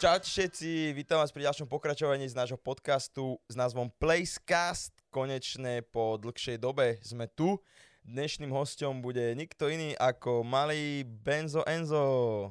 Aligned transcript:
Čaute 0.00 0.24
všetci, 0.24 0.96
vítam 0.96 1.20
vás 1.20 1.28
pri 1.28 1.44
ďalšom 1.44 1.68
pokračovaní 1.68 2.24
z 2.24 2.32
nášho 2.32 2.56
podcastu 2.56 3.36
s 3.44 3.52
názvom 3.52 3.92
Placecast. 4.00 4.96
Konečne 5.12 5.84
po 5.84 6.16
dlhšej 6.16 6.56
dobe 6.56 6.96
sme 7.04 7.28
tu. 7.28 7.60
Dnešným 8.08 8.48
hostom 8.48 9.04
bude 9.04 9.20
nikto 9.36 9.68
iný 9.68 9.92
ako 10.00 10.40
malý 10.40 11.04
Benzo 11.04 11.60
Enzo. 11.68 12.48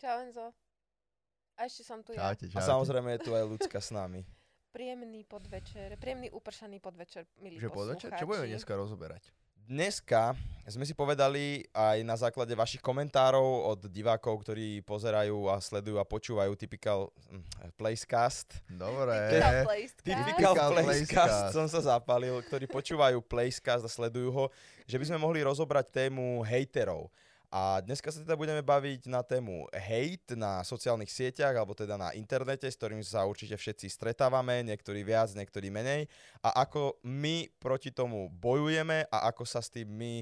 Čau 0.00 0.24
Enzo. 0.24 0.48
A 1.60 1.68
ešte 1.68 1.84
som 1.84 2.00
tu 2.00 2.16
Čaute, 2.16 2.48
A 2.48 2.56
čaute. 2.56 2.64
samozrejme 2.64 3.20
je 3.20 3.28
tu 3.28 3.36
aj 3.36 3.44
ľudská 3.44 3.76
s 3.76 3.92
nami. 3.92 4.24
ja. 4.24 4.32
Príjemný 4.72 5.28
podvečer, 5.28 5.92
príjemný 6.00 6.32
upršaný 6.32 6.80
podvečer, 6.80 7.28
milí 7.36 7.60
Že 7.60 7.68
podvečer? 7.68 8.16
Čo 8.16 8.24
budeme 8.24 8.48
dneska 8.48 8.72
rozoberať? 8.72 9.28
Dneska 9.68 10.32
sme 10.64 10.88
si 10.88 10.96
povedali 10.96 11.60
aj 11.76 12.00
na 12.00 12.16
základe 12.16 12.56
vašich 12.56 12.80
komentárov 12.80 13.68
od 13.68 13.80
divákov, 13.92 14.40
ktorí 14.40 14.80
pozerajú 14.80 15.44
a 15.52 15.60
sledujú 15.60 16.00
a 16.00 16.08
počúvajú 16.08 16.56
typical 16.56 17.12
hm, 17.28 17.76
Placecast. 17.76 18.64
Dobre. 18.64 19.12
Typical 20.00 20.56
Placecast. 20.72 21.04
Typical 21.04 21.28
som 21.52 21.68
sa 21.68 21.84
zapalil, 21.84 22.40
ktorí 22.48 22.64
počúvajú 22.64 23.20
Placecast 23.20 23.84
a 23.84 23.92
sledujú 23.92 24.32
ho, 24.32 24.44
že 24.88 24.96
by 24.96 25.04
sme 25.04 25.20
mohli 25.20 25.44
rozobrať 25.44 26.08
tému 26.08 26.40
hejterov. 26.48 27.12
A 27.48 27.80
dneska 27.80 28.12
sa 28.12 28.20
teda 28.20 28.36
budeme 28.36 28.60
baviť 28.60 29.08
na 29.08 29.24
tému 29.24 29.72
hate 29.72 30.36
na 30.36 30.60
sociálnych 30.60 31.08
sieťach, 31.08 31.56
alebo 31.56 31.72
teda 31.72 31.96
na 31.96 32.12
internete, 32.12 32.68
s 32.68 32.76
ktorým 32.76 33.00
sa 33.00 33.24
určite 33.24 33.56
všetci 33.56 33.88
stretávame, 33.88 34.60
niektorí 34.62 35.00
viac, 35.00 35.32
niektorí 35.32 35.72
menej. 35.72 36.12
A 36.44 36.60
ako 36.62 37.00
my 37.08 37.48
proti 37.56 37.88
tomu 37.88 38.28
bojujeme 38.28 39.08
a 39.08 39.32
ako 39.32 39.48
sa 39.48 39.64
s 39.64 39.72
tým 39.72 39.88
my 39.88 40.20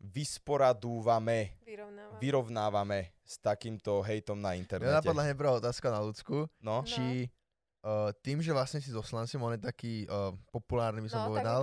vysporadúvame, 0.00 1.58
Vyrovnávam. 1.66 2.16
vyrovnávame 2.16 3.00
s 3.26 3.36
takýmto 3.38 4.00
hejtom 4.00 4.38
na 4.38 4.54
Mňa 4.54 4.58
internete. 4.58 4.94
napadla 4.94 5.22
hneď 5.26 5.36
prvá 5.36 5.52
otázka 5.58 5.90
na 5.90 6.00
ľudsku. 6.00 6.48
No, 6.62 6.80
No. 6.80 6.86
Či 6.86 7.28
uh, 7.82 8.10
tým, 8.24 8.42
že 8.42 8.50
vlastne 8.50 8.82
si 8.82 8.90
so 8.90 9.02
Slancom, 9.04 9.40
on 9.42 9.54
je 9.54 9.62
taký 9.62 9.92
uh, 10.08 10.34
populárny, 10.50 11.04
by 11.04 11.10
som 11.10 11.22
no, 11.24 11.28
povedal. 11.30 11.60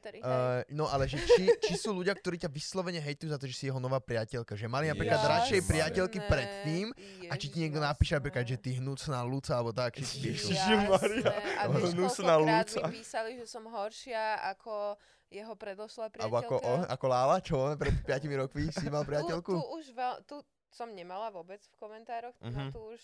tak 0.00 0.12
hej. 0.16 0.22
Uh, 0.22 0.64
no 0.72 0.88
ale 0.88 1.04
že 1.10 1.20
či, 1.20 1.50
či 1.60 1.74
sú 1.76 1.92
ľudia, 1.92 2.16
ktorí 2.16 2.40
ťa 2.40 2.50
vyslovene 2.50 3.00
hejtujú 3.02 3.32
za 3.32 3.38
to, 3.40 3.46
že 3.50 3.54
si 3.56 3.64
jeho 3.68 3.80
nová 3.82 4.00
priateľka. 4.00 4.56
Že 4.56 4.66
mali 4.70 4.86
napríklad 4.88 5.20
Ježiš 5.20 5.32
radšej 5.32 5.60
priateľky 5.68 6.18
Jasné, 6.22 6.30
predtým 6.30 6.86
a 7.28 7.34
či 7.36 7.46
ti 7.52 7.58
niekto 7.64 7.80
napíše 7.82 8.16
napríklad, 8.16 8.44
že 8.46 8.56
ty 8.56 8.70
hnusná 8.80 9.20
ľúca 9.24 9.52
alebo 9.58 9.72
tak, 9.74 9.98
či 9.98 10.04
ti 10.04 10.18
píšu. 10.32 10.54
Ježiš. 10.54 10.80
Maria. 10.88 11.28
Jasné. 11.28 11.56
A 11.58 11.62
vieš, 11.68 11.90
Hnusná 11.92 12.34
koľkokrát 12.38 12.68
ľúca. 12.68 12.82
mi 12.88 12.94
písali, 13.02 13.30
že 13.36 13.46
som 13.48 13.64
horšia 13.66 14.22
ako 14.56 14.96
jeho 15.28 15.54
predošlá 15.60 16.08
Alebo 16.16 16.36
ako, 16.40 16.54
priateľka. 16.56 16.88
o, 16.88 16.92
ako 16.96 17.06
Lála, 17.08 17.36
čo 17.44 17.56
pred 17.76 17.96
5 18.00 18.40
rokmi 18.40 18.72
si 18.72 18.86
mal 18.88 19.04
priateľku? 19.04 19.52
Tu, 19.52 19.60
tu 19.60 19.68
už 19.76 19.86
veľ, 19.92 20.14
tu 20.24 20.36
som 20.72 20.88
nemala 20.92 21.28
vôbec 21.28 21.60
v 21.60 21.76
komentároch, 21.76 22.36
no 22.40 22.72
tu 22.72 22.80
už 22.96 23.00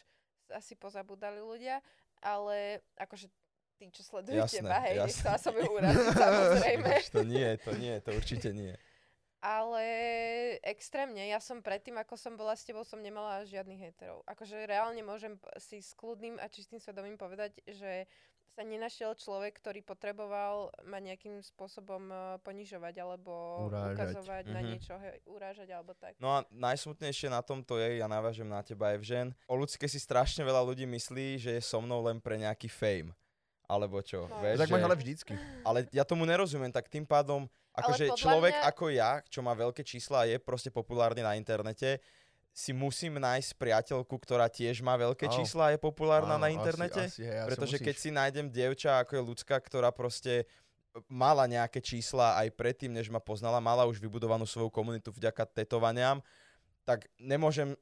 asi 0.53 0.77
pozabudali 0.77 1.41
ľudia, 1.41 1.81
ale 2.25 2.81
akože 2.97 3.29
tí, 3.77 3.93
čo 3.93 4.03
sledujú 4.03 4.41
Jasné, 4.41 4.65
teba, 4.65 4.77
hej, 4.89 4.97
jasné. 4.97 5.09
nechcela 5.13 5.39
som 5.39 5.55
ju 5.55 5.69
uraziť, 5.77 6.07
samozrejme. 6.17 6.91
To 7.13 7.23
nie, 7.23 7.49
to 7.61 7.71
nie, 7.77 7.95
to 8.01 8.11
určite 8.17 8.51
nie. 8.57 8.75
Ale 9.45 9.85
extrémne, 10.65 11.21
ja 11.21 11.37
som 11.37 11.61
predtým, 11.61 12.01
ako 12.01 12.17
som 12.17 12.33
bola 12.33 12.57
s 12.57 12.65
tebou, 12.65 12.81
som 12.81 12.97
nemala 12.97 13.45
žiadnych 13.45 13.93
heterov. 13.93 14.25
Akože 14.25 14.65
reálne 14.65 15.05
môžem 15.05 15.37
si 15.61 15.85
s 15.85 15.93
kľudným 15.93 16.41
a 16.41 16.49
čistým 16.49 16.81
svedomím 16.81 17.21
povedať, 17.21 17.61
že 17.69 18.09
sa 18.55 18.63
nenašiel 18.63 19.13
človek, 19.13 19.57
ktorý 19.57 19.83
potreboval 19.83 20.55
ma 20.83 20.99
nejakým 20.99 21.39
spôsobom 21.41 22.07
eh, 22.07 22.19
ponižovať 22.41 22.95
alebo 22.97 23.33
Urážať. 23.67 23.93
ukazovať 23.93 24.45
na 24.47 24.61
Mhm. 24.61 24.67
niečo, 24.67 24.95
hej, 24.97 25.19
urážať 25.25 25.69
alebo 25.69 25.93
tak. 25.93 26.15
No 26.17 26.31
a 26.33 26.47
najsmutnejšie 26.49 27.29
na 27.29 27.41
tomto 27.41 27.77
je, 27.77 27.99
ja 27.99 28.07
navážem 28.07 28.47
na 28.47 28.61
teba, 28.61 28.91
Evžen, 28.91 29.35
o 29.45 29.55
ľudské 29.55 29.85
si 29.85 29.99
strašne 29.99 30.41
veľa 30.41 30.63
ľudí 30.65 30.87
myslí, 30.87 31.27
že 31.37 31.51
je 31.53 31.63
so 31.63 31.79
mnou 31.79 31.99
len 32.01 32.17
pre 32.17 32.37
nejaký 32.37 32.67
fame. 32.67 33.11
Alebo 33.65 33.99
čo, 33.99 34.25
No. 34.25 34.39
vieš, 34.39 34.61
Tak 34.61 34.69
že... 34.69 34.73
máš 34.73 34.85
ale 34.85 34.97
vždycky. 34.97 35.33
ale 35.65 35.79
ja 35.91 36.05
tomu 36.05 36.23
nerozumiem, 36.23 36.69
tak 36.69 36.87
tým 36.87 37.03
pádom, 37.03 37.45
akože 37.73 38.13
človek 38.15 38.55
mňa- 38.55 38.67
ako 38.69 38.85
ja, 38.89 39.11
čo 39.25 39.41
má 39.41 39.51
veľké 39.53 39.83
čísla 39.83 40.21
a 40.21 40.29
je 40.29 40.37
proste 40.39 40.69
populárny 40.69 41.21
na 41.21 41.33
internete, 41.33 41.99
si 42.55 42.71
musím 42.71 43.19
nájsť 43.19 43.59
priateľku, 43.59 44.15
ktorá 44.15 44.47
tiež 44.47 44.79
má 44.79 44.95
veľké 44.95 45.27
Áno. 45.27 45.43
čísla 45.43 45.63
a 45.69 45.73
je 45.75 45.81
populárna 45.83 46.39
Áno, 46.39 46.47
na 46.47 46.55
internete. 46.55 47.11
asi, 47.11 47.27
hej, 47.27 47.43
asi 47.43 47.49
Pretože 47.51 47.77
keď 47.83 47.97
si 47.99 48.11
nájdem 48.15 48.47
dievča, 48.47 49.03
ako 49.03 49.19
je 49.19 49.23
ľudská, 49.27 49.59
ktorá 49.59 49.91
proste 49.91 50.47
mala 51.11 51.51
nejaké 51.51 51.83
čísla 51.83 52.39
aj 52.39 52.55
predtým, 52.55 52.95
než 52.95 53.11
ma 53.11 53.19
poznala, 53.19 53.59
mala 53.59 53.83
už 53.91 53.99
vybudovanú 53.99 54.47
svoju 54.47 54.71
komunitu 54.71 55.11
vďaka 55.11 55.51
tetovaniam, 55.51 56.23
tak 56.87 57.11
nemôžem 57.19 57.75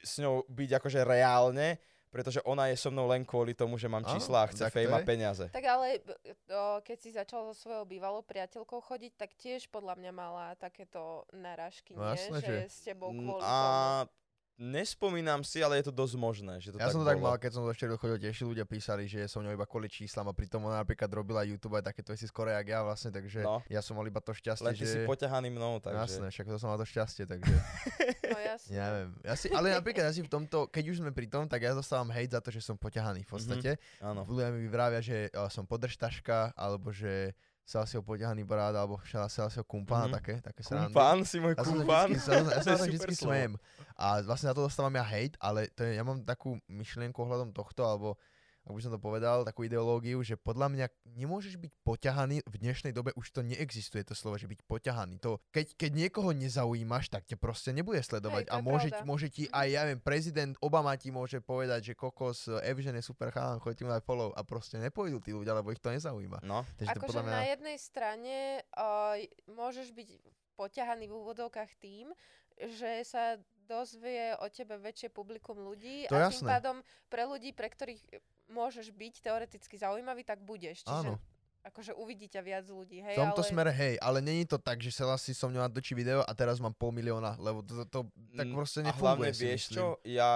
s 0.00 0.16
ňou 0.16 0.48
byť 0.48 0.70
akože 0.80 1.04
reálne, 1.04 1.76
pretože 2.14 2.38
ona 2.46 2.70
je 2.70 2.78
so 2.78 2.94
mnou 2.94 3.10
len 3.10 3.26
kvôli 3.26 3.58
tomu, 3.58 3.74
že 3.74 3.90
mám 3.90 4.06
čísla 4.06 4.46
a 4.46 4.50
chce 4.54 4.70
fame 4.70 4.94
a 4.94 5.02
peniaze. 5.02 5.50
Tak 5.50 5.66
ale 5.66 5.98
o, 6.46 6.78
keď 6.78 6.96
si 7.02 7.10
začal 7.10 7.50
so 7.50 7.66
svojou 7.66 7.82
bývalou 7.82 8.22
priateľkou 8.22 8.78
chodiť, 8.78 9.18
tak 9.18 9.34
tiež 9.34 9.66
podľa 9.66 9.98
mňa 9.98 10.12
mala 10.14 10.54
takéto 10.54 11.26
narážky, 11.34 11.98
No 11.98 12.14
nie? 12.14 12.22
že 12.38 12.70
že. 12.70 12.70
s 12.70 12.86
tebou 12.86 13.10
Mm, 13.10 13.18
kvôli 13.18 13.42
A 13.42 13.50
tomu. 13.50 14.23
Nespomínam 14.56 15.40
si, 15.40 15.58
ale 15.58 15.82
je 15.82 15.88
to 15.88 15.94
dosť 15.94 16.14
možné, 16.14 16.54
že 16.58 16.70
to 16.70 16.78
Ja 16.78 16.86
tak 16.86 16.94
som 16.94 17.02
to 17.02 17.08
tak 17.08 17.18
bolo. 17.18 17.26
mal, 17.26 17.36
keď 17.36 17.50
som 17.50 17.62
do 17.62 17.70
Štyril 17.70 17.96
chodil, 17.96 18.18
tiež 18.20 18.36
ľudia 18.44 18.62
písali, 18.62 19.04
že 19.04 19.26
som 19.26 19.40
ňou 19.40 19.50
iba 19.50 19.64
kvôli 19.64 19.86
číslam 19.86 20.24
a 20.24 20.32
pritom 20.32 20.62
ona 20.62 20.78
napríklad 20.78 21.10
robila 21.10 21.42
YouTube 21.42 21.74
aj 21.74 21.90
takéto 21.90 22.10
veci 22.10 22.24
skoro 22.24 22.48
jak 22.48 22.62
ja 22.64 22.80
vlastne, 22.80 23.10
takže 23.10 23.42
No. 23.42 23.60
ja 23.66 23.78
som 23.78 23.94
mal 23.94 24.04
iba 24.04 24.18
to 24.18 24.30
šťastie, 24.30 24.62
Len 24.64 24.74
ty 24.74 24.86
že... 24.86 24.92
si 24.94 24.98
poťahaný 25.02 25.50
mnou, 25.50 25.78
takže... 25.78 26.22
Jasné, 26.22 26.26
však 26.30 26.46
to 26.46 26.56
som 26.56 26.70
mal 26.70 26.78
to 26.78 26.86
šťastie, 26.86 27.24
takže 27.26 27.54
No 28.30 28.38
jasne. 28.38 28.70
ja 28.72 28.86
neviem. 28.88 29.12
Ja 29.20 29.34
si, 29.34 29.46
ale 29.48 29.66
napríklad 29.70 30.04
ja 30.06 30.12
si 30.12 30.22
v 30.22 30.30
tomto, 30.30 30.66
keď 30.66 30.84
už 30.88 30.96
sme 30.98 31.10
pri 31.10 31.26
tom, 31.26 31.46
tak 31.46 31.60
ja 31.60 31.70
dostávam 31.70 32.10
hejt 32.10 32.30
za 32.30 32.40
to, 32.40 32.48
že 32.48 32.60
som 32.60 32.74
poťahaný 32.74 33.22
v 33.22 33.30
podstate. 33.30 33.70
Áno. 33.98 34.22
Ľudia 34.24 34.50
mi 34.50 34.66
vravia, 34.66 34.98
že 34.98 35.30
uh, 35.30 35.46
som 35.46 35.62
podržtaška, 35.64 36.54
alebo 36.54 36.90
že 36.90 37.34
Salsio 37.64 38.04
poťahaný 38.04 38.44
brád, 38.44 38.76
alebo 38.76 39.00
Salsio 39.08 39.64
kumpán, 39.64 40.12
Mhm. 40.12 40.12
mm-hmm. 40.12 40.16
také, 40.20 40.34
také 40.44 40.60
srandy. 40.60 40.92
Kumpán 40.92 41.18
si 41.24 41.36
môj 41.40 41.56
Ja 41.56 41.64
sa 41.64 41.70
kumpán. 41.72 42.08
vždycky, 42.12 42.30
ja, 42.30 42.40
ja 42.44 42.60
sa 42.60 42.68
to 42.68 42.76
super 42.76 42.88
vždycky 42.92 43.14
smejem. 43.16 43.52
A 43.96 44.06
vlastne 44.20 44.46
na 44.48 44.54
to 44.54 44.62
dostávam 44.62 44.92
ja 44.92 45.02
hate, 45.02 45.36
ale 45.40 45.72
to 45.72 45.80
je, 45.82 45.96
ja 45.96 46.04
mám 46.04 46.20
takú 46.22 46.60
myšlienku 46.68 47.16
ohľadom 47.16 47.50
tohto, 47.50 47.82
alebo 47.82 48.20
ak 48.64 48.72
by 48.72 48.80
som 48.80 48.96
to 48.96 49.00
povedal, 49.00 49.44
takú 49.44 49.68
ideológiu, 49.68 50.24
že 50.24 50.40
podľa 50.40 50.72
mňa 50.72 50.86
nemôžeš 51.20 51.60
byť 51.60 51.72
poťahaný, 51.84 52.40
v 52.48 52.56
dnešnej 52.56 52.96
dobe 52.96 53.12
už 53.12 53.28
to 53.28 53.44
neexistuje 53.44 54.00
to 54.08 54.16
slovo, 54.16 54.40
že 54.40 54.48
byť 54.48 54.64
poťahaný. 54.64 55.20
To, 55.20 55.36
keď, 55.52 55.76
keď 55.76 55.90
niekoho 55.92 56.32
nezaujímaš, 56.32 57.12
tak 57.12 57.28
ťa 57.28 57.36
proste 57.36 57.76
nebude 57.76 58.00
sledovať. 58.00 58.48
Hej, 58.48 58.52
a 58.52 58.56
môže, 58.64 58.88
pravda. 58.88 59.04
môže 59.04 59.28
ti 59.28 59.44
aj, 59.52 59.68
ja 59.68 59.82
viem, 59.84 60.00
prezident 60.00 60.56
Obama 60.64 60.96
ti 60.96 61.12
môže 61.12 61.44
povedať, 61.44 61.92
že 61.92 61.94
kokos, 61.94 62.48
Evžen 62.64 62.96
je 62.96 63.04
super 63.04 63.28
chalan, 63.28 63.60
choďte 63.60 63.84
mu 63.84 63.92
dať 63.92 64.02
follow 64.02 64.32
a 64.32 64.40
proste 64.40 64.80
nepôjdu 64.80 65.20
tí 65.20 65.36
ľudia, 65.36 65.52
lebo 65.52 65.68
ich 65.68 65.80
to 65.84 65.92
nezaujíma. 65.92 66.40
No, 66.40 66.64
Takže 66.80 66.96
to 66.96 67.00
Akože 67.04 67.08
podľa 67.12 67.22
mňa... 67.28 67.36
na 67.36 67.44
jednej 67.52 67.76
strane 67.76 68.36
uh, 68.72 69.20
môžeš 69.52 69.92
byť 69.92 70.08
poťahaný 70.56 71.04
v 71.10 71.14
úvodovkách 71.20 71.76
tým, 71.82 72.16
že 72.56 73.02
sa 73.04 73.36
dozvie 73.66 74.36
o 74.38 74.46
tebe 74.52 74.76
väčšie 74.78 75.10
publikum 75.10 75.58
ľudí 75.58 76.06
To 76.06 76.16
a 76.16 76.28
tým 76.30 76.44
jasné. 76.44 76.48
pádom 76.48 76.76
pre 77.08 77.24
ľudí, 77.24 77.50
pre 77.56 77.72
ktorých 77.72 78.02
môžeš 78.46 78.90
byť 78.90 79.14
teoreticky 79.20 79.74
zaujímavý, 79.76 80.22
tak 80.22 80.40
budeš. 80.40 80.84
Čiže 80.84 81.10
Áno. 81.10 81.20
akože 81.64 81.96
uvidí 81.96 82.28
ťa 82.28 82.42
viac 82.44 82.64
ľudí. 82.68 83.00
Hej, 83.00 83.16
V 83.16 83.22
tomto 83.24 83.40
ale... 83.40 83.48
smere 83.48 83.72
hej, 83.72 83.94
ale 83.98 84.18
není 84.20 84.44
to 84.44 84.60
tak, 84.60 84.78
že 84.78 84.92
sa 84.92 85.16
si 85.16 85.32
so 85.32 85.48
mňou 85.48 85.64
natočí 85.64 85.96
video 85.96 86.20
a 86.20 86.32
teraz 86.36 86.60
mám 86.60 86.76
pol 86.76 86.92
milióna, 86.92 87.40
lebo 87.40 87.64
to, 87.64 87.84
to, 87.84 87.84
to 87.88 88.00
tak 88.36 88.44
Mm, 88.44 88.52
proste 88.52 88.80
a 88.84 88.92
nefunguje. 88.92 89.00
hlavne 89.00 89.30
si 89.32 89.42
vieš 89.48 89.62
myslím. 89.68 89.76
čo, 89.80 89.84
ja 90.04 90.30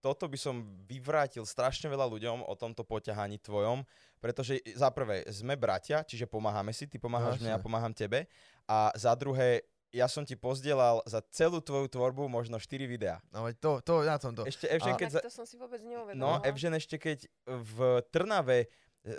toto 0.00 0.28
by 0.28 0.36
som 0.36 0.54
vyvrátil 0.84 1.48
strašne 1.48 1.88
veľa 1.88 2.04
ľuďom 2.08 2.44
o 2.44 2.54
tomto 2.56 2.84
poťahaní 2.84 3.40
tvojom, 3.40 3.88
pretože 4.20 4.60
za 4.76 4.92
prvé 4.92 5.24
sme 5.32 5.56
bratia, 5.56 6.04
čiže 6.04 6.28
pomáhame 6.28 6.72
si, 6.76 6.84
ty 6.84 7.00
pomáhaš 7.00 7.40
mne, 7.40 7.52
ja 7.52 7.56
Jasné. 7.56 7.64
pomáham 7.64 7.92
tebe 7.92 8.28
a 8.68 8.92
za 8.96 9.16
druhé 9.16 9.64
ja 9.94 10.06
som 10.06 10.20
ti 10.20 10.34
pozdielal 10.34 10.98
za 11.04 11.22
celú 11.28 11.58
tvoju 11.58 11.86
tvorbu 11.86 12.26
možno 12.26 12.58
4 12.58 12.66
videá. 12.84 13.22
No 13.30 13.42
veď 13.42 13.54
to, 13.56 13.70
to 13.80 13.92
na 14.02 14.18
tomto. 14.18 14.42
Ešte 14.42 14.66
Evžen, 14.66 14.90
A- 14.90 14.98
keď... 14.98 15.08
Tak 15.08 15.16
Za... 15.16 15.20
to 15.22 15.32
som 15.32 15.46
si 15.46 15.54
vôbec 15.54 15.78
neuvedomila. 15.80 16.18
No, 16.18 16.42
Evžen 16.42 16.74
ešte 16.74 16.96
keď 16.96 17.30
v 17.46 17.76
Trnave 18.08 18.58
e, 18.60 18.66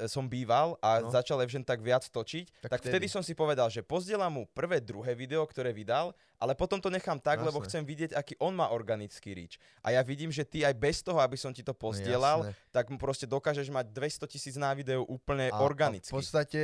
som 0.06 0.25
býval 0.25 0.75
a 0.80 1.00
No. 1.00 1.07
začal 1.07 1.39
Evžen 1.39 1.62
tak 1.62 1.80
viac 1.80 2.04
točiť, 2.04 2.45
tak, 2.60 2.69
Tak 2.69 2.80
vtedy. 2.81 2.92
vtedy. 2.92 3.07
som 3.07 3.22
si 3.22 3.31
povedal, 3.31 3.69
že 3.69 3.80
pozdielam 3.81 4.33
mu 4.33 4.44
prvé, 4.48 4.77
druhé 4.77 5.13
video, 5.13 5.42
ktoré 5.44 5.72
vydal, 5.72 6.12
ale 6.36 6.51
potom 6.51 6.77
to 6.77 6.89
nechám 6.89 7.16
tak, 7.18 7.39
lebo 7.39 7.57
Jasné. 7.57 7.68
chcem 7.72 7.83
vidieť, 7.86 8.12
aký 8.12 8.36
on 8.38 8.51
má 8.51 8.68
organický 8.68 9.31
reach. 9.31 9.56
A 9.80 9.89
ja 9.89 10.01
vidím, 10.01 10.27
že 10.27 10.44
ty 10.44 10.62
aj 10.62 10.75
bez 10.75 11.00
toho, 11.00 11.18
aby 11.18 11.38
som 11.38 11.50
ti 11.50 11.62
to 11.62 11.72
pozdielal, 11.72 12.44
No, 12.44 12.51
tak 12.69 12.89
mu 12.89 12.98
proste 12.98 13.24
dokážeš 13.24 13.69
mať 13.69 13.88
200 13.89 14.27
tisíc 14.27 14.56
na 14.56 14.74
videu 14.74 15.01
úplne 15.01 15.48
A- 15.48 15.62
organicky. 15.62 16.10
A 16.10 16.12
v 16.12 16.18
podstate 16.18 16.60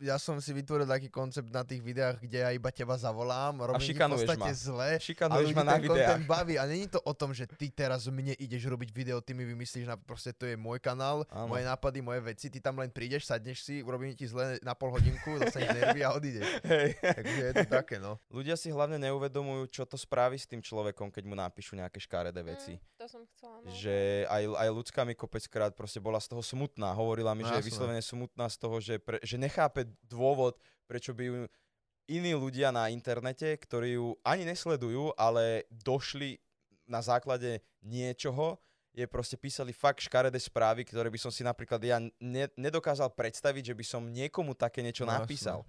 ja 0.00 0.16
som 0.16 0.38
si 0.38 0.50
vytvoril 0.50 0.84
taký 0.84 1.08
koncept 1.08 1.48
na 1.48 1.60
tých 1.60 1.78
videách, 1.78 2.18
kde 2.18 2.38
ja 2.38 2.50
iba 2.50 2.68
teba 2.68 2.94
zavolám, 2.94 3.58
robím 3.60 3.82
ti 3.82 3.92
v 3.92 4.06
podstate 4.08 4.38
ma. 4.44 4.54
zle. 4.54 4.88
A 4.92 5.00
Šikanuješ 5.00 5.50
ma 5.52 5.62
na 5.62 5.74
ten 5.74 5.84
content 5.84 5.98
videách. 6.16 6.26
baví 6.26 6.54
a 6.54 6.64
není 6.64 6.86
to 6.86 7.00
o 7.00 7.10
tom, 7.10 7.30
že 7.30 7.46
ty 7.46 7.68
teraz 7.68 8.06
mne 8.06 8.34
ideš 8.34 8.64
robiť 8.64 8.90
video, 8.90 9.18
ty 9.18 9.32
mi 9.32 9.42
vymyslíš, 9.44 9.84
na, 9.84 9.96
proste 9.96 10.30
to 10.30 10.44
je 10.44 10.54
môj 10.54 10.78
kanál, 10.78 11.26
Áno. 11.28 11.48
moje 11.48 11.62
nápady, 11.62 11.98
moje 11.98 12.20
veci, 12.22 12.46
ty 12.46 12.58
tam 12.58 12.76
len 12.76 12.88
prídeš, 12.88 13.24
sadneš 13.24 13.60
si, 13.60 13.80
urobím 13.80 14.12
ti 14.12 14.24
zle 14.24 14.60
na 14.60 14.72
pol 14.72 14.90
hodinku, 14.90 15.36
dostaneš 15.36 15.70
nervy 15.72 16.00
a 16.00 16.10
odídeš. 16.10 16.46
Takže 17.18 17.42
je 17.44 17.54
to 17.56 17.66
také, 17.68 17.96
no. 17.96 18.22
Ľudia 18.28 18.54
si 18.54 18.68
hlavne 18.68 19.00
neuvedomujú, 19.00 19.66
čo 19.68 19.82
to 19.82 19.96
spraví 19.96 20.34
s 20.34 20.44
tým 20.44 20.60
človekom, 20.60 21.08
keď 21.08 21.24
mu 21.24 21.34
napíšu 21.34 21.74
nejaké 21.74 21.98
škaredé 21.98 22.38
veci. 22.40 22.74
Mm, 22.74 22.82
to 22.94 23.06
som 23.08 23.22
chcela. 23.26 23.56
No. 23.58 23.70
Že 23.70 23.96
aj, 24.26 24.42
aj 24.54 24.68
ľudská 24.70 25.00
mi 25.02 25.14
kopeckrát 25.14 25.72
proste 25.72 25.98
bola 25.98 26.18
z 26.18 26.28
toho 26.28 26.40
smutná. 26.40 26.92
Hovorila 26.92 27.32
mi, 27.32 27.42
No 27.42 27.48
že 27.48 27.54
je 27.54 27.60
jasné. 27.60 27.70
vyslovene 27.70 28.02
smutná 28.02 28.46
z 28.46 28.56
toho, 28.56 28.76
že, 28.78 28.94
pre, 28.98 29.16
že 29.20 29.34
nechápe 29.34 29.87
dôvod, 30.04 30.56
prečo 30.88 31.12
by 31.12 31.22
ju 31.24 31.34
iní 32.08 32.32
ľudia 32.32 32.72
na 32.72 32.88
internete, 32.88 33.52
ktorí 33.60 34.00
ju 34.00 34.16
ani 34.24 34.48
nesledujú, 34.48 35.12
ale 35.20 35.68
došli 35.68 36.40
na 36.88 37.04
základe 37.04 37.60
niečoho, 37.84 38.56
je 38.96 39.06
proste 39.06 39.36
písali 39.38 39.70
fakt 39.70 40.02
škaredé 40.02 40.40
správy, 40.40 40.82
ktoré 40.82 41.06
by 41.12 41.20
som 41.20 41.30
si 41.30 41.46
napríklad 41.46 41.78
ja 41.84 42.02
ne, 42.18 42.44
nedokázal 42.58 43.12
predstaviť, 43.14 43.70
že 43.70 43.74
by 43.76 43.84
som 43.84 44.02
niekomu 44.10 44.56
také 44.58 44.82
niečo 44.82 45.06
No 45.06 45.14
napísal. 45.14 45.62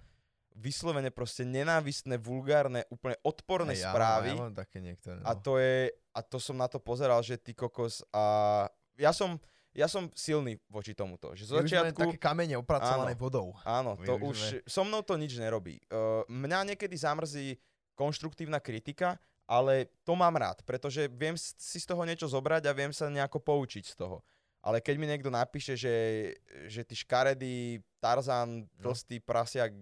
Vyslovene 0.50 1.14
proste 1.14 1.46
nenávistné, 1.46 2.18
vulgárne, 2.18 2.82
úplne 2.90 3.14
odporné 3.22 3.78
áno, 3.78 3.84
správy. 3.86 4.34
Ja 4.34 4.42
mám 4.50 4.56
také 4.56 4.82
niektoré, 4.82 5.22
no. 5.22 5.24
A 5.30 5.38
to 5.38 5.62
je, 5.62 5.94
a 6.10 6.20
to 6.26 6.42
som 6.42 6.58
na 6.58 6.66
to 6.66 6.82
pozeral, 6.82 7.22
že 7.22 7.38
ty 7.38 7.54
kokos 7.54 8.02
a 8.10 8.66
ja 8.98 9.14
som, 9.14 9.38
ja 9.72 9.86
som 9.86 10.10
silný 10.12 10.58
voči 10.66 10.92
tomuto. 10.92 11.30
Že 11.30 11.44
zo 11.44 11.54
My 11.54 11.62
začiatku, 11.62 12.00
také 12.00 12.18
kamene 12.18 12.54
opracované 12.54 13.12
Áno. 13.12 13.20
vodou. 13.20 13.48
áno, 13.62 13.94
my 13.94 14.04
to 14.04 14.14
už 14.16 14.26
už, 14.26 14.38
sme- 14.40 14.62
so 14.64 14.82
mnou 14.82 15.00
to 15.00 15.14
nič 15.14 15.34
nerobí. 15.34 15.78
Uh, 15.86 16.26
mňa 16.26 16.74
niekedy 16.74 16.92
zamrzí 16.92 17.54
konštruktívna 17.94 18.58
kritika, 18.58 19.14
ale 19.44 19.86
to 20.00 20.12
mám 20.12 20.32
rád, 20.32 20.62
pretože 20.62 21.06
viem 21.08 21.34
si 21.36 21.76
z 21.76 21.84
toho 21.84 22.02
niečo 22.02 22.24
zobrať 22.24 22.64
a 22.64 22.72
viem 22.72 22.90
sa 22.90 23.06
nejako 23.06 23.38
poučiť 23.38 23.84
z 23.84 23.94
toho. 23.96 24.22
Ale 24.60 24.78
keď 24.78 24.94
mi 24.94 25.06
niekto 25.06 25.28
napíše, 25.28 25.72
že, 25.72 25.94
že 26.66 26.82
ty 26.82 26.94
škaredý 26.94 27.56
Tarzan, 27.98 28.68
No. 28.76 28.90
tlstý 28.90 29.18
prasiak, 29.18 29.72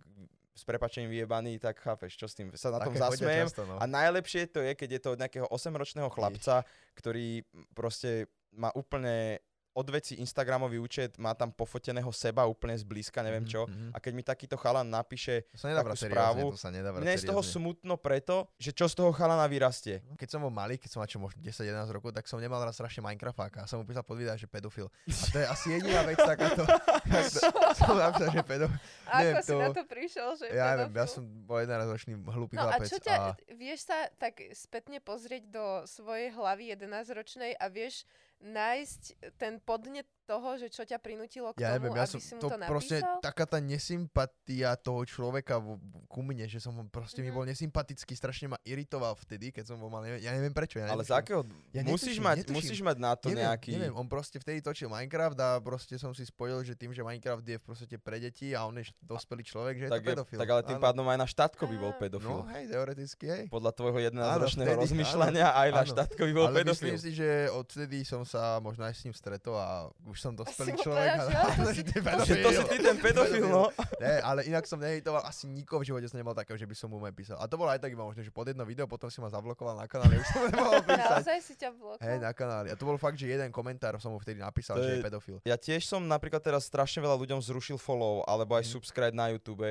s 0.53 0.63
prepačením 0.63 1.07
vyjebaný, 1.09 1.57
tak 1.57 1.79
chápeš, 1.79 2.15
čo 2.15 2.27
s 2.27 2.35
tým, 2.35 2.51
sa 2.53 2.71
na 2.71 2.79
tom 2.81 2.91
Také 2.91 2.99
chodia 3.01 3.15
zasmejem. 3.23 3.47
často, 3.47 3.63
no. 3.65 3.79
A 3.79 3.85
najlepšie 3.87 4.43
to 4.49 4.59
je, 4.61 4.75
keď 4.75 4.89
je 4.91 5.01
to 5.01 5.09
od 5.15 5.21
nejakého 5.21 5.47
8-ročného 5.47 6.11
chlapca, 6.11 6.67
ktorý 6.95 7.47
proste 7.73 8.27
má 8.51 8.71
úplne 8.73 9.39
od 9.79 9.87
veci 9.89 10.19
Instagramový 10.19 10.77
účet, 10.77 11.15
má 11.17 11.31
tam 11.33 11.49
pofoteného 11.49 12.11
seba 12.11 12.43
úplne 12.45 12.75
zblízka, 12.75 13.21
neviem 13.21 13.41
Mhm, 13.41 13.49
čo. 13.49 13.61
mhm. 13.63 13.95
A 13.95 13.99
keď 13.99 14.13
mi 14.13 14.23
takýto 14.23 14.57
chalan 14.57 14.83
napíše, 14.85 15.47
To 15.49 15.57
sa 15.57 15.69
nedá 15.69 15.81
takú 15.81 15.95
seriózne, 15.95 16.11
správu, 16.11 16.45
to 16.51 16.59
sa 16.59 16.69
nedá 16.69 16.91
mne 16.91 17.07
je 17.09 17.21
z 17.21 17.29
toho 17.29 17.39
smutno 17.41 17.95
preto, 17.95 18.51
že 18.57 18.71
čo 18.71 18.85
z 18.85 18.95
toho 18.95 19.11
chalana 19.11 19.47
vyrastie. 19.47 20.03
Keď 20.13 20.29
som 20.29 20.41
bol 20.41 20.51
malý, 20.51 20.75
keď 20.75 20.89
som 20.89 20.99
mal 20.99 21.07
čo 21.07 21.17
možno 21.17 21.39
10-11 21.39 21.63
rokov, 21.91 22.11
tak 22.11 22.25
som 22.25 22.37
nemal 22.37 22.59
raz 22.59 22.75
strašne 22.75 22.99
Minecraftáka 23.01 23.63
a 23.63 23.67
som 23.67 23.79
mu 23.79 23.85
písal 23.85 24.03
pod 24.03 24.17
videa, 24.17 24.35
že 24.35 24.45
pedofil. 24.45 24.91
A 25.07 25.25
to 25.29 25.39
je 25.39 25.47
asi 25.47 25.67
jediná 25.71 26.03
vec 26.03 26.19
takáto. 26.19 26.67
som 27.79 27.95
napísal, 27.95 28.31
že 28.31 28.43
pedofil. 28.43 28.79
A 29.05 29.15
neviem, 29.21 29.35
ako 29.35 29.43
si 29.43 29.51
to- 29.51 29.61
na 29.61 29.69
to 29.71 29.85
prišiel, 29.87 30.29
že 30.35 30.47
Ja 30.51 30.75
neviem, 30.75 30.91
ja 30.93 31.07
som 31.07 31.23
bol 31.23 31.59
11 31.59 31.71
ročný 31.89 32.13
hlupý 32.19 32.55
No 32.55 32.67
a 32.67 32.75
chlapec. 32.75 32.89
čo 32.89 32.99
ťa, 32.99 33.15
a... 33.15 33.27
vieš 33.53 33.87
sa 33.87 34.11
tak 34.17 34.43
spätne 34.53 34.99
pozrieť 34.99 35.47
do 35.47 35.65
svojej 35.85 36.31
hlavy 36.31 36.75
11-ročnej 36.75 37.55
a 37.55 37.67
vieš 37.69 38.03
nájsť 38.41 39.35
ten 39.39 39.61
podnet 39.61 40.07
toho, 40.29 40.49
že 40.55 40.69
čo 40.69 40.83
ťa 40.83 40.99
prinútilo 40.99 41.49
k 41.51 41.57
Ja 41.59 41.73
tomu, 41.73 41.75
neviem, 41.81 41.95
ja 41.95 42.05
aby 42.05 42.13
som, 42.13 42.21
si 42.21 42.33
mu 42.33 42.39
to 42.39 42.49
to, 42.51 42.57
proste 42.63 42.97
napísal? 42.99 43.25
taká 43.25 43.45
tá 43.47 43.59
nesympatia 43.59 44.77
toho 44.77 45.01
človeka 45.03 45.57
v, 45.57 45.81
ku 46.07 46.21
mne, 46.21 46.45
že 46.45 46.59
som 46.59 46.77
proste 46.87 47.19
mi 47.19 47.29
Mhm. 47.29 47.35
bol 47.35 47.45
nesympatický, 47.45 48.13
strašne 48.13 48.47
ma 48.47 48.59
iritoval 48.63 49.17
vtedy, 49.17 49.49
keď 49.51 49.65
som 49.67 49.77
bol 49.77 49.89
malý. 49.89 50.19
Ja 50.19 50.31
neviem 50.31 50.53
prečo, 50.53 50.77
ja 50.77 50.87
Ale 50.87 51.01
netuším. 51.01 51.09
z 51.09 51.19
akého... 51.19 51.41
Ja 51.71 51.83
musíš, 51.83 51.89
netuším, 52.13 52.23
mať, 52.23 52.37
netuším. 52.39 52.55
musíš 52.55 52.81
mať 52.83 52.97
na 52.99 53.13
to 53.15 53.27
neviem, 53.27 53.43
nejaký... 53.43 53.71
Neviem, 53.75 53.95
on 53.95 54.07
proste 54.07 54.37
vtedy 54.37 54.59
točil 54.61 54.89
Minecraft 54.89 55.39
a 55.39 55.49
proste 55.59 55.95
som 55.95 56.13
si 56.13 56.23
spojil, 56.23 56.61
že 56.63 56.75
tým, 56.75 56.91
že 56.91 57.01
Minecraft 57.01 57.43
je 57.43 57.57
v 57.57 57.65
podstate 57.65 57.97
pre 57.97 58.19
deti 58.19 58.53
a 58.53 58.65
on 58.65 58.75
je 58.75 58.85
dospelý 59.01 59.43
človek, 59.43 59.75
že 59.79 59.85
je 59.87 59.91
tak, 59.91 60.03
to 60.03 60.09
pedofil. 60.11 60.37
tak 60.37 60.49
ale 60.49 60.61
tým 60.63 60.77
Áno. 60.77 60.85
pádom 60.85 61.07
aj 61.07 61.19
na 61.19 61.27
štátko 61.27 61.63
by 61.65 61.77
bol 61.79 61.93
pedofil. 61.95 62.29
No 62.35 62.49
hej, 62.51 62.65
teoreticky 62.67 63.25
hej. 63.27 63.43
Podľa 63.49 63.73
tvojho 63.73 63.99
11-ročného 64.03 64.67
vtedy, 64.67 64.83
rozmýšľania 64.83 65.47
aj 65.53 65.69
na 65.69 65.77
áno. 65.79 65.91
štátko 65.91 66.21
by 66.21 66.33
bol 66.33 66.47
Ale 66.47 66.57
pedofil. 66.59 66.73
myslím 66.91 66.97
si, 66.99 67.11
že 67.15 67.29
odtedy 67.51 68.03
som 68.03 68.23
sa 68.23 68.59
možno 68.59 68.83
aj 68.83 68.93
s 68.93 69.03
ním 69.03 69.15
stretol 69.15 69.55
a 69.55 69.69
už 70.05 70.18
som 70.19 70.33
dospelý 70.33 70.75
človek. 70.77 71.09
povedal, 71.09 71.19
a- 71.19 71.25
že 71.25 71.37
áno, 71.37 71.49
to 71.49 71.63
že 71.65 71.73
si- 71.73 71.85
ty 71.85 71.95
to 72.37 72.51
si 72.51 72.65
ty 72.65 72.77
ten 72.79 72.97
pedofil, 72.99 73.45
no. 73.45 73.65
Ne, 73.99 74.15
ale 74.21 74.41
inak 74.45 74.63
som 74.63 74.77
nehejtoval, 74.77 75.23
asi 75.23 75.47
nikoho 75.47 75.79
v 75.79 75.89
živote 75.89 76.07
som 76.07 76.15
nemal 76.15 76.33
takého, 76.33 76.55
že 76.55 76.63
by 76.63 76.75
som 76.75 76.87
mu 76.87 76.99
písal. 77.09 77.35
A 77.37 77.45
to 77.45 77.55
bolo 77.55 77.69
aj 77.69 77.79
tak 77.79 77.89
iba 77.89 78.01
možno, 78.01 78.21
že 78.21 78.29
pod 78.29 78.45
jedno 78.45 78.63
video, 78.63 78.85
potom 78.85 79.07
si 79.07 79.19
ma 79.19 79.27
zablokoval 79.27 79.75
na 79.75 79.87
kanáli, 79.87 80.17
už 80.17 80.27
som 80.27 80.43
nemohol 80.51 80.83
písať. 80.83 81.23
Naozaj 81.23 81.39
si 81.41 81.55
ťa 81.55 81.71
blokoval? 81.73 82.05
Hej, 82.05 82.19
na 82.19 82.31
kanáli. 82.31 82.69
A 82.69 82.75
to 82.75 82.85
bol 82.85 82.97
fakt, 82.97 83.15
že 83.15 83.27
jeden 83.27 83.49
komentár 83.49 83.95
som 83.97 84.11
mu 84.11 84.19
vtedy 84.19 84.39
napísal, 84.39 84.75
To 84.75 84.83
že 84.83 84.91
je- 84.91 84.97
je 84.97 85.05
pedofil. 85.05 85.37
Ja 85.43 85.55
tiež 85.55 85.83
som 85.83 86.03
napríklad 86.03 86.41
teraz 86.41 86.65
strašne 86.65 86.99
veľa 87.01 87.17
ľuďom 87.17 87.39
zrušil 87.41 87.77
follow 87.77 88.23
alebo 88.23 88.53
aj 88.53 88.65
Mhm. 88.65 88.71
subscribe 88.73 89.13
na 89.13 89.29
YouTube, 89.29 89.65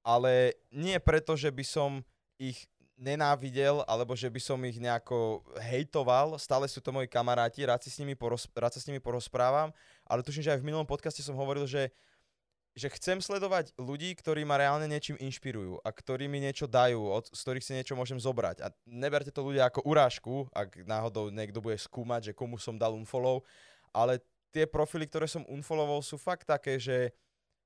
ale 0.00 0.32
nie 0.70 0.96
preto, 0.96 1.34
že 1.34 1.48
by 1.48 1.62
som 1.62 1.90
ich 2.36 2.64
nenávidel, 3.00 3.80
alebo 3.88 4.12
že 4.12 4.28
by 4.28 4.36
som 4.36 4.60
ich 4.68 4.76
nejako 4.76 5.40
hejtoval, 5.56 6.36
stále 6.36 6.68
sú 6.68 6.84
to 6.84 6.92
moji 6.92 7.08
kamaráti, 7.08 7.64
rád, 7.64 7.80
si 7.80 7.88
s 7.88 7.96
nimi 7.96 8.12
poroz, 8.12 8.44
rád 8.52 8.76
sa 8.76 8.80
s 8.84 8.86
nimi 8.86 9.00
porozprávam, 9.00 9.72
ale 10.04 10.20
tuším, 10.20 10.44
že 10.44 10.52
aj 10.52 10.60
v 10.60 10.68
minulom 10.68 10.84
podcaste 10.84 11.24
som 11.24 11.32
hovoril, 11.32 11.64
že, 11.64 11.88
že 12.76 12.92
chcem 12.92 13.24
sledovať 13.24 13.72
ľudí, 13.80 14.12
ktorí 14.20 14.44
ma 14.44 14.60
reálne 14.60 14.84
niečím 14.84 15.16
inšpirujú 15.16 15.80
a 15.80 15.88
ktorí 15.88 16.28
mi 16.28 16.44
niečo 16.44 16.68
dajú, 16.68 17.00
od, 17.00 17.32
z 17.32 17.40
ktorých 17.40 17.64
si 17.64 17.72
niečo 17.72 17.96
môžem 17.96 18.20
zobrať. 18.20 18.60
A 18.60 18.68
neberte 18.84 19.32
to 19.32 19.40
ľudia 19.40 19.72
ako 19.72 19.80
urážku, 19.88 20.44
ak 20.52 20.84
náhodou 20.84 21.32
niekto 21.32 21.64
bude 21.64 21.80
skúmať, 21.80 22.30
že 22.30 22.36
komu 22.36 22.60
som 22.60 22.76
dal 22.76 22.92
unfollow, 22.92 23.40
ale 23.96 24.20
tie 24.52 24.68
profily, 24.68 25.08
ktoré 25.08 25.24
som 25.24 25.48
unfollowoval, 25.48 26.04
sú 26.04 26.20
fakt 26.20 26.44
také, 26.44 26.76
že 26.76 27.16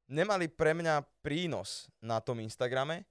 nemali 0.07 0.47
pre 0.47 0.79
mňa 0.79 1.03
prínos 1.27 1.91
na 1.99 2.23
tom 2.23 2.39
Instagrame 2.39 3.03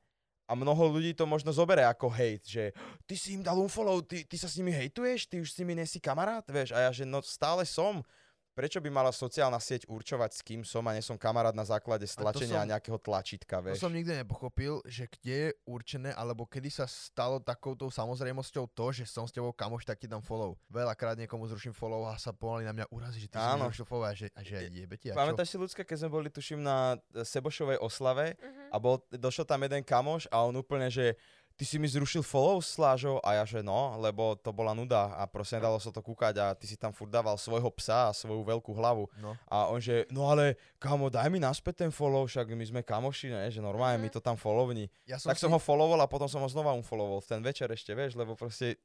a 0.43 0.51
mnoho 0.53 0.99
ľudí 0.99 1.15
to 1.15 1.23
možno 1.23 1.55
zobere 1.55 1.87
ako 1.87 2.11
hate, 2.11 2.43
že 2.43 2.63
ty 3.07 3.15
si 3.15 3.39
im 3.39 3.43
dal 3.43 3.55
unfollow, 3.55 4.03
ty, 4.03 4.27
ty 4.27 4.35
sa 4.35 4.51
s 4.51 4.59
nimi 4.59 4.75
hejtuješ, 4.75 5.31
ty 5.31 5.39
už 5.39 5.55
s 5.55 5.59
nimi 5.63 5.73
nesi 5.73 6.03
kamarát, 6.03 6.43
vieš, 6.47 6.75
a 6.75 6.87
ja, 6.87 6.91
že 6.91 7.07
no 7.07 7.23
stále 7.23 7.63
som. 7.63 8.03
Prečo 8.53 8.77
by 8.77 8.85
mala 8.87 9.09
sociálna 9.09 9.57
sieť 9.57 9.89
určovať, 9.89 10.29
s 10.31 10.41
kým 10.41 10.61
som 10.61 10.85
a 10.85 10.93
nie 10.93 11.01
som 11.01 11.17
kamarát 11.17 11.51
na 11.51 11.65
základe 11.65 12.05
stlačenia 12.05 12.61
som- 12.61 12.69
nejakého 12.69 12.97
tlačítka, 12.97 13.57
To 13.57 13.65
vieš? 13.65 13.81
som 13.81 13.89
nikdy 13.89 14.13
nepochopil, 14.15 14.77
že 14.85 15.09
kde 15.09 15.33
je 15.33 15.57
určené, 15.65 16.13
alebo 16.13 16.45
kedy 16.45 16.69
sa 16.69 16.85
stalo 16.85 17.41
takoutou 17.41 17.89
samozrejmosťou 17.89 18.69
to, 18.69 18.85
že 18.91 19.09
som 19.09 19.25
s 19.25 19.33
tebou 19.33 19.49
kamoš, 19.51 19.83
tak 19.83 19.97
ti 19.97 20.05
dám 20.05 20.21
follow. 20.21 20.53
Veľakrát 20.69 21.17
niekomu 21.17 21.49
zruším 21.49 21.73
follow 21.73 22.05
a 22.05 22.13
sa 22.15 22.29
pomaly 22.29 22.61
na 22.63 22.73
mňa 22.75 22.85
urazí, 22.87 23.17
že 23.17 23.27
ty 23.27 23.35
si 23.35 23.43
mi 23.43 23.53
Áno. 23.57 23.65
zrušil 23.67 23.85
follow 23.85 24.05
a 24.05 24.13
že, 24.13 24.29
a 24.29 24.41
že 24.41 24.55
jebe 24.63 24.95
ti, 24.95 25.09
a 25.09 25.13
čo? 25.13 25.17
Pamätáš 25.17 25.49
si, 25.49 25.57
ľudská, 25.57 25.81
keď 25.81 25.97
sme 25.99 26.09
boli, 26.11 26.29
tuším, 26.29 26.61
na 26.61 26.77
e, 27.11 27.25
Sebošovej 27.25 27.81
oslave 27.81 28.37
Mhm. 28.37 28.69
a 28.69 28.77
bol, 28.77 29.01
došiel 29.11 29.43
tam 29.43 29.61
jeden 29.61 29.81
kamoš 29.81 30.29
a 30.29 30.37
on 30.39 30.53
úplne, 30.53 30.87
že 30.87 31.17
ty 31.63 31.71
si 31.71 31.79
mi 31.79 31.87
zrušil 31.87 32.19
follow 32.19 32.59
s 32.59 32.75
Lážou 32.75 33.23
a 33.23 33.39
ja, 33.39 33.47
že 33.47 33.63
no, 33.63 33.95
lebo 33.95 34.35
to 34.35 34.51
bola 34.51 34.75
nuda 34.75 35.15
a 35.15 35.23
proste 35.23 35.55
nedalo 35.55 35.79
sa 35.79 35.95
to 35.95 36.03
kúkať 36.03 36.35
a 36.35 36.51
ty 36.51 36.67
si 36.67 36.75
tam 36.75 36.91
furt 36.91 37.07
dával 37.07 37.39
svojho 37.39 37.71
psa 37.79 38.11
a 38.11 38.11
svoju 38.11 38.43
veľkú 38.43 38.75
hlavu. 38.75 39.07
No. 39.15 39.31
A 39.47 39.71
on 39.71 39.79
že, 39.79 40.03
no 40.11 40.27
ale 40.27 40.59
kamo, 40.75 41.07
daj 41.07 41.31
mi 41.31 41.39
naspäť 41.39 41.87
ten 41.87 41.91
follow, 41.95 42.27
však 42.27 42.51
my 42.51 42.65
sme 42.67 42.81
kamoši, 42.83 43.31
ne? 43.31 43.47
že 43.47 43.63
normálne 43.63 43.95
mi 43.95 44.11
Mhm. 44.11 44.15
to 44.15 44.19
tam 44.19 44.35
followni. 44.35 44.91
Ja 45.07 45.15
som 45.15 45.31
tak 45.31 45.39
si... 45.39 45.47
som 45.47 45.55
ho 45.55 45.59
followoval 45.63 46.03
a 46.03 46.11
potom 46.11 46.27
som 46.27 46.43
ho 46.43 46.49
znova 46.51 46.75
unfollowoval 46.75 47.23
v 47.23 47.31
ten 47.31 47.39
večer 47.39 47.71
ešte, 47.71 47.95
vieš, 47.95 48.19
lebo 48.19 48.35
proste, 48.35 48.75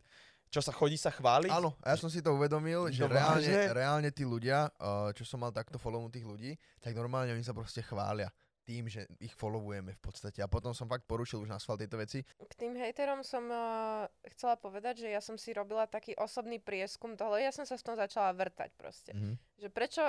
čo 0.46 0.62
sa 0.62 0.70
chodí 0.70 0.94
sa 0.94 1.10
chváliť? 1.10 1.50
Áno, 1.50 1.74
a 1.82 1.90
ja 1.90 1.96
som 1.98 2.06
si 2.06 2.22
to 2.22 2.30
uvedomil, 2.30 2.94
že 2.94 3.02
To 3.02 3.10
reálne, 3.10 3.42
vážne? 3.42 3.74
reálne 3.74 4.10
tí 4.14 4.22
ľudia, 4.22 4.70
uh, 4.78 5.10
čo 5.18 5.26
som 5.26 5.42
mal 5.42 5.50
takto 5.50 5.82
follownutých 5.82 6.30
ľudí, 6.30 6.54
tak 6.78 6.94
normálne 6.94 7.34
oni 7.34 7.42
sa 7.42 7.50
proste 7.50 7.82
chvália 7.82 8.30
tým, 8.68 8.84
že 8.84 9.08
ich 9.24 9.32
followujeme 9.32 9.96
v 9.96 10.00
podstate. 10.04 10.44
A 10.44 10.52
potom 10.52 10.76
som 10.76 10.84
fakt 10.84 11.08
porušil 11.08 11.40
už 11.40 11.48
na 11.48 11.56
schvál 11.56 11.80
tejto 11.80 11.96
veci. 11.96 12.20
K 12.20 12.52
tým 12.52 12.76
hejterom 12.76 13.24
som 13.24 13.48
uh, 13.48 14.04
chcela 14.36 14.60
povedať, 14.60 15.00
že 15.00 15.08
ja 15.08 15.24
som 15.24 15.40
si 15.40 15.56
robila 15.56 15.88
taký 15.88 16.12
osobný 16.20 16.60
prieskum 16.60 17.16
toho, 17.16 17.40
ja 17.40 17.48
som 17.48 17.64
sa 17.64 17.80
s 17.80 17.86
tom 17.86 17.96
začala 17.96 18.36
vrtať 18.36 18.70
proste. 18.76 19.16
Mhm. 19.16 19.64
Že 19.64 19.68
prečo 19.72 20.04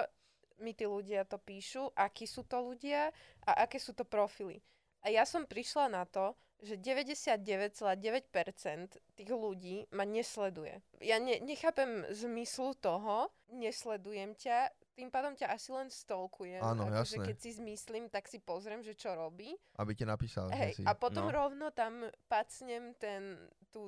mi 0.59 0.75
tí 0.75 0.83
ľudia 0.83 1.23
to 1.23 1.39
píšu, 1.39 1.95
akí 1.95 2.27
sú 2.27 2.43
to 2.43 2.59
ľudia 2.59 3.15
a 3.47 3.63
aké 3.63 3.79
sú 3.79 3.95
to 3.95 4.03
profily. 4.03 4.59
A 5.07 5.09
ja 5.15 5.23
som 5.23 5.47
prišla 5.47 5.87
na 5.87 6.03
to, 6.03 6.35
že 6.59 6.75
99,9% 6.75 8.99
tých 9.15 9.31
ľudí 9.31 9.87
ma 9.95 10.03
nesleduje. 10.03 10.83
Ja 10.99 11.15
ne, 11.15 11.39
nechápem 11.39 12.03
zmyslu 12.11 12.75
toho, 12.83 13.31
nesledujem 13.47 14.35
ťa, 14.35 14.67
tým 14.99 15.07
pádom 15.07 15.31
ťa 15.31 15.47
asi 15.49 15.71
len 15.71 15.87
stolkujem. 15.87 16.59
Áno, 16.59 16.91
akože 16.91 17.15
jasné. 17.15 17.25
keď 17.25 17.37
si 17.39 17.49
zmyslím, 17.55 18.05
tak 18.05 18.27
si 18.27 18.35
pozriem, 18.37 18.83
že 18.83 18.91
čo 18.91 19.15
robí. 19.15 19.55
Aby 19.79 19.95
ti 19.95 20.03
napísal. 20.03 20.51
Hej, 20.51 20.75
si. 20.75 20.83
a 20.83 20.91
potom 20.91 21.23
No. 21.23 21.31
rovno 21.31 21.71
tam 21.71 22.03
pacnem 22.27 22.91
ten, 22.99 23.39
tú, 23.71 23.87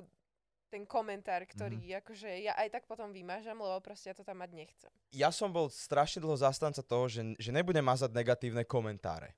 ten 0.66 0.88
komentár, 0.88 1.44
ktorý 1.44 1.76
Mhm. 1.92 2.00
akože 2.00 2.30
ja 2.40 2.56
aj 2.56 2.68
tak 2.72 2.84
potom 2.88 3.12
vymážam, 3.12 3.60
lebo 3.60 3.76
proste 3.84 4.08
ja 4.08 4.16
to 4.16 4.24
tam 4.24 4.40
mať 4.40 4.56
nechcem. 4.56 4.88
ja 5.12 5.28
som 5.28 5.52
bol 5.52 5.68
strašne 5.68 6.24
dlho 6.24 6.32
zastanca 6.34 6.80
toho, 6.80 7.04
že, 7.06 7.20
že 7.36 7.52
nebudem 7.52 7.84
mazať 7.84 8.08
negatívne 8.08 8.64
komentáre. 8.64 9.36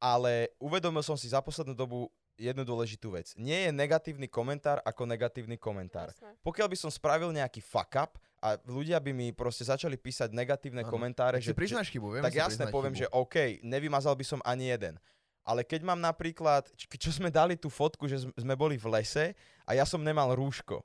ale 0.00 0.48
uvedomil 0.56 1.04
som 1.04 1.12
si 1.12 1.28
za 1.28 1.44
poslednú 1.44 1.76
dobu 1.76 2.08
jednu 2.38 2.62
dôležitú 2.62 3.12
vec. 3.12 3.32
Nie 3.36 3.68
je 3.68 3.70
negatívny 3.72 4.26
komentár 4.26 4.78
ako 4.82 5.04
negatívny 5.04 5.56
komentár. 5.56 6.08
Jasné. 6.10 6.36
Pokiaľ 6.40 6.66
by 6.70 6.76
som 6.78 6.90
spravil 6.90 7.30
nejaký 7.30 7.60
fuck 7.60 7.96
up 7.96 8.16
a 8.40 8.56
ľudia 8.64 8.96
by 8.96 9.12
mi 9.12 9.32
proste 9.32 9.64
začali 9.64 10.00
písať 10.00 10.32
negatívne 10.32 10.80
Áno. 10.80 10.88
komentáre, 10.88 11.36
Tak 11.38 11.44
že, 11.44 11.52
priznáš 11.52 11.92
chybu, 11.92 12.16
viem 12.16 12.24
tak 12.24 12.32
si 12.32 12.40
jasne 12.40 12.64
poviem, 12.72 12.96
chybu. 12.96 13.02
že 13.04 13.12
OK, 13.12 13.36
nevymazal 13.60 14.16
by 14.16 14.24
som 14.24 14.40
ani 14.44 14.72
jeden. 14.72 14.96
Ale 15.44 15.64
keď 15.64 15.80
mám 15.84 16.00
napríklad, 16.00 16.68
čo 16.76 17.10
sme 17.12 17.32
dali 17.32 17.56
tú 17.56 17.72
fotku, 17.72 18.04
že 18.08 18.28
sme- 18.36 18.56
boli 18.60 18.76
v 18.76 18.86
lese 18.92 19.32
a 19.64 19.72
ja 19.72 19.84
som 19.84 20.00
nemal 20.00 20.32
rúško. 20.36 20.80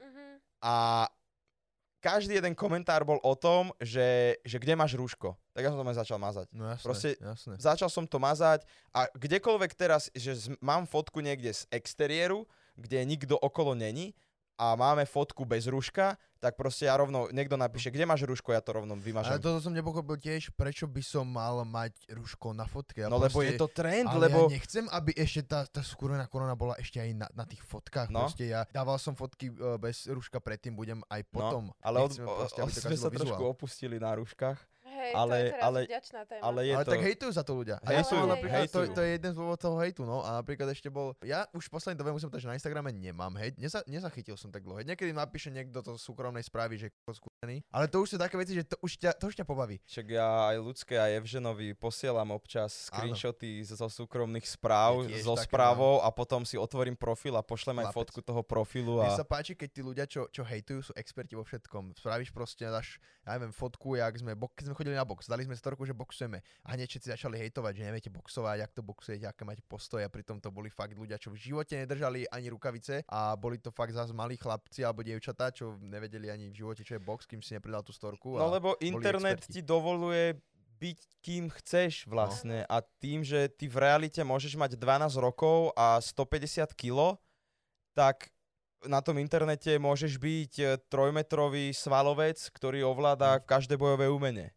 Mhm. 0.00 0.24
A 0.64 1.04
každý 2.00 2.38
jeden 2.38 2.54
komentár 2.54 3.02
bol 3.04 3.18
o 3.20 3.34
tom, 3.34 3.72
že, 3.80 4.36
že 4.44 4.56
kde 4.60 4.76
máš 4.76 4.94
rúško. 4.94 5.34
Tak 5.56 5.64
ja 5.64 5.72
som 5.72 5.80
to 5.80 5.88
aj 5.88 5.96
začal 5.96 6.18
mazať. 6.20 6.46
No 6.52 6.68
jasné, 6.68 6.84
proste- 6.84 7.16
jasné. 7.16 7.52
Začal 7.56 7.88
som 7.88 8.04
to 8.04 8.20
mazať 8.20 8.68
a 8.92 9.08
kdekoľvek 9.08 9.72
teraz, 9.72 10.12
že 10.12 10.36
mám 10.60 10.84
fotku 10.84 11.24
niekde 11.24 11.48
z 11.48 11.64
exteriéru, 11.72 12.44
kde 12.76 13.00
nikto 13.02 13.40
okolo 13.40 13.72
není 13.72 14.12
a 14.56 14.72
máme 14.72 15.04
fotku 15.04 15.44
bez 15.44 15.64
rúška, 15.64 16.16
tak 16.40 16.56
proste 16.56 16.88
ja 16.88 16.96
rovno, 16.96 17.28
niekto 17.28 17.56
napíše, 17.56 17.92
kde 17.92 18.08
máš 18.08 18.24
rúško, 18.24 18.52
ja 18.52 18.60
to 18.60 18.72
rovno 18.72 18.96
Ale 18.96 19.04
vymažem. 19.04 19.36
toto 19.36 19.60
som 19.60 19.72
nepochopil 19.72 20.16
tiež, 20.16 20.48
prečo 20.52 20.88
by 20.88 21.00
som 21.00 21.28
mal 21.28 21.60
mať 21.64 21.92
ruško 22.08 22.56
na 22.56 22.64
fotke. 22.64 23.04
Ja 23.04 23.12
no 23.12 23.20
lebo 23.20 23.40
je 23.44 23.52
proste- 23.52 23.60
to 23.60 23.68
trend, 23.68 24.08
ale 24.08 24.28
lebo... 24.28 24.48
ja 24.48 24.56
nechcem, 24.56 24.84
aby 24.88 25.12
ešte 25.12 25.44
tá, 25.44 25.64
tá 25.64 25.80
skurvená 25.80 26.24
korona 26.24 26.56
bola 26.56 26.72
ešte 26.76 27.00
aj 27.00 27.10
na, 27.12 27.28
na 27.32 27.44
tých 27.44 27.60
fotkách. 27.64 28.08
No. 28.08 28.28
Proste 28.28 28.48
ja 28.48 28.64
dával 28.72 28.96
som 28.96 29.12
fotky 29.12 29.48
e, 29.48 29.76
bez 29.76 30.08
ruška 30.08 30.40
predtým, 30.40 30.72
budem 30.72 31.00
aj 31.08 31.20
No, 31.20 31.32
potom. 31.32 31.62
ale 31.80 31.96
od, 32.00 32.12
o, 32.16 32.44
proste, 32.44 32.60
o, 32.60 32.64
to 32.64 32.72
sme 32.72 32.80
sa 32.80 32.88
kazilo 32.88 33.12
trošku 33.12 33.36
vizuál. 33.36 33.52
opustili 33.52 33.96
na 33.96 34.12
rúškach, 34.12 34.56
Hej, 35.06 35.14
Ale- 35.14 35.30
to 35.30 35.38
je 35.38 35.46
teraz 35.46 35.62
ale- 35.62 35.80
vďačná 35.86 36.20
téma. 36.26 36.42
ale 36.42 36.58
je 36.60 36.72
ale 36.74 36.84
to... 36.84 36.90
tak 36.90 37.02
hejtujú 37.06 37.30
za 37.30 37.42
to 37.46 37.52
ľudia. 37.54 37.76
A 37.78 37.88
ja 37.88 38.02
Hejtujú, 38.02 38.18
som 38.18 38.26
napríklad, 38.26 38.62
to, 38.66 38.80
hejtujú. 38.82 38.94
to, 38.94 39.00
je 39.00 39.10
jeden 39.14 39.30
z 39.30 39.36
dôvodov 39.38 39.60
toho 39.62 39.76
hejtu, 39.78 40.02
no. 40.02 40.18
A 40.20 40.30
napríklad 40.42 40.68
ešte 40.74 40.88
bol, 40.90 41.14
ja 41.22 41.46
už 41.54 41.64
v 41.66 41.72
poslednej 41.72 41.98
dobe 42.02 42.10
musím 42.10 42.26
povedať, 42.26 42.42
že 42.42 42.50
na 42.50 42.56
Instagrame 42.58 42.90
nemám 42.90 43.32
hejt, 43.38 43.54
Neza, 43.56 43.80
nezachytil 43.86 44.34
som 44.34 44.50
tak 44.50 44.66
dlho. 44.66 44.82
Niekedy 44.82 45.14
napíše 45.14 45.54
niekto 45.54 45.78
do 45.78 45.94
súkromnej 45.94 46.42
správy, 46.42 46.76
že. 46.76 46.88
Ale 47.68 47.86
to 47.92 48.00
už 48.00 48.14
sú 48.14 48.16
také 48.16 48.34
veci, 48.40 48.56
že 48.56 48.64
to 48.64 48.80
už 48.80 48.96
ťa, 48.96 49.12
to 49.20 49.28
už 49.28 49.36
ťa 49.36 49.44
pobaví. 49.44 49.76
Však 49.84 50.06
ja 50.08 50.50
aj 50.52 50.56
ľudské 50.56 50.96
a 50.96 51.12
Evženovi 51.12 51.76
posielam 51.76 52.32
občas 52.32 52.88
screenshoty 52.88 53.60
zo 53.66 53.88
súkromných 53.92 54.48
správ, 54.48 55.04
Ja 55.04 55.20
so 55.20 55.36
správou 55.36 56.00
a 56.00 56.08
potom 56.08 56.48
si 56.48 56.56
otvorím 56.56 56.96
profil 56.96 57.36
a 57.36 57.44
pošlem 57.44 57.84
aj 57.84 57.92
Chlapec. 57.92 57.98
fotku 58.00 58.20
toho 58.24 58.40
profilu 58.40 59.04
Mne 59.04 59.12
a... 59.12 59.20
sa 59.20 59.26
páči, 59.28 59.52
keď 59.52 59.68
tí 59.68 59.80
ľudia, 59.84 60.04
čo, 60.08 60.32
čo 60.32 60.40
hejtujú, 60.40 60.80
sú 60.88 60.92
experti 60.96 61.36
vo 61.36 61.44
všetkom. 61.44 62.00
Spravíš 62.00 62.32
proste, 62.32 62.64
dáš, 62.64 62.96
ja 63.28 63.36
neviem, 63.36 63.52
fotku, 63.52 64.00
jak 64.00 64.16
sme, 64.16 64.32
bo- 64.32 64.48
keď 64.56 64.72
sme 64.72 64.74
chodili 64.78 64.96
na 64.96 65.04
box, 65.04 65.28
dali 65.28 65.44
sme 65.44 65.52
storku, 65.52 65.84
že 65.84 65.92
boxujeme. 65.92 66.40
A 66.64 66.72
hneď 66.72 66.88
všetci 66.88 67.08
začali 67.12 67.36
hejtovať, 67.36 67.72
že 67.76 67.82
neviete 67.84 68.08
boxovať, 68.08 68.64
jak 68.64 68.72
to 68.72 68.80
boxujete, 68.80 69.26
aké 69.28 69.44
máte 69.44 69.60
postoje. 69.68 70.06
A 70.06 70.10
pritom 70.10 70.40
to 70.40 70.48
boli 70.48 70.72
fakt 70.72 70.96
ľudia, 70.96 71.20
čo 71.20 71.28
v 71.28 71.36
živote 71.36 71.76
nedržali 71.76 72.24
ani 72.32 72.48
rukavice 72.48 73.04
a 73.12 73.36
boli 73.36 73.60
to 73.60 73.68
fakt 73.68 73.92
zase 73.92 74.16
malí 74.16 74.40
chlapci 74.40 74.86
alebo 74.86 75.04
dievčatá, 75.04 75.52
čo 75.52 75.76
nevedeli 75.82 76.32
ani 76.32 76.48
v 76.48 76.64
živote, 76.64 76.80
čo 76.86 76.96
je 76.96 77.02
box, 77.02 77.25
kým 77.26 77.42
si 77.42 77.58
nepridal 77.58 77.82
tú 77.82 77.92
storku. 77.92 78.38
No 78.38 78.48
lebo 78.48 78.78
internet 78.78 79.42
experti. 79.42 79.60
ti 79.60 79.60
dovoluje 79.62 80.38
byť 80.76 80.98
kým 81.24 81.44
chceš 81.50 82.06
vlastne 82.06 82.62
a 82.68 82.84
tým, 83.00 83.24
že 83.24 83.48
ty 83.48 83.66
v 83.66 83.80
realite 83.80 84.20
môžeš 84.22 84.54
mať 84.54 84.76
12 84.76 85.16
rokov 85.18 85.72
a 85.74 85.98
150 85.98 86.70
kg, 86.76 87.16
tak 87.96 88.28
na 88.84 89.00
tom 89.00 89.16
internete 89.18 89.80
môžeš 89.80 90.20
byť 90.20 90.52
e, 90.60 90.64
trojmetrový 90.92 91.72
svalovec, 91.72 92.38
ktorý 92.52 92.86
ovláda 92.86 93.40
každé 93.42 93.80
bojové 93.80 94.06
umenie. 94.06 94.55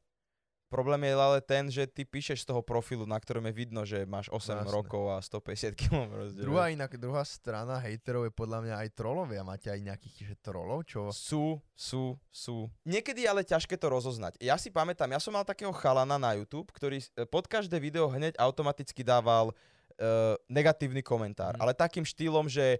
Problém 0.70 1.02
je 1.10 1.14
ale 1.18 1.42
ten, 1.42 1.66
že 1.66 1.90
ty 1.90 2.06
píšeš 2.06 2.46
z 2.46 2.54
toho 2.54 2.62
profilu, 2.62 3.10
na 3.10 3.18
ktorom 3.18 3.42
je 3.50 3.54
vidno, 3.58 3.82
že 3.90 4.06
máš 4.06 4.30
8 4.30 4.62
Jasné. 4.62 4.70
rokov 4.70 5.10
a 5.10 5.18
150 5.18 5.74
kg 5.74 6.06
rozdiel. 6.14 6.46
Druhá, 6.46 6.70
inak, 6.70 6.94
druhá 7.02 7.26
strana 7.26 7.82
hejterov 7.82 8.30
je 8.30 8.34
podľa 8.38 8.60
mňa 8.62 8.76
aj 8.86 8.90
trolovia. 8.94 9.42
Máte 9.42 9.74
aj 9.74 9.82
nejakých 9.82 10.16
že 10.30 10.36
trolov, 10.38 10.86
čo... 10.86 11.10
Sú, 11.10 11.58
sú, 11.74 12.22
sú. 12.30 12.70
Niekedy 12.86 13.26
ale 13.26 13.42
ťažké 13.42 13.82
to 13.82 13.90
rozoznať. 13.90 14.38
Ja 14.38 14.62
si 14.62 14.70
pamätám, 14.70 15.10
ja 15.10 15.18
som 15.18 15.34
mal 15.34 15.42
takého 15.42 15.74
chalana 15.74 16.22
na 16.22 16.38
YouTube, 16.38 16.70
ktorý 16.70 17.02
e, 17.02 17.26
pod 17.26 17.50
každé 17.50 17.82
video 17.82 18.06
hneď 18.06 18.38
automaticky 18.38 19.02
dával 19.02 19.50
uh, 19.50 20.38
negatívny 20.46 21.02
komentár. 21.02 21.58
Mhm. 21.58 21.62
Ale 21.66 21.74
takým 21.74 22.06
štýlom, 22.06 22.46
že 22.46 22.78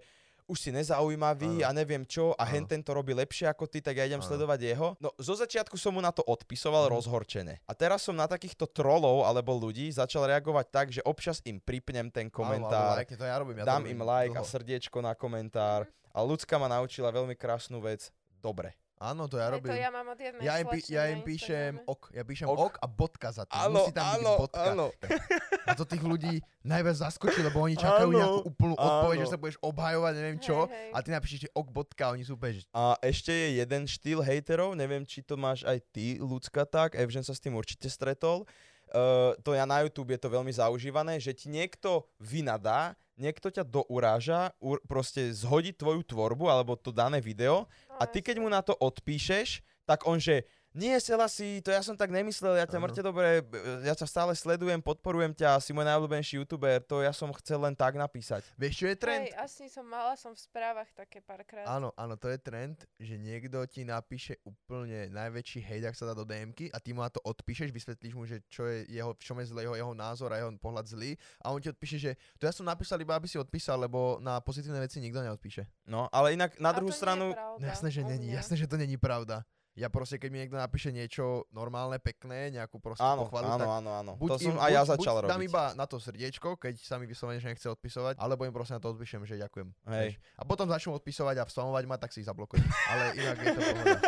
už 0.50 0.58
si 0.58 0.70
nezaujímavý 0.70 1.62
a 1.62 1.70
neviem 1.70 2.02
čo 2.02 2.34
a 2.34 2.42
Áno. 2.42 2.50
hen 2.50 2.64
ten 2.66 2.82
to 2.82 2.90
robí 2.90 3.14
lepšie 3.14 3.46
ako 3.46 3.64
ty, 3.64 3.78
tak 3.78 3.94
ja 3.94 4.04
idem 4.04 4.18
sledovať 4.18 4.60
jeho. 4.66 4.88
No 4.98 5.14
zo 5.14 5.32
začiatku 5.32 5.78
som 5.78 5.94
mu 5.94 6.02
na 6.02 6.10
to 6.10 6.20
odpisoval 6.20 6.84
Mhm. 6.84 6.92
rozhorčene. 6.92 7.54
A 7.62 7.72
teraz 7.72 8.02
som 8.02 8.12
na 8.12 8.26
takýchto 8.26 8.66
trolov 8.66 9.22
alebo 9.22 9.54
ľudí 9.54 9.86
začal 9.88 10.26
reagovať 10.26 10.66
tak, 10.68 10.86
že 10.90 11.00
občas 11.02 11.38
im 11.44 11.56
pripnem 11.56 12.10
ten 12.10 12.26
komentár. 12.26 12.98
Áno, 12.98 12.98
alebo 12.98 13.00
like, 13.00 13.14
to 13.14 13.22
ja 13.22 13.36
robím. 13.38 13.56
Ja 13.56 13.64
dám 13.64 13.80
to 13.80 13.86
robím 13.86 13.94
im 13.94 14.02
like 14.02 14.34
a 14.34 14.42
srdiečko 14.42 14.98
na 14.98 15.14
komentár. 15.14 15.86
A 16.10 16.18
ľudská 16.20 16.58
ma 16.58 16.66
naučila 16.66 17.14
veľmi 17.14 17.38
krásnu 17.38 17.78
vec. 17.78 18.10
Dobre. 18.34 18.74
Áno, 19.00 19.24
to 19.32 19.40
ja 19.40 19.48
Aj 19.48 19.56
robím. 19.56 19.72
to 19.72 19.80
ja 19.80 19.88
mám 19.88 20.12
od 20.12 20.20
jednej 20.20 20.44
Ja 20.44 20.60
im, 20.60 20.68
pí- 20.68 20.84
ja 20.92 21.08
im 21.08 21.24
píšem 21.24 21.80
ok, 21.88 22.12
ja 22.12 22.20
píšem 22.20 22.44
Ok. 22.52 22.60
ok, 22.60 22.74
a 22.76 22.86
bodka 22.86 23.28
za 23.32 23.48
to. 23.48 23.56
Áno, 23.56 23.80
Musí 23.80 23.96
tam 23.96 24.04
byť 24.04 24.20
áno, 24.20 24.32
bodka. 24.36 24.60
áno. 24.60 24.86
A 25.68 25.72
to 25.72 25.84
tých 25.88 26.04
ľudí 26.04 26.34
najviac 26.60 27.00
zaskočí, 27.00 27.40
lebo 27.40 27.64
oni 27.64 27.80
čakajú 27.80 28.12
Áno, 28.12 28.18
nejakú 28.20 28.38
úplnú 28.44 28.74
odpoveď, 28.76 29.16
áno. 29.16 29.24
že 29.24 29.32
sa 29.32 29.40
budeš 29.40 29.56
obhajovať, 29.64 30.12
neviem 30.20 30.36
čo. 30.36 30.68
Hej, 30.68 30.76
hej. 30.76 30.90
A 30.92 30.98
ty 31.00 31.08
napíšeš, 31.16 31.38
že 31.40 31.50
ok, 31.56 31.66
bodka, 31.72 32.02
a 32.04 32.12
oni 32.12 32.24
sú 32.28 32.36
že 32.36 32.68
A 32.76 32.92
ešte 33.00 33.32
je 33.32 33.48
jeden 33.64 33.82
štýl 33.88 34.20
hejterov, 34.20 34.76
neviem, 34.76 35.08
či 35.08 35.24
to 35.24 35.40
máš 35.40 35.64
aj 35.64 35.80
ty, 35.96 36.20
ľudská 36.20 36.68
tak, 36.68 36.92
Evžen 36.92 37.24
sa 37.24 37.32
s 37.32 37.40
tým 37.40 37.56
určite 37.56 37.88
stretol. 37.88 38.44
Uh, 38.90 39.32
to 39.46 39.54
ja 39.56 39.64
na 39.64 39.80
YouTube 39.80 40.10
je 40.12 40.18
to 40.18 40.28
veľmi 40.28 40.50
zaužívané, 40.50 41.16
že 41.22 41.30
ti 41.32 41.46
niekto 41.48 42.04
vynadá, 42.20 42.98
niekto 43.20 43.52
ťa 43.52 43.68
douráža, 43.68 44.56
ur, 44.64 44.80
proste 44.88 45.28
zhodí 45.36 45.76
tvoju 45.76 46.02
tvorbu 46.08 46.48
alebo 46.48 46.74
to 46.74 46.88
dané 46.88 47.20
video 47.20 47.68
a 48.00 48.08
ty 48.08 48.24
keď 48.24 48.40
mu 48.40 48.48
na 48.48 48.64
to 48.64 48.72
odpíšeš, 48.72 49.60
tak 49.84 50.08
on 50.08 50.16
že 50.16 50.48
nie, 50.70 50.94
Selasi, 51.02 51.58
to 51.60 51.74
ja 51.74 51.82
som 51.82 51.98
tak 51.98 52.14
nemyslel, 52.14 52.54
ja 52.54 52.66
ťa 52.66 52.78
Áno. 52.78 52.86
mŕte 52.86 53.02
dobre, 53.02 53.42
ja 53.82 53.94
ťa 53.94 54.06
stále 54.06 54.32
sledujem, 54.38 54.78
podporujem 54.78 55.34
ťa, 55.34 55.58
si 55.58 55.74
môj 55.74 55.82
najobľúbenejší 55.82 56.38
youtuber, 56.38 56.78
to 56.86 57.02
ja 57.02 57.10
som 57.10 57.26
chcel 57.42 57.58
len 57.58 57.74
tak 57.74 57.98
napísať. 57.98 58.46
vieš, 58.54 58.82
čo 58.82 58.86
je 58.86 58.96
trend? 58.96 59.26
Hej, 59.26 59.34
asi 59.34 59.64
som 59.66 59.82
mala 59.82 60.14
som 60.14 60.30
v 60.30 60.40
správach 60.40 60.86
také 60.94 61.18
párkrát. 61.18 61.66
Áno, 61.66 61.90
áno, 61.98 62.14
to 62.14 62.30
je 62.30 62.38
trend, 62.38 62.86
že 63.02 63.18
niekto 63.18 63.58
ti 63.66 63.82
napíše 63.82 64.38
úplne 64.46 65.10
najväčší 65.10 65.58
hejt, 65.58 65.90
ak 65.90 65.98
sa 65.98 66.06
dá 66.06 66.14
do 66.14 66.22
DMky 66.22 66.70
a 66.70 66.78
ty 66.78 66.94
mu 66.94 67.02
na 67.02 67.10
to 67.10 67.18
odpíšeš, 67.26 67.74
vysvetlíš 67.74 68.14
mu, 68.14 68.24
že 68.30 68.38
čo 68.46 68.70
je 68.70 68.86
jeho, 68.90 69.10
v 69.14 69.22
čom 69.26 69.36
je 69.42 69.50
zle 69.50 69.66
jeho, 69.66 69.74
jeho 69.74 69.94
názor 69.94 70.30
a 70.30 70.38
jeho 70.38 70.54
pohľad 70.62 70.86
zlý 70.86 71.18
a 71.42 71.50
on 71.50 71.58
ti 71.58 71.68
odpíše, 71.70 71.98
že 71.98 72.10
to 72.38 72.46
ja 72.46 72.54
som 72.54 72.62
napísal 72.62 73.00
iba, 73.02 73.18
aby 73.18 73.26
si 73.26 73.38
odpísal, 73.38 73.80
lebo 73.80 74.22
na 74.22 74.38
pozitívne 74.38 74.78
veci 74.78 75.02
nikto 75.02 75.18
neodpíše. 75.18 75.66
No, 75.90 76.06
ale 76.14 76.38
inak 76.38 76.54
na 76.62 76.70
A 76.70 76.76
druhú 76.78 76.94
stranu, 76.94 77.34
No 77.34 77.66
jasné, 77.66 77.90
že 77.90 78.06
není, 78.06 78.30
jasné, 78.32 78.56
že 78.56 78.70
to 78.70 78.78
není 78.78 78.96
pravda. 78.96 79.42
Ja 79.78 79.86
proste, 79.86 80.18
keď 80.18 80.28
mi 80.34 80.38
niekto 80.42 80.58
napíše 80.58 80.90
niečo 80.90 81.46
normálne, 81.54 82.02
pekné, 82.02 82.50
nejakú 82.50 82.82
proste 82.82 83.06
áno, 83.06 83.24
pochvalu, 83.24 83.46
áno, 83.46 83.58
tak 83.58 83.68
áno, 83.70 83.90
áno, 83.94 84.12
buď 84.18 84.28
to 84.28 84.36
som 84.42 84.50
im, 84.50 84.58
aj 84.58 84.70
ja 84.74 84.82
začal 84.82 85.14
buď 85.14 85.22
robiť. 85.22 85.30
dám 85.30 85.42
iba 85.46 85.64
na 85.78 85.86
to 85.86 85.96
srdiečko, 85.96 86.48
keď 86.58 86.74
sa 86.82 86.98
mi 86.98 87.06
vyslovene, 87.06 87.38
že 87.38 87.48
nechce 87.48 87.70
odpisovať, 87.70 88.18
alebo 88.18 88.42
im 88.44 88.52
proste 88.52 88.74
na 88.74 88.82
to 88.82 88.90
odpíšem, 88.90 89.22
že 89.22 89.38
ďakujem. 89.38 89.70
Hej. 89.94 90.18
A 90.36 90.42
potom 90.42 90.66
začnú 90.66 90.98
odpisovať 90.98 91.38
a 91.38 91.44
spamovať 91.46 91.84
ma, 91.86 91.96
tak 91.96 92.10
si 92.10 92.20
ich 92.20 92.28
zablokujem. 92.28 92.66
Ale 92.66 93.04
inak 93.14 93.36
je 93.38 93.46
to 93.46 93.60
pohoda. 93.62 93.98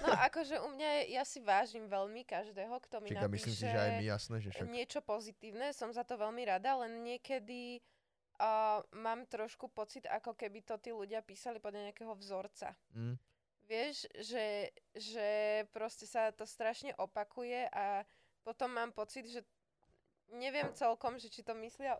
No 0.00 0.08
akože 0.26 0.56
u 0.58 0.68
mňa, 0.74 0.88
je- 1.02 1.06
ja 1.14 1.22
si 1.22 1.38
vážim 1.38 1.86
veľmi 1.86 2.22
každého, 2.26 2.74
kto 2.82 2.96
mi 3.00 3.08
Čaká, 3.10 3.26
napíše 3.26 3.46
myslím 3.46 3.54
si, 3.54 3.64
že 3.66 3.78
aj 3.78 3.90
my 3.94 4.04
jasné, 4.06 4.36
že 4.42 4.48
však. 4.50 4.66
niečo 4.70 5.00
pozitívne, 5.02 5.66
som 5.70 5.90
za 5.90 6.02
to 6.02 6.18
veľmi 6.18 6.42
rada, 6.46 6.78
len 6.82 7.02
niekedy 7.02 7.78
uh, 8.40 8.80
mám 8.96 9.26
trošku 9.26 9.68
pocit, 9.68 10.06
ako 10.06 10.34
keby 10.34 10.62
to 10.62 10.78
tí 10.78 10.90
ľudia 10.90 11.20
písali 11.20 11.58
podľa 11.58 11.90
nejakého 11.90 12.14
vzorca. 12.16 12.74
Mm. 12.94 13.14
Vieš, 13.70 14.10
že, 14.18 14.74
že 14.98 15.28
proste 15.70 16.02
sa 16.02 16.34
to 16.34 16.42
strašne 16.42 16.90
opakuje 16.98 17.70
a 17.70 18.02
potom 18.42 18.66
mám 18.74 18.90
pocit, 18.90 19.30
že 19.30 19.46
neviem 20.34 20.66
celkom, 20.74 21.22
že 21.22 21.30
či 21.30 21.46
to 21.46 21.54
myslia 21.54 21.94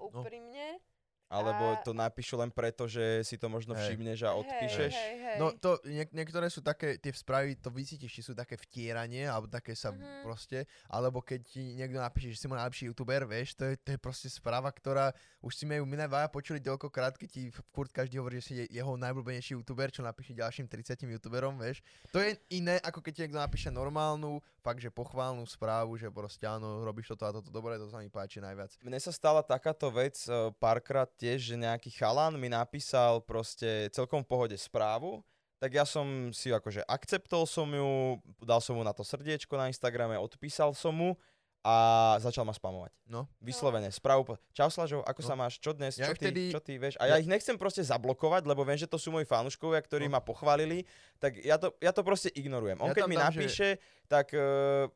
No. 0.82 0.89
Alebo 1.30 1.64
A- 1.70 1.80
to 1.80 1.94
napíšu 1.94 2.34
len 2.34 2.50
preto, 2.50 2.84
že 2.84 3.22
si 3.22 3.38
to 3.38 3.46
možno 3.46 3.70
Hej. 3.72 3.86
všimneš 3.86 4.18
a 4.22 4.34
odpíšeš. 4.34 4.92
Hej, 4.92 5.06
hej, 5.06 5.18
hej. 5.24 5.36
No 5.38 5.54
to, 5.54 5.78
niek- 5.84 6.10
niektoré 6.10 6.50
sú 6.50 6.58
také, 6.58 6.98
tie 6.98 7.14
správy, 7.14 7.54
to 7.54 7.70
vycítiš, 7.70 8.10
či 8.10 8.20
sú 8.20 8.34
také 8.34 8.58
vtieranie, 8.58 9.24
alebo 9.24 9.46
také 9.46 9.72
sa 9.72 9.94
Mhm. 9.94 10.02
proste, 10.20 10.58
alebo 10.84 11.22
keď 11.22 11.40
ti 11.44 11.62
niekto 11.72 11.96
napíše, 11.96 12.34
že 12.34 12.40
si 12.40 12.46
môj 12.46 12.58
najlepší 12.58 12.84
youtuber, 12.84 13.22
vieš, 13.24 13.54
to 13.54 13.64
je, 13.64 13.78
to 13.78 13.94
je 13.94 13.98
proste 13.98 14.26
správa, 14.26 14.68
ktorá 14.68 15.14
už 15.38 15.54
si 15.54 15.64
majú 15.64 15.86
my 15.86 15.96
najvaja 16.00 16.26
počuli 16.28 16.58
toľkokrát, 16.58 17.14
keď 17.14 17.28
ti 17.30 17.42
furt 17.70 17.88
každý 17.88 18.18
hovorí, 18.18 18.42
že 18.42 18.44
si 18.44 18.54
je 18.56 18.66
jeho 18.68 18.92
najblúbenejší 18.92 19.54
youtuber, 19.54 19.88
čo 19.88 20.02
napíše 20.02 20.34
ďalším 20.34 20.66
30 20.66 21.06
youtuberom, 21.08 21.54
vieš. 21.56 21.78
To 22.10 22.18
je 22.18 22.34
iné, 22.50 22.76
ako 22.80 22.98
keď 22.98 23.12
ti 23.12 23.20
niekto 23.22 23.38
napíše 23.38 23.70
normálnu, 23.70 24.42
fakt, 24.60 24.84
že 24.84 24.92
pochválnu 24.92 25.42
správu, 25.48 25.96
že 25.96 26.12
proste 26.12 26.44
áno, 26.44 26.84
robíš 26.84 27.16
toto 27.16 27.24
a 27.24 27.34
toto 27.34 27.48
dobre, 27.48 27.80
to 27.80 27.88
sa 27.88 27.98
mi 27.98 28.12
páči 28.12 28.38
najviac. 28.38 28.76
Mne 28.84 29.00
sa 29.00 29.10
stala 29.10 29.40
takáto 29.40 29.88
vec 29.88 30.20
e, 30.28 30.52
párkrát 30.60 31.08
tiež, 31.16 31.40
že 31.40 31.56
nejaký 31.56 31.88
chalan 31.90 32.36
mi 32.36 32.52
napísal 32.52 33.24
proste 33.24 33.88
celkom 33.90 34.22
v 34.22 34.30
pohode 34.30 34.56
správu, 34.60 35.24
tak 35.60 35.76
ja 35.76 35.84
som 35.84 36.32
si 36.32 36.48
akože 36.48 36.84
akceptol 36.88 37.44
som 37.44 37.68
ju, 37.68 38.16
dal 38.40 38.64
som 38.64 38.76
mu 38.76 38.84
na 38.84 38.96
to 38.96 39.04
srdiečko 39.04 39.56
na 39.60 39.68
Instagrame, 39.68 40.16
odpísal 40.16 40.72
som 40.72 40.96
mu 40.96 41.16
a 41.62 41.74
začal 42.16 42.42
ma 42.42 42.50
spamovať. 42.50 42.88
No. 43.04 43.28
Vyslovene, 43.36 43.88
správu. 43.88 44.24
po- 44.24 44.40
Čau 44.50 44.66
Slažo, 44.66 45.00
ako 45.02 45.20
No. 45.20 45.26
sa 45.26 45.34
máš, 45.34 45.56
čo 45.56 45.70
dnes, 45.70 45.92
Ja 45.94 46.08
čo, 46.08 46.14
ty, 46.14 46.24
vtedy- 46.26 46.48
čo 46.48 46.58
ty, 46.58 46.74
vieš. 46.74 46.96
A 46.96 47.04
ja 47.06 47.16
ich 47.16 47.26
nechcem 47.26 47.54
proste 47.54 47.82
zablokovať, 47.82 48.44
lebo 48.44 48.62
viem, 48.62 48.74
že 48.74 48.84
to 48.84 48.96
sú 48.96 49.10
moji 49.10 49.24
fanúškovia, 49.24 49.76
ktorí 49.78 50.06
No. 50.06 50.16
ma 50.16 50.20
pochválili, 50.20 50.88
tak 51.16 51.36
ja 51.38 51.54
to, 51.54 51.76
ja 51.76 51.90
to 51.90 52.00
proste 52.00 52.30
ignorujem. 52.30 52.78
On 52.78 52.88
Ja 52.88 52.94
keď 52.94 53.04
mi 53.04 53.14
dám, 53.14 53.28
že- 53.28 53.36
napíše, 53.36 53.68
tak 54.06 54.32
uh, 54.32 54.42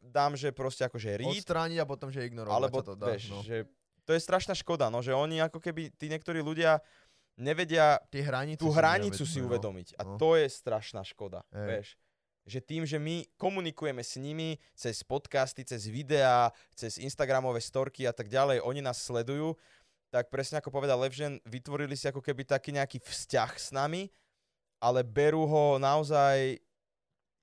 dám, 0.00 0.32
že 0.32 0.50
proste 0.50 0.82
akože 0.82 1.10
read, 1.14 1.36
Odstrániť 1.36 1.78
a 1.78 1.84
potom, 1.84 2.08
že 2.08 2.22
ignorovať 2.22 2.54
alebo 2.54 2.78
to 2.80 2.92
dá. 2.94 3.06
vieš, 3.08 3.28
no. 3.28 3.40
že 3.40 3.68
to 4.02 4.10
je 4.10 4.20
strašná 4.20 4.52
škoda, 4.54 4.88
no, 4.88 4.98
že 4.98 5.12
oni 5.12 5.40
ako 5.40 5.58
keby, 5.58 5.92
tí 5.92 6.06
niektorí 6.06 6.40
ľudia 6.40 6.80
nevedia 7.34 7.98
Tie 8.08 8.22
hranice 8.22 8.56
tú 8.56 8.70
hranicu 8.70 9.22
si 9.22 9.38
no. 9.38 9.48
uvedomiť. 9.48 9.98
A 9.98 10.02
No. 10.06 10.16
to 10.16 10.34
je 10.34 10.46
strašná 10.46 11.02
škoda, 11.02 11.42
Hej. 11.50 11.66
vieš. 11.66 11.88
Že 12.44 12.60
tým, 12.60 12.82
že 12.84 13.00
my 13.00 13.24
komunikujeme 13.40 14.04
s 14.04 14.20
nimi 14.20 14.60
cez 14.76 15.00
podcasty, 15.00 15.64
cez 15.64 15.88
videá, 15.88 16.52
cez 16.76 17.00
Instagramové 17.00 17.60
storky 17.64 18.04
a 18.04 18.12
tak 18.12 18.28
ďalej, 18.28 18.60
oni 18.60 18.84
nás 18.84 19.00
sledujú, 19.00 19.56
tak 20.12 20.28
presne 20.28 20.60
ako 20.60 20.68
povedal 20.70 21.00
Levžen, 21.00 21.40
vytvorili 21.48 21.96
si 21.96 22.04
ako 22.06 22.20
keby 22.20 22.44
taký 22.44 22.70
nejaký 22.76 23.00
vzťah 23.00 23.50
s 23.56 23.72
nami, 23.72 24.12
ale 24.78 25.00
berú 25.02 25.48
ho 25.48 25.80
naozaj 25.80 26.60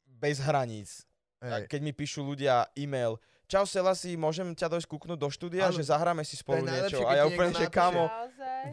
bez 0.05 0.37
hraníc. 0.39 1.03
Hej. 1.41 1.65
keď 1.65 1.81
mi 1.81 1.89
píšu 1.89 2.21
ľudia 2.21 2.69
e-mail, 2.77 3.17
čau 3.49 3.65
Selasi, 3.65 4.13
môžem 4.13 4.53
ťa 4.53 4.77
dojsť 4.77 4.85
kúknúť 4.85 5.17
do 5.17 5.25
štúdia, 5.33 5.67
Áno. 5.67 5.73
že 5.73 5.89
zahráme 5.89 6.21
si 6.21 6.37
spolu 6.37 6.61
niečo. 6.61 7.01
A 7.01 7.17
ja 7.17 7.25
úplne, 7.25 7.49
že 7.57 7.65
kamo, 7.65 8.05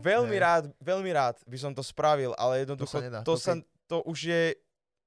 veľmi 0.04 0.36
Hej. 0.36 0.44
rád, 0.44 0.64
veľmi 0.76 1.10
rád 1.10 1.40
by 1.48 1.56
som 1.56 1.72
to 1.72 1.80
spravil, 1.80 2.36
ale 2.36 2.68
jednoducho 2.68 3.00
nedá. 3.00 3.24
to, 3.24 3.34
To 3.34 3.40
sa, 3.40 3.56
to 3.88 4.04
už 4.04 4.18
je 4.28 4.42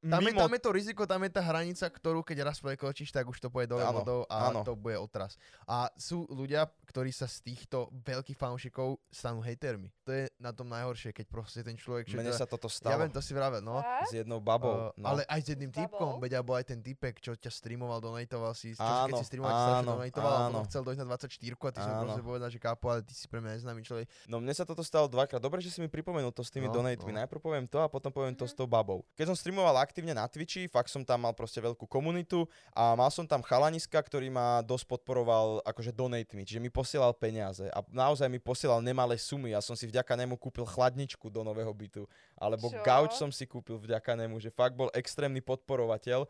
Tam 0.01 0.17
je, 0.25 0.33
mimo... 0.33 0.41
tam 0.41 0.53
je 0.57 0.61
to 0.65 0.71
riziko, 0.73 1.05
tam 1.05 1.21
je 1.21 1.29
tá 1.29 1.45
hranica, 1.45 1.85
ktorú 1.85 2.25
keď 2.25 2.49
raz 2.49 2.57
prekročíš, 2.57 3.13
tak 3.13 3.29
už 3.29 3.37
to 3.37 3.53
pôjde 3.53 3.77
dole 3.77 3.85
Áno, 3.85 4.01
vodou 4.01 4.21
a 4.25 4.49
áno. 4.49 4.65
to 4.65 4.73
bude 4.73 4.97
otras. 4.97 5.37
A 5.69 5.93
sú 5.93 6.25
ľudia, 6.33 6.65
ktorí 6.91 7.09
sa 7.09 7.25
z 7.25 7.39
týchto 7.41 7.87
veľkých 7.97 8.35
fanúšikov 8.35 8.99
stanú 9.07 9.39
hejtermi. 9.39 9.87
To 10.03 10.11
je 10.11 10.27
na 10.35 10.51
tom 10.51 10.67
najhoršie, 10.67 11.09
keď 11.11 11.25
proste 11.25 11.59
ten 11.61 11.73
človek... 11.73 12.05
že 12.05 12.13
Mne 12.13 12.29
teda- 12.29 12.37
sa 12.37 12.45
toto 12.45 12.67
Ja 12.67 12.75
stalo 12.75 12.99
viem, 12.99 13.09
to 13.09 13.23
si 13.23 13.31
vravel, 13.31 13.63
no. 13.63 13.79
S 14.03 14.11
jednou 14.11 14.37
babou. 14.37 14.91
Uh, 14.91 14.99
no. 14.99 15.07
Ale 15.07 15.23
aj 15.25 15.39
s 15.39 15.47
jedným 15.49 15.71
typkom, 15.71 16.19
veď 16.19 16.31
alebo 16.35 16.51
aj 16.51 16.67
ten 16.67 16.79
typek, 16.79 17.17
čo 17.17 17.31
ťa 17.31 17.47
streamoval, 17.47 17.97
donatoval 17.97 18.51
si, 18.51 18.75
čo 18.75 18.83
Áno, 18.83 19.07
keď 19.07 19.13
si 19.17 19.25
streamoval, 19.25 19.49
ti 19.49 19.61
strašne 19.61 19.79
áno, 19.79 19.91
donatoval, 19.95 20.33
áno. 20.35 20.45
potom 20.51 20.63
chcel 20.67 20.81
dojsť 20.83 20.99
na 20.99 21.07
24 21.07 21.31
a 21.31 21.71
ty 21.71 21.79
som 21.79 21.89
Áno. 21.89 22.01
proste 22.03 22.21
povedal, 22.21 22.49
že 22.49 22.59
kápo, 22.59 22.85
ale 22.85 22.99
ty 23.01 23.13
si 23.13 23.25
pre 23.25 23.39
mňa 23.39 23.51
neznámy 23.55 23.81
človek. 23.81 24.05
No 24.27 24.37
mne 24.37 24.51
sa 24.51 24.67
toto 24.67 24.83
stalo 24.83 25.07
dvakrát. 25.07 25.39
Dobre, 25.39 25.63
že 25.63 25.71
si 25.71 25.79
mi 25.79 25.87
pripomenul 25.87 26.29
to 26.29 26.43
s 26.43 26.49
tými 26.49 26.67
No, 26.67 26.75
donatmi. 26.75 27.07
no. 27.07 27.17
Najprv 27.17 27.39
poviem 27.39 27.65
to 27.65 27.79
a 27.79 27.87
potom 27.87 28.11
poviem 28.11 28.33
to 28.33 28.43
Mhm. 28.43 28.51
s 28.51 28.53
tou 28.53 28.67
babou. 28.67 29.05
Keď 29.15 29.25
som 29.27 29.37
streamoval 29.37 29.77
aktívne 29.77 30.11
na 30.11 30.27
Twitchi, 30.27 30.67
fakt 30.67 30.89
som 30.89 31.01
tam 31.01 31.21
mal 31.21 31.31
proste 31.31 31.57
veľkú 31.57 31.85
komunitu 31.85 32.43
a 32.71 32.91
mal 32.93 33.07
som 33.07 33.23
tam 33.23 33.39
chalaniska, 33.41 33.95
ktorý 33.95 34.27
ma 34.27 34.59
dosť 34.61 34.89
podporoval 34.89 35.61
akože 35.63 35.91
donatmi, 35.91 36.43
čiže 36.43 36.59
mi 36.59 36.67
posielal 36.81 37.13
peniaze 37.13 37.69
a 37.69 37.85
naozaj 37.93 38.25
mi 38.25 38.41
posielal 38.41 38.81
nemalé 38.81 39.21
sumy. 39.21 39.53
Ja 39.53 39.61
som 39.61 39.77
si 39.77 39.85
vďaka 39.85 40.17
nemu 40.17 40.33
kúpil 40.41 40.65
chladničku 40.65 41.29
do 41.29 41.45
nového 41.45 41.69
bytu. 41.69 42.09
Alebo 42.33 42.73
Čo? 42.73 42.81
gauč 42.81 43.13
som 43.13 43.29
si 43.29 43.45
kúpil 43.45 43.77
vďaka 43.77 44.17
nemu, 44.17 44.41
že 44.41 44.49
fakt 44.49 44.73
bol 44.73 44.89
extrémny 44.97 45.45
podporovateľ 45.45 46.25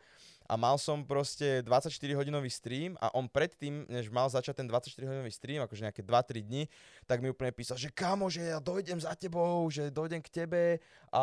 a 0.46 0.54
mal 0.58 0.76
som 0.78 1.02
proste 1.06 1.62
24-hodinový 1.66 2.50
stream 2.50 2.98
a 2.98 3.10
on 3.14 3.30
predtým, 3.30 3.86
než 3.86 4.08
mal 4.08 4.26
začať 4.30 4.62
ten 4.62 4.66
24-hodinový 4.68 5.32
stream, 5.32 5.60
akože 5.62 5.88
nejaké 5.88 6.02
2-3 6.02 6.46
dní, 6.46 6.62
tak 7.06 7.20
mi 7.20 7.30
úplne 7.30 7.52
písal, 7.54 7.78
že 7.78 7.90
kamo, 7.90 8.30
že 8.30 8.54
ja 8.54 8.58
dojdem 8.58 8.98
za 9.00 9.14
tebou, 9.14 9.68
že 9.70 9.92
dojdem 9.92 10.22
k 10.22 10.44
tebe 10.44 10.82
a 11.12 11.22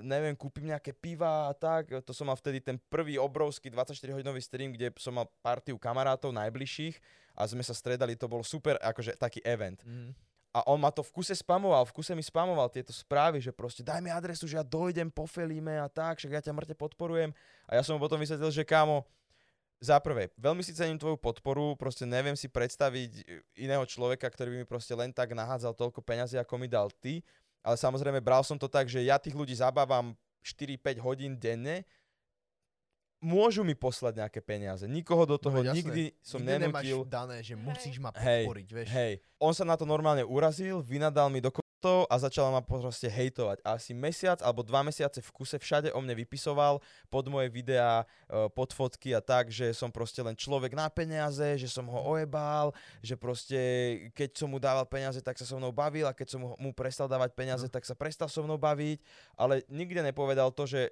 neviem, 0.00 0.34
kúpim 0.38 0.70
nejaké 0.70 0.94
piva 0.96 1.50
a 1.50 1.52
tak. 1.52 1.90
To 2.04 2.12
som 2.14 2.30
mal 2.30 2.38
vtedy 2.38 2.62
ten 2.62 2.78
prvý 2.90 3.18
obrovský 3.20 3.70
24-hodinový 3.70 4.40
stream, 4.40 4.74
kde 4.74 4.94
som 4.98 5.14
mal 5.16 5.28
partiu 5.44 5.78
kamarátov 5.80 6.32
najbližších 6.34 6.98
a 7.38 7.46
sme 7.46 7.64
sa 7.64 7.72
stredali, 7.72 8.18
to 8.18 8.28
bol 8.28 8.44
super, 8.44 8.76
akože 8.80 9.16
taký 9.16 9.40
event. 9.46 9.80
Mm. 9.86 10.29
A 10.50 10.66
on 10.66 10.82
ma 10.82 10.90
to 10.90 11.06
v 11.06 11.14
kuse 11.14 11.30
spamoval, 11.38 11.86
v 11.86 11.94
kuse 11.94 12.10
mi 12.10 12.26
spamoval 12.26 12.66
tieto 12.74 12.90
správy, 12.90 13.38
že 13.38 13.54
proste 13.54 13.86
daj 13.86 14.02
mi 14.02 14.10
adresu, 14.10 14.50
že 14.50 14.58
ja 14.58 14.66
dojdem, 14.66 15.06
pofelíme 15.06 15.78
a 15.78 15.86
tak, 15.86 16.18
však 16.18 16.32
ja 16.34 16.42
ťa 16.42 16.52
mŕte 16.52 16.74
podporujem. 16.74 17.30
A 17.70 17.78
ja 17.78 17.82
som 17.86 17.94
mu 17.94 18.02
potom 18.02 18.18
vysvetlil, 18.18 18.50
že 18.50 18.66
kámo, 18.66 19.06
za 19.80 19.96
prvé, 19.96 20.28
veľmi 20.36 20.60
si 20.60 20.76
cením 20.76 21.00
tvoju 21.00 21.16
podporu, 21.16 21.72
proste 21.72 22.04
neviem 22.04 22.36
si 22.36 22.52
predstaviť 22.52 23.12
e, 23.16 23.22
iného 23.64 23.80
človeka, 23.88 24.28
ktorý 24.28 24.52
by 24.52 24.56
mi 24.60 24.66
proste 24.68 24.92
len 24.92 25.08
tak 25.08 25.32
nahádzal 25.32 25.72
toľko 25.72 26.04
peňazí, 26.04 26.36
ako 26.36 26.60
mi 26.60 26.68
dal 26.68 26.92
ty. 27.00 27.24
Ale 27.64 27.80
samozrejme, 27.80 28.20
bral 28.20 28.44
som 28.44 28.60
to 28.60 28.68
tak, 28.68 28.92
že 28.92 29.00
ja 29.00 29.16
tých 29.16 29.32
ľudí 29.32 29.56
zabávam 29.56 30.12
4-5 30.44 31.00
hodín 31.00 31.32
denne, 31.40 31.88
môžu 33.20 33.60
mi 33.60 33.72
poslať 33.72 34.16
nejaké 34.18 34.40
peniaze. 34.40 34.84
Nikoho 34.84 35.24
do 35.24 35.36
toho 35.36 35.60
No, 35.60 35.66
jasné. 35.66 35.76
nikdy 35.78 36.02
som 36.18 36.40
Nikdy 36.40 36.56
nemáš 36.62 36.84
nenútil. 36.84 36.98
dané, 37.06 37.36
že 37.38 37.54
musíš 37.54 37.96
ma 37.96 38.10
Hej, 38.12 38.44
podporiť, 38.44 38.68
vieš. 38.70 38.88
Hej, 38.88 39.12
on 39.38 39.52
sa 39.52 39.62
na 39.62 39.74
to 39.74 39.84
normálne 39.84 40.22
urazil, 40.22 40.80
vynadal 40.80 41.28
mi 41.28 41.38
do 41.38 41.48
kotov 41.48 41.68
a 42.06 42.16
začal 42.16 42.48
ma 42.48 42.60
proste 42.60 43.06
hejtovať. 43.06 43.60
A 43.60 43.74
asi 43.74 43.92
mesiac 43.92 44.36
alebo 44.38 44.60
dva 44.60 44.80
mesiace 44.80 45.18
v 45.18 45.30
kuse 45.30 45.56
všade 45.56 45.88
o 45.90 45.98
mne 45.98 46.12
vypisoval 46.14 46.80
pod 47.06 47.24
moje 47.26 47.48
videá, 47.48 48.04
e, 48.26 48.48
pod 48.48 48.68
fotky 48.70 49.12
a 49.12 49.20
tak, 49.20 49.48
že 49.48 49.70
som 49.70 49.88
proste 49.88 50.20
len 50.20 50.32
človek 50.34 50.72
na 50.72 50.88
peniaze, 50.88 51.56
že 51.56 51.66
som 51.66 51.84
ho 51.84 52.00
ojebal, 52.10 52.72
že 52.98 53.16
proste 53.16 53.56
keď 54.10 54.28
som 54.34 54.48
mu 54.48 54.56
dával 54.56 54.84
peniaze, 54.86 55.16
tak 55.18 55.34
sa 55.34 55.44
so 55.44 55.56
mnou 55.56 55.70
bavil 55.70 56.04
a 56.04 56.12
keď 56.12 56.28
som 56.30 56.40
mu- 56.42 56.56
mu 56.58 56.70
prestal 56.70 57.04
dávať 57.06 57.32
peniaze, 57.32 57.64
No. 57.64 57.68
tak 57.70 57.82
sa 57.82 57.92
prestal 57.92 58.28
so 58.28 58.40
mnou 58.40 58.56
baviť, 58.56 59.00
ale 59.34 59.64
nikde 59.66 60.00
nepovedal 60.02 60.48
to, 60.50 60.64
že 60.64 60.88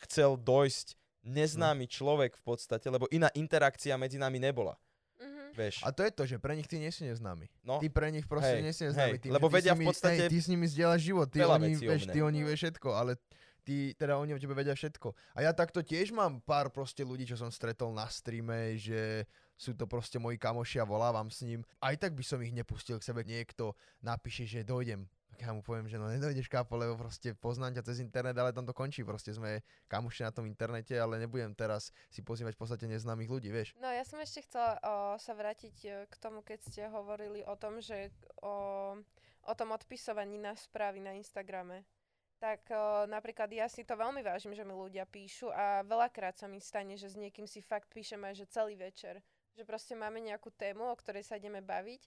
chcel 0.00 0.34
dojsť 0.36 0.94
neznámy 1.22 1.84
človek 1.86 2.36
v 2.36 2.42
podstate, 2.44 2.88
lebo 2.88 3.04
iná 3.10 3.28
interakcia 3.36 3.96
medzi 3.96 4.16
nami 4.16 4.40
nebola. 4.40 4.76
Mhm. 5.20 5.52
Vieš. 5.52 5.74
A 5.84 5.92
to 5.92 6.00
je 6.00 6.12
to, 6.14 6.22
že 6.24 6.36
pre 6.40 6.56
nich 6.56 6.64
ty 6.64 6.80
nie 6.80 6.88
si 6.88 7.04
neznámy. 7.04 7.44
no, 7.60 7.76
Ty 7.76 7.88
pre 7.92 8.08
nich 8.08 8.24
proste 8.24 8.56
Hej, 8.56 8.64
nie 8.64 8.72
si 8.72 8.82
neznámy. 8.88 9.16
hej, 9.16 9.22
Tým, 9.28 9.32
lebo 9.36 9.46
ty 9.48 9.54
vedia 9.60 9.72
v 9.76 9.84
nimi, 9.84 9.88
podstate 9.92 10.22
hej, 10.24 10.30
ty 10.32 10.38
s 10.40 10.46
nimi 10.48 10.66
zdieľaš 10.70 11.00
život, 11.04 11.28
ty 11.28 11.44
oni, 11.44 11.76
o 11.76 11.80
vieš, 11.80 12.02
ty 12.08 12.18
oni 12.24 12.40
vie 12.40 12.56
všetko, 12.56 12.88
ale 12.96 13.12
ty, 13.60 13.92
teda 14.00 14.16
oni 14.16 14.32
o 14.32 14.40
tebe 14.40 14.56
vedia 14.56 14.72
všetko. 14.72 15.12
A 15.36 15.44
ja 15.44 15.52
takto 15.52 15.84
tiež 15.84 16.16
mám 16.16 16.40
pár 16.40 16.72
proste 16.72 17.04
ľudí, 17.04 17.28
čo 17.28 17.36
som 17.36 17.52
stretol 17.52 17.92
na 17.92 18.08
streame, 18.08 18.80
že 18.80 19.28
sú 19.60 19.76
to 19.76 19.84
proste 19.84 20.16
moji 20.16 20.40
kamoši 20.40 20.80
a 20.80 20.88
volávam 20.88 21.28
s 21.28 21.44
ním. 21.44 21.60
Aj 21.84 21.92
tak 21.92 22.16
by 22.16 22.24
som 22.24 22.40
ich 22.40 22.56
nepustil 22.56 22.96
k 22.96 23.04
sebe. 23.04 23.20
Niekto 23.28 23.76
napíše, 24.00 24.48
že 24.48 24.64
dojdem. 24.64 25.04
Ja 25.40 25.56
mu 25.56 25.64
poviem, 25.64 25.88
že 25.88 25.96
no 25.96 26.04
nedojdeš 26.12 26.52
kápo, 26.52 26.76
lebo 26.76 27.00
proste 27.00 27.32
poznám 27.32 27.80
ťa 27.80 27.88
cez 27.88 28.04
internet, 28.04 28.36
ale 28.36 28.52
tam 28.52 28.68
to 28.68 28.76
končí. 28.76 29.00
Proste 29.00 29.32
sme 29.32 29.64
kamoši 29.88 30.28
na 30.28 30.32
tom 30.36 30.44
internete, 30.44 30.92
ale 31.00 31.16
nebudem 31.16 31.56
teraz 31.56 31.96
si 32.12 32.20
pozývať 32.20 32.54
v 32.54 32.60
podstate 32.60 32.84
neznámych 32.84 33.32
ľudí, 33.32 33.48
vieš. 33.48 33.72
No 33.80 33.88
ja 33.88 34.04
som 34.04 34.20
ešte 34.20 34.44
chcela 34.44 34.76
o, 34.84 35.16
sa 35.16 35.32
vrátiť 35.32 35.76
e, 35.88 35.88
k 36.04 36.14
tomu, 36.20 36.44
keď 36.44 36.58
ste 36.60 36.82
hovorili 36.92 37.40
o 37.48 37.56
tom, 37.56 37.80
že 37.80 38.12
o, 38.44 38.92
o 39.48 39.52
tom 39.56 39.72
odpisovaní 39.72 40.36
na 40.36 40.52
správy 40.52 41.00
na 41.00 41.16
Instagrame. 41.16 41.88
Tak 42.36 42.68
o, 42.68 43.08
napríklad 43.08 43.48
ja 43.48 43.64
si 43.72 43.80
to 43.88 43.96
veľmi 43.96 44.20
vážim, 44.20 44.52
že 44.52 44.68
mi 44.68 44.76
ľudia 44.76 45.08
píšu 45.08 45.48
a 45.48 45.80
veľakrát 45.88 46.36
sa 46.36 46.52
mi 46.52 46.60
stane, 46.60 47.00
že 47.00 47.08
s 47.08 47.16
niekým 47.16 47.48
si 47.48 47.64
fakt 47.64 47.88
píšem 47.96 48.20
aj 48.20 48.44
že 48.44 48.52
celý 48.52 48.76
večer. 48.76 49.24
Že 49.56 49.64
proste 49.64 49.96
máme 49.96 50.20
nejakú 50.20 50.52
tému, 50.52 50.84
o 50.84 50.96
ktorej 51.00 51.24
sa 51.24 51.40
ideme 51.40 51.64
baviť, 51.64 52.04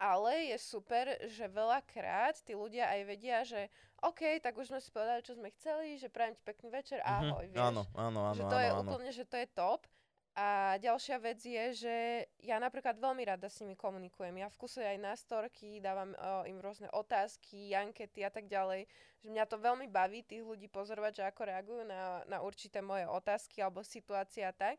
ale 0.00 0.56
je 0.56 0.56
super, 0.56 1.12
že 1.28 1.44
veľakrát 1.44 2.40
tí 2.40 2.56
ľudia 2.56 2.88
aj 2.88 3.00
vedia, 3.04 3.44
že 3.44 3.68
OK, 4.00 4.40
tak 4.40 4.56
už 4.56 4.72
sme 4.72 4.80
si 4.80 4.88
povedali, 4.88 5.20
čo 5.20 5.36
sme 5.36 5.52
chceli, 5.52 6.00
že 6.00 6.08
prajem 6.08 6.32
ti 6.32 6.42
pekný 6.42 6.72
večer, 6.72 7.04
ahoj, 7.04 7.44
Mhm, 7.44 7.52
vieš 7.52 7.60
Áno, 7.68 7.82
áno, 7.92 8.20
áno, 8.24 8.34
že 8.34 8.42
to 8.48 8.56
áno, 8.56 8.64
je 8.64 8.70
áno. 8.72 8.80
úplne, 8.88 9.10
že 9.12 9.24
to 9.28 9.36
je 9.36 9.46
top. 9.52 9.84
A 10.32 10.78
ďalšia 10.80 11.18
vec 11.20 11.42
je, 11.42 11.64
že 11.74 11.96
ja 12.40 12.56
napríklad 12.56 12.96
veľmi 12.96 13.26
rada 13.28 13.50
s 13.50 13.60
nimi 13.60 13.74
komunikujem. 13.76 14.32
Ja 14.40 14.48
v 14.48 14.56
kuse 14.56 14.80
aj 14.80 14.96
na 14.96 15.12
storky, 15.18 15.82
dávam 15.82 16.14
uh, 16.16 16.46
im 16.48 16.56
rôzne 16.62 16.86
otázky, 16.96 17.74
ankety 17.74 18.24
a 18.24 18.30
tak 18.30 18.46
ďalej. 18.46 18.86
Že 19.20 19.26
mňa 19.26 19.44
to 19.50 19.60
veľmi 19.60 19.90
baví 19.90 20.22
tých 20.24 20.40
ľudí 20.40 20.70
pozorovať, 20.70 21.12
že 21.12 21.24
ako 21.28 21.40
reagujú 21.44 21.82
na, 21.84 22.22
na 22.30 22.40
určité 22.40 22.80
moje 22.80 23.04
otázky 23.10 23.60
alebo 23.60 23.84
situácie 23.84 24.46
a 24.46 24.54
tak. 24.54 24.78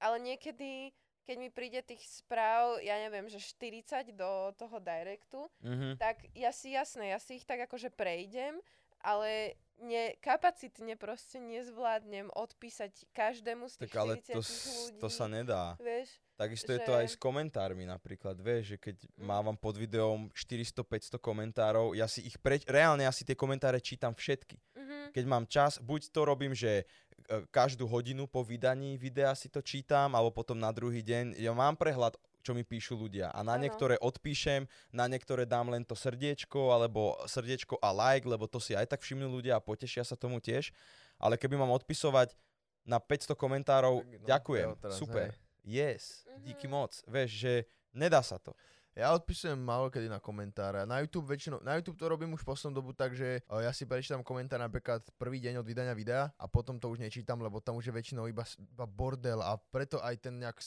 Ale 0.00 0.18
niekedy, 0.18 0.90
keď 1.28 1.36
mi 1.38 1.50
príde 1.50 1.80
tých 1.82 2.00
správ, 2.00 2.80
ja 2.80 2.96
neviem, 2.98 3.28
že 3.28 3.36
40 3.38 3.84
do 4.10 4.30
toho 4.54 4.80
directu, 4.80 5.44
Mhm. 5.60 5.96
tak 5.96 6.24
ja 6.32 6.48
si 6.50 6.72
jasné, 6.72 7.12
ja 7.12 7.20
si 7.20 7.36
ich 7.36 7.44
tak 7.44 7.60
akože 7.60 7.92
prejdem, 7.92 8.56
ale 8.98 9.52
ne, 9.78 10.16
kapacitne 10.18 10.96
proste 10.96 11.38
nezvládnem 11.38 12.32
odpísať 12.32 13.12
každému 13.12 13.68
z 13.68 13.74
tých 13.76 13.84
Tak 13.84 13.94
ale 13.94 14.12
40 14.16 14.32
to, 14.32 14.40
ľudí. 14.40 14.98
to 14.98 15.08
sa 15.08 15.26
nedá. 15.28 15.76
Vieš, 15.78 16.08
Takisto 16.34 16.70
je 16.70 16.80
to 16.80 16.92
že- 16.92 16.98
aj 16.98 17.06
s 17.08 17.16
komentármi 17.16 17.82
napríklad, 17.84 18.38
vieš, 18.38 18.64
že 18.68 18.76
keď 18.80 18.96
Mm. 19.12 19.26
mávam 19.26 19.54
pod 19.54 19.74
videom 19.74 20.30
400-500 20.32 21.18
komentárov, 21.18 21.92
ja 21.92 22.06
si 22.06 22.22
ich 22.22 22.38
preč, 22.38 22.62
reálne 22.64 23.02
ja 23.02 23.10
si 23.10 23.22
tie 23.22 23.34
komentáre 23.34 23.78
čítam 23.78 24.14
všetky. 24.14 24.54
mhm, 24.74 25.10
Keď 25.10 25.24
mám 25.24 25.46
čas, 25.46 25.78
buď 25.78 26.10
to 26.10 26.20
robím, 26.22 26.54
že 26.54 26.86
každú 27.46 27.84
hodinu 27.84 28.24
po 28.24 28.40
vydaní 28.40 28.94
videa 28.94 29.34
si 29.34 29.46
to 29.46 29.60
čítam, 29.60 30.12
alebo 30.12 30.30
potom 30.32 30.54
na 30.54 30.70
druhý 30.70 31.00
deň. 31.00 31.36
Ja 31.36 31.52
mám 31.52 31.74
prehľad, 31.74 32.14
čo 32.40 32.52
mi 32.52 32.62
píšu 32.62 32.94
ľudia. 32.94 33.28
A 33.28 33.42
na 33.42 33.54
Áno. 33.54 33.62
niektoré 33.62 33.98
odpíšem, 33.98 34.64
na 34.88 35.04
niektoré 35.04 35.44
dám 35.44 35.68
len 35.68 35.82
to 35.82 35.92
srdiečko, 35.92 36.70
alebo 36.70 37.18
srdiečko 37.24 37.76
a 37.78 37.92
like, 37.92 38.24
lebo 38.24 38.44
to 38.44 38.56
si 38.56 38.72
aj 38.72 38.88
tak 38.88 39.00
všimnú 39.00 39.28
ľudia 39.30 39.54
a 39.54 39.62
potešia 39.62 40.02
sa 40.02 40.14
tomu 40.14 40.38
tiež. 40.38 40.72
Ale 41.16 41.34
keby 41.34 41.54
mám 41.54 41.74
odpisovať 41.74 42.32
na 42.82 42.96
500 42.96 43.34
komentárov, 43.34 44.00
Tak, 44.00 44.08
no, 44.14 44.24
ďakujem, 44.24 44.68
odteraz, 44.72 44.96
super. 44.96 45.28
hej. 45.28 45.36
yes, 45.66 46.24
Mhm. 46.24 46.40
díky 46.42 46.66
moc. 46.66 46.96
Vieš, 47.04 47.30
že 47.30 47.52
nedá 47.92 48.22
sa 48.22 48.38
to. 48.38 48.56
Ja 48.98 49.14
odpisujem 49.14 49.54
málo 49.54 49.94
kedy 49.94 50.10
na 50.10 50.18
komentáre. 50.18 50.82
Na 50.82 50.98
YouTube 50.98 51.30
väčšinou, 51.30 51.62
na 51.62 51.78
YouTube 51.78 52.02
to 52.02 52.10
robím 52.10 52.34
už 52.34 52.42
poslednú 52.42 52.82
dobu 52.82 52.90
tak, 52.90 53.14
že 53.14 53.46
o, 53.46 53.62
ja 53.62 53.70
si 53.70 53.86
prečítam 53.86 54.26
komentár 54.26 54.58
napríklad 54.58 55.06
prvý 55.14 55.38
deň 55.38 55.62
od 55.62 55.66
vydania 55.70 55.94
videa 55.94 56.34
a 56.34 56.50
potom 56.50 56.82
to 56.82 56.90
už 56.90 56.98
nečítam, 56.98 57.38
lebo 57.38 57.62
tam 57.62 57.78
už 57.78 57.86
je 57.86 57.94
väčšinou 57.94 58.26
iba, 58.26 58.42
iba 58.42 58.86
bordel 58.90 59.38
a 59.38 59.54
preto 59.54 60.02
aj 60.02 60.18
ten 60.18 60.42
nejak 60.42 60.58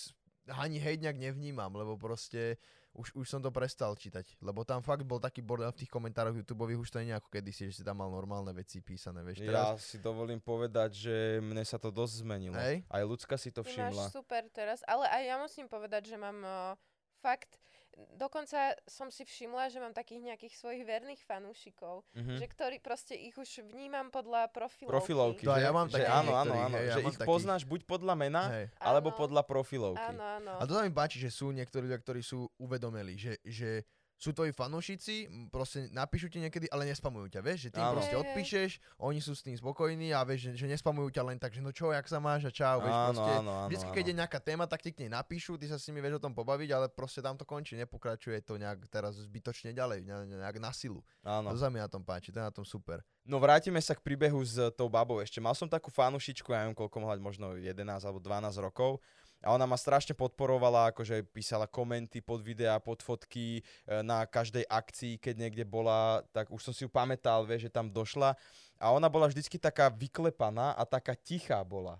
ani 0.48 0.80
hejt 0.80 1.04
nejak 1.04 1.20
nevnímam, 1.20 1.76
lebo 1.76 2.00
proste 2.00 2.56
už, 2.96 3.12
už 3.20 3.28
som 3.28 3.44
to 3.44 3.52
prestal 3.52 4.00
čítať, 4.00 4.39
lebo 4.39 4.63
tam 4.63 4.80
fakt 4.80 5.04
bol 5.04 5.20
taký 5.20 5.44
bordel 5.44 5.67
v 5.76 5.84
tých 5.84 5.91
komentároch 5.91 6.36
YouTubeových, 6.39 6.80
už 6.80 6.91
to 6.91 7.04
nie 7.04 7.12
je 7.12 7.20
ako 7.20 7.30
kedysi, 7.36 7.67
že 7.67 7.80
si 7.80 7.84
tam 7.84 8.00
mal 8.00 8.12
normálne 8.12 8.56
veci 8.56 8.80
písané, 8.80 9.28
vieš. 9.28 9.44
Ja 9.44 9.76
Teraz, 9.76 9.91
si 9.91 10.00
dovolím 10.00 10.39
povedať, 10.39 11.04
že 11.04 11.15
mne 11.44 11.67
sa 11.67 11.76
to 11.76 11.91
dosť 11.91 12.24
zmenilo. 12.24 12.56
Hej. 12.56 12.84
Aj 12.88 13.04
ľudská 13.04 13.36
si 13.36 13.52
to 13.52 13.63
Ty 13.63 13.76
všimla. 13.76 14.08
máš 14.08 14.15
super 14.15 14.44
teraz, 14.52 14.80
ale 14.88 15.08
aj 15.08 15.24
ja 15.24 15.36
musím 15.39 15.67
povedať, 15.72 16.12
že 16.12 16.17
mám 16.20 16.39
uh, 16.44 16.76
fakt, 17.24 17.60
dokonca 18.13 18.58
som 18.84 19.08
si 19.08 19.21
všimla, 19.21 19.67
že 19.67 19.77
mám 19.77 19.91
takých 19.91 20.21
nejakých 20.25 20.54
svojich 20.54 20.84
verných 20.84 21.21
fanúšikov, 21.21 22.04
Mhm. 22.13 22.38
že 22.38 22.45
ktorí 22.47 22.77
proste 22.77 23.13
ich 23.13 23.34
už 23.34 23.63
vnímam 23.63 24.08
podľa 24.08 24.47
profilovky. 24.47 24.91
Profilovky, 24.91 25.43
aj 25.43 25.54
že, 25.54 25.62
ja 25.62 25.71
mám 25.71 25.88
že 25.88 25.93
takých 25.97 26.12
áno, 26.13 26.32
áno, 26.34 26.54
áno, 26.56 26.75
hej, 26.75 26.84
ja 26.84 26.93
že 26.93 26.99
mám 26.99 27.08
ich 27.08 27.17
takých. 27.17 27.30
poznáš 27.30 27.62
buď 27.63 27.82
podľa 27.86 28.13
mena, 28.15 28.41
hej. 28.49 28.65
alebo 28.77 29.10
Áno. 29.10 29.17
podľa 29.17 29.41
profilovky. 29.43 30.08
Áno, 30.08 30.23
áno. 30.23 30.51
A 30.54 30.63
to 30.63 30.71
sa 30.71 30.82
mi 30.82 30.91
páči, 30.91 31.17
že 31.17 31.30
sú 31.30 31.49
niektorí 31.49 31.84
ľudia, 31.84 31.99
ktorí 31.99 32.21
sú 32.21 32.47
uvedomeli, 32.58 33.13
že, 33.13 33.34
že 33.41 33.84
sú 34.21 34.29
tvoji 34.31 34.53
fanúšici, 34.53 35.25
proste 35.49 35.89
napíšu 35.89 36.29
ti 36.29 36.38
niekedy, 36.38 36.69
ale 36.69 36.86
nespamujú 36.86 37.25
ťa, 37.27 37.41
vieš, 37.41 37.60
že 37.65 37.69
ty 37.73 37.81
im 37.81 37.89
proste 37.89 38.13
odpíšeš, 38.13 38.71
oni 39.01 39.17
sú 39.17 39.34
s 39.34 39.41
tým 39.41 39.57
spokojní 39.57 40.13
a 40.13 40.21
vieš, 40.21 40.53
že, 40.53 40.62
že 40.62 40.65
nespamujú 40.69 41.10
ťa 41.10 41.23
len 41.25 41.41
tak, 41.41 41.49
že 41.49 41.60
no 41.60 41.73
čo, 41.73 41.89
jak 41.89 42.05
sa 42.05 42.21
máš 42.21 42.45
a 42.45 42.53
čau, 42.53 42.77
vieš, 42.79 42.93
Áno, 42.93 43.10
proste. 43.17 43.31
áno, 43.34 43.51
áno, 43.51 43.67
Vždycky, 43.67 43.89
áno. 43.89 43.97
keď 43.97 44.05
je 44.05 44.15
nejaká 44.15 44.39
téma, 44.39 44.65
tak 44.69 44.86
ti 44.86 44.93
k 44.93 45.01
nej 45.01 45.10
napíšu, 45.10 45.57
ty 45.57 45.65
sa 45.65 45.81
s 45.81 45.89
nimi 45.89 46.05
vieš 46.05 46.21
o 46.21 46.29
tom 46.29 46.38
pobaviť, 46.38 46.69
ale 46.69 46.86
proste 46.86 47.25
tam 47.25 47.34
to 47.34 47.43
končí, 47.43 47.73
nepokračuje 47.81 48.38
to 48.45 48.62
nejak 48.62 48.86
teraz 48.88 49.17
zbytočne 49.17 49.73
ďalej, 49.73 50.05
ne- 50.05 50.38
nejak 50.38 50.62
na 50.62 50.69
silu. 50.69 51.01
áno. 51.25 51.49
To 51.49 51.57
sa 51.57 51.73
mi 51.73 51.81
na 51.81 51.89
tom 51.89 52.05
páči, 52.05 52.29
to 52.29 52.38
je 52.38 52.45
na 52.45 52.53
tom 52.53 52.62
super. 52.62 53.01
No 53.25 53.41
vrátime 53.41 53.81
sa 53.81 53.97
k 53.97 54.05
príbehu 54.05 54.38
s 54.41 54.53
tou 54.77 54.86
babou 54.86 55.17
ešte. 55.17 55.41
Mal 55.41 55.57
som 55.57 55.65
takú 55.65 55.89
fanušičku, 55.89 56.53
ja 56.53 56.62
neviem 56.62 56.77
koľko 56.77 56.97
mohla, 57.01 57.17
možno 57.17 57.57
11 57.57 57.73
alebo 58.05 58.21
12 58.21 58.53
rokov. 58.62 59.01
A 59.41 59.58
ona 59.58 59.65
ma 59.65 59.73
strašne 59.73 60.13
podporovala, 60.13 60.93
akože 60.93 61.25
písala 61.34 61.65
komenty 61.65 62.21
pod 62.21 62.45
videá, 62.45 62.77
pod 62.77 63.01
fotky, 63.01 63.60
e, 63.60 63.62
na 64.06 64.21
každej 64.30 64.69
akcii, 64.69 65.17
keď 65.17 65.36
niekde 65.38 65.65
bola, 65.65 66.21
tak 66.30 66.54
už 66.54 66.62
som 66.62 66.73
si 66.73 66.86
ju 66.86 66.89
pamätal, 66.93 67.41
vieš, 67.41 67.67
že 67.67 67.73
tam 67.73 67.89
došla. 67.89 68.38
A 68.77 68.93
ona 68.93 69.10
bola 69.10 69.25
vždycky 69.25 69.58
taká 69.58 69.89
vyklepaná 69.89 70.77
a 70.77 70.86
taká 70.86 71.17
tichá 71.17 71.58
bola. 71.65 71.97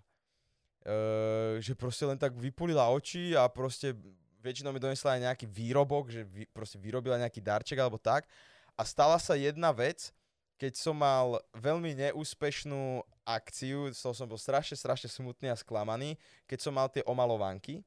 E, 0.86 1.58
že 1.62 1.74
proste 1.74 2.06
len 2.06 2.18
tak 2.18 2.38
vypulila 2.38 2.90
oči 2.94 3.34
a 3.34 3.50
proste 3.50 3.98
väčšinou 4.42 4.74
mi 4.74 4.82
donesla 4.82 5.18
aj 5.18 5.22
nejaký 5.30 5.46
výrobok, 5.50 6.10
že 6.10 6.26
vy, 6.26 6.50
proste 6.50 6.82
vyrobila 6.82 7.22
nejaký 7.22 7.42
darček 7.42 7.78
alebo 7.78 8.02
tak. 8.02 8.26
A 8.74 8.82
stala 8.82 9.22
sa 9.22 9.38
jedna 9.38 9.70
vec, 9.70 10.10
keď 10.58 10.74
som 10.78 10.98
mal 10.98 11.42
veľmi 11.58 11.98
neúspešnú 11.98 13.06
akciu, 13.24 13.92
z 13.94 14.00
toho 14.02 14.16
som 14.18 14.28
bol 14.28 14.40
strašne, 14.40 14.76
strašne 14.76 15.08
smutný 15.08 15.54
a 15.54 15.60
sklamaný, 15.60 16.18
keď 16.50 16.60
som 16.60 16.74
mal 16.74 16.90
tie 16.90 17.06
omalovanky 17.06 17.86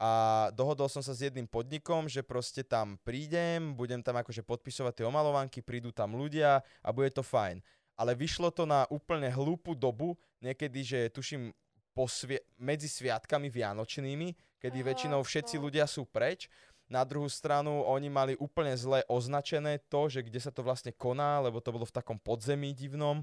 a 0.00 0.48
dohodol 0.56 0.88
som 0.88 1.04
sa 1.04 1.12
s 1.12 1.20
jedným 1.20 1.44
podnikom, 1.44 2.08
že 2.08 2.24
proste 2.24 2.64
tam 2.64 2.96
prídem, 3.04 3.76
budem 3.76 4.00
tam 4.00 4.16
akože 4.16 4.40
podpisovať 4.40 4.96
tie 4.96 5.04
omalovanky, 5.04 5.60
prídu 5.60 5.92
tam 5.92 6.16
ľudia 6.16 6.64
a 6.80 6.88
bude 6.88 7.12
to 7.12 7.20
fajn. 7.20 7.60
Ale 8.00 8.16
vyšlo 8.16 8.48
to 8.48 8.64
na 8.64 8.88
úplne 8.88 9.28
hlúpu 9.28 9.76
dobu, 9.76 10.16
niekedy, 10.40 10.80
že 10.80 11.12
tuším 11.12 11.52
po 11.92 12.08
svie- 12.08 12.40
medzi 12.56 12.88
sviatkami 12.88 13.52
vianočnými, 13.52 14.56
kedy 14.56 14.80
väčšinou 14.80 15.20
všetci 15.20 15.60
no. 15.60 15.68
ľudia 15.68 15.84
sú 15.84 16.08
preč. 16.08 16.48
Na 16.88 17.04
druhú 17.04 17.28
stranu 17.28 17.84
oni 17.84 18.08
mali 18.08 18.32
úplne 18.40 18.72
zle 18.80 19.04
označené 19.04 19.84
to, 19.92 20.08
že 20.08 20.24
kde 20.24 20.40
sa 20.40 20.48
to 20.48 20.64
vlastne 20.64 20.96
koná, 20.96 21.44
lebo 21.44 21.60
to 21.60 21.76
bolo 21.76 21.84
v 21.84 21.92
takom 21.92 22.16
podzemí 22.16 22.72
divnom. 22.72 23.20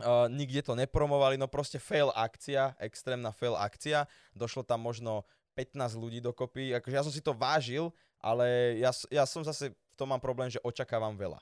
Uh, 0.00 0.26
nikde 0.32 0.64
to 0.64 0.72
nepromovali, 0.74 1.36
no 1.36 1.46
proste 1.46 1.76
fail 1.76 2.08
akcia, 2.16 2.74
extrémna 2.80 3.30
fail 3.30 3.54
akcia. 3.54 4.08
Došlo 4.32 4.64
tam 4.64 4.80
možno 4.82 5.28
15 5.54 6.00
ľudí 6.00 6.18
dokopy. 6.24 6.72
Akože 6.76 6.96
ja 6.96 7.04
som 7.04 7.12
si 7.12 7.20
to 7.20 7.36
vážil, 7.36 7.92
ale 8.20 8.76
ja, 8.80 8.90
ja 9.12 9.24
som 9.28 9.44
zase 9.44 9.72
v 9.72 9.94
tom 9.96 10.08
mám 10.08 10.22
problém, 10.22 10.48
že 10.48 10.62
očakávam 10.64 11.16
veľa 11.16 11.40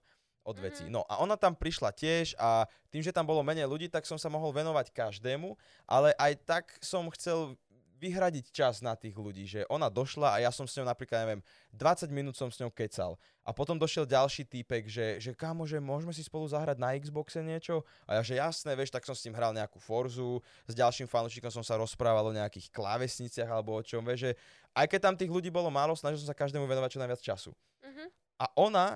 od 0.49 0.57
vecí. 0.59 0.89
Mhm. 0.89 0.93
No 0.97 1.05
a 1.05 1.21
ona 1.21 1.37
tam 1.37 1.53
prišla 1.53 1.93
tiež 1.93 2.33
a 2.41 2.65
tým, 2.89 3.05
že 3.05 3.13
tam 3.13 3.29
bolo 3.29 3.45
menej 3.45 3.69
ľudí, 3.69 3.93
tak 3.93 4.09
som 4.09 4.17
sa 4.17 4.33
mohol 4.33 4.51
venovať 4.57 4.89
každému, 4.97 5.53
ale 5.85 6.17
aj 6.17 6.33
tak 6.49 6.65
som 6.81 7.05
chcel 7.13 7.53
vyhradiť 7.99 8.55
čas 8.55 8.79
na 8.79 8.95
tých 8.95 9.19
ľudí, 9.19 9.45
že 9.45 9.67
ona 9.67 9.91
došla 9.91 10.39
a 10.39 10.43
ja 10.43 10.55
som 10.55 10.65
s 10.65 10.79
ňou 10.79 10.87
napríklad, 10.87 11.27
neviem, 11.27 11.43
20 11.75 12.09
minút 12.15 12.39
som 12.39 12.47
s 12.47 12.63
ňou 12.63 12.71
kecal. 12.71 13.19
A 13.43 13.51
potom 13.51 13.75
došiel 13.75 14.07
ďalší 14.07 14.47
týpek, 14.47 14.87
že, 14.87 15.19
že 15.19 15.35
kámo, 15.35 15.67
že 15.67 15.83
môžeme 15.83 16.15
si 16.15 16.23
spolu 16.23 16.47
zahrať 16.47 16.79
na 16.79 16.95
Xboxe 16.95 17.43
niečo? 17.43 17.83
A 18.07 18.17
ja, 18.19 18.23
že 18.23 18.39
jasné, 18.39 18.79
vieš, 18.79 18.95
tak 18.95 19.03
som 19.03 19.19
s 19.19 19.27
ním 19.27 19.35
hral 19.35 19.51
nejakú 19.51 19.83
Forzu, 19.83 20.39
s 20.71 20.75
ďalším 20.79 21.11
fanúšikom 21.11 21.51
som 21.51 21.67
sa 21.67 21.75
rozprával 21.75 22.31
o 22.31 22.37
nejakých 22.37 22.71
klávesniciach 22.71 23.51
alebo 23.51 23.75
o 23.75 23.83
čom, 23.83 24.07
vieš, 24.07 24.31
že 24.31 24.33
aj 24.79 24.87
keď 24.87 25.01
tam 25.03 25.15
tých 25.19 25.35
ľudí 25.35 25.51
bolo 25.51 25.69
málo, 25.69 25.99
snažil 25.99 26.23
som 26.23 26.31
sa 26.31 26.39
každému 26.39 26.65
venovať 26.71 26.95
čo 26.95 27.03
najviac 27.03 27.21
času. 27.21 27.51
Mhm. 27.83 28.05
A 28.39 28.47
ona 28.55 28.87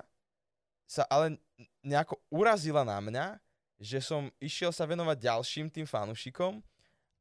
sa 0.86 1.02
ale 1.10 1.42
nejako 1.82 2.20
urazila 2.30 2.86
na 2.86 3.02
mňa, 3.02 3.26
že 3.82 3.98
som 3.98 4.30
išiel 4.38 4.70
sa 4.70 4.86
venovať 4.86 5.18
ďalším 5.18 5.66
tým 5.66 5.82
fanúšikom 5.88 6.62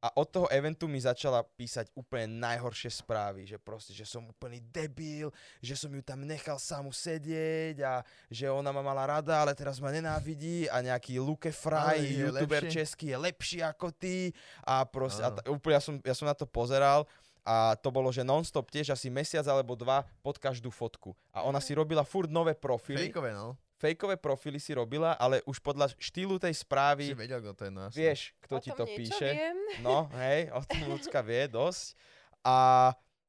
a 0.01 0.09
od 0.17 0.25
toho 0.25 0.47
eventu 0.49 0.89
mi 0.89 0.97
začala 0.97 1.45
písať 1.45 1.93
úplne 1.93 2.25
najhoršie 2.41 2.89
správy, 2.89 3.45
že 3.45 3.61
proste, 3.61 3.93
že 3.93 4.01
som 4.01 4.25
úplný 4.25 4.57
debil, 4.73 5.29
že 5.61 5.77
som 5.77 5.93
ju 5.93 6.01
tam 6.01 6.25
nechal 6.25 6.57
samu 6.57 6.89
sedieť 6.89 7.85
a 7.85 8.01
že 8.25 8.49
ona 8.49 8.73
ma 8.73 8.81
mala 8.81 9.05
rada, 9.05 9.45
ale 9.45 9.53
teraz 9.53 9.77
ma 9.77 9.93
nenávidí 9.93 10.65
a 10.73 10.81
nejaký 10.81 11.21
Luke 11.21 11.53
Fry, 11.53 12.17
youtuber 12.17 12.65
lepšie. 12.65 12.81
český, 12.81 13.13
je 13.13 13.17
lepší 13.21 13.59
ako 13.61 13.93
ty 13.93 14.33
a 14.65 14.81
proste, 14.89 15.21
a 15.21 15.29
t- 15.29 15.45
úplne 15.53 15.77
ja 15.77 15.83
som, 15.85 15.95
ja 16.01 16.15
som 16.17 16.25
na 16.25 16.33
to 16.33 16.49
pozeral 16.49 17.05
a 17.45 17.77
to 17.77 17.93
bolo, 17.93 18.09
že 18.09 18.25
non-stop 18.25 18.69
tiež 18.73 18.93
asi 18.93 19.09
mesiac 19.13 19.45
alebo 19.45 19.77
dva 19.77 20.05
pod 20.25 20.41
každú 20.41 20.73
fotku. 20.73 21.13
A 21.29 21.45
ona 21.45 21.61
si 21.61 21.77
robila 21.77 22.01
furt 22.01 22.29
nové 22.29 22.57
profily 22.57 23.09
Fejkové, 23.09 23.37
no. 23.37 23.53
Fejkové 23.81 24.15
profily 24.15 24.55
si 24.55 24.71
robila, 24.71 25.13
ale 25.13 25.41
už 25.43 25.57
podľa 25.57 25.89
štýlu 25.91 26.37
tej 26.37 26.53
Si 26.53 26.61
správy 26.61 27.11
vedel, 27.11 27.41
kto 27.41 27.53
to 27.55 27.63
je, 27.63 27.71
jasne. 27.71 27.97
vieš, 27.97 28.21
kto 28.39 28.53
O 28.53 28.61
ti 28.61 28.69
to 28.71 28.83
píše. 28.85 29.29
Viem. 29.33 29.57
No, 29.81 30.05
hej, 30.13 30.49
o 30.51 30.61
tom 30.61 30.79
ľudská 30.93 31.19
vie 31.19 31.49
dosť. 31.49 31.97
A, 32.41 32.57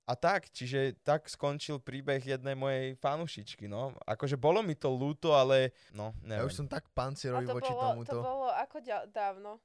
a 0.03 0.13
tak, 0.15 0.49
čiže 0.49 1.01
tak 1.01 1.25
skončil 1.27 1.79
príbeh 1.79 2.21
jednej 2.21 2.53
mojej 2.53 2.93
fanušičky, 2.95 3.65
no. 3.65 3.97
Akože 4.05 4.37
bolo 4.37 4.61
mi 4.61 4.75
to 4.75 4.89
ľúto, 4.89 5.33
ale 5.33 5.73
no, 5.91 6.13
Ja 6.21 6.37
neviem. 6.37 6.47
už 6.47 6.55
som 6.55 6.67
tak 6.67 6.85
pancierový 6.93 7.45
to 7.45 7.55
voči 7.55 7.71
bolo, 7.71 7.83
tomuto. 7.83 8.13
to 8.15 8.21
bolo 8.21 8.49
ako 8.51 8.77
ďa- 8.79 9.09
dávno. 9.09 9.57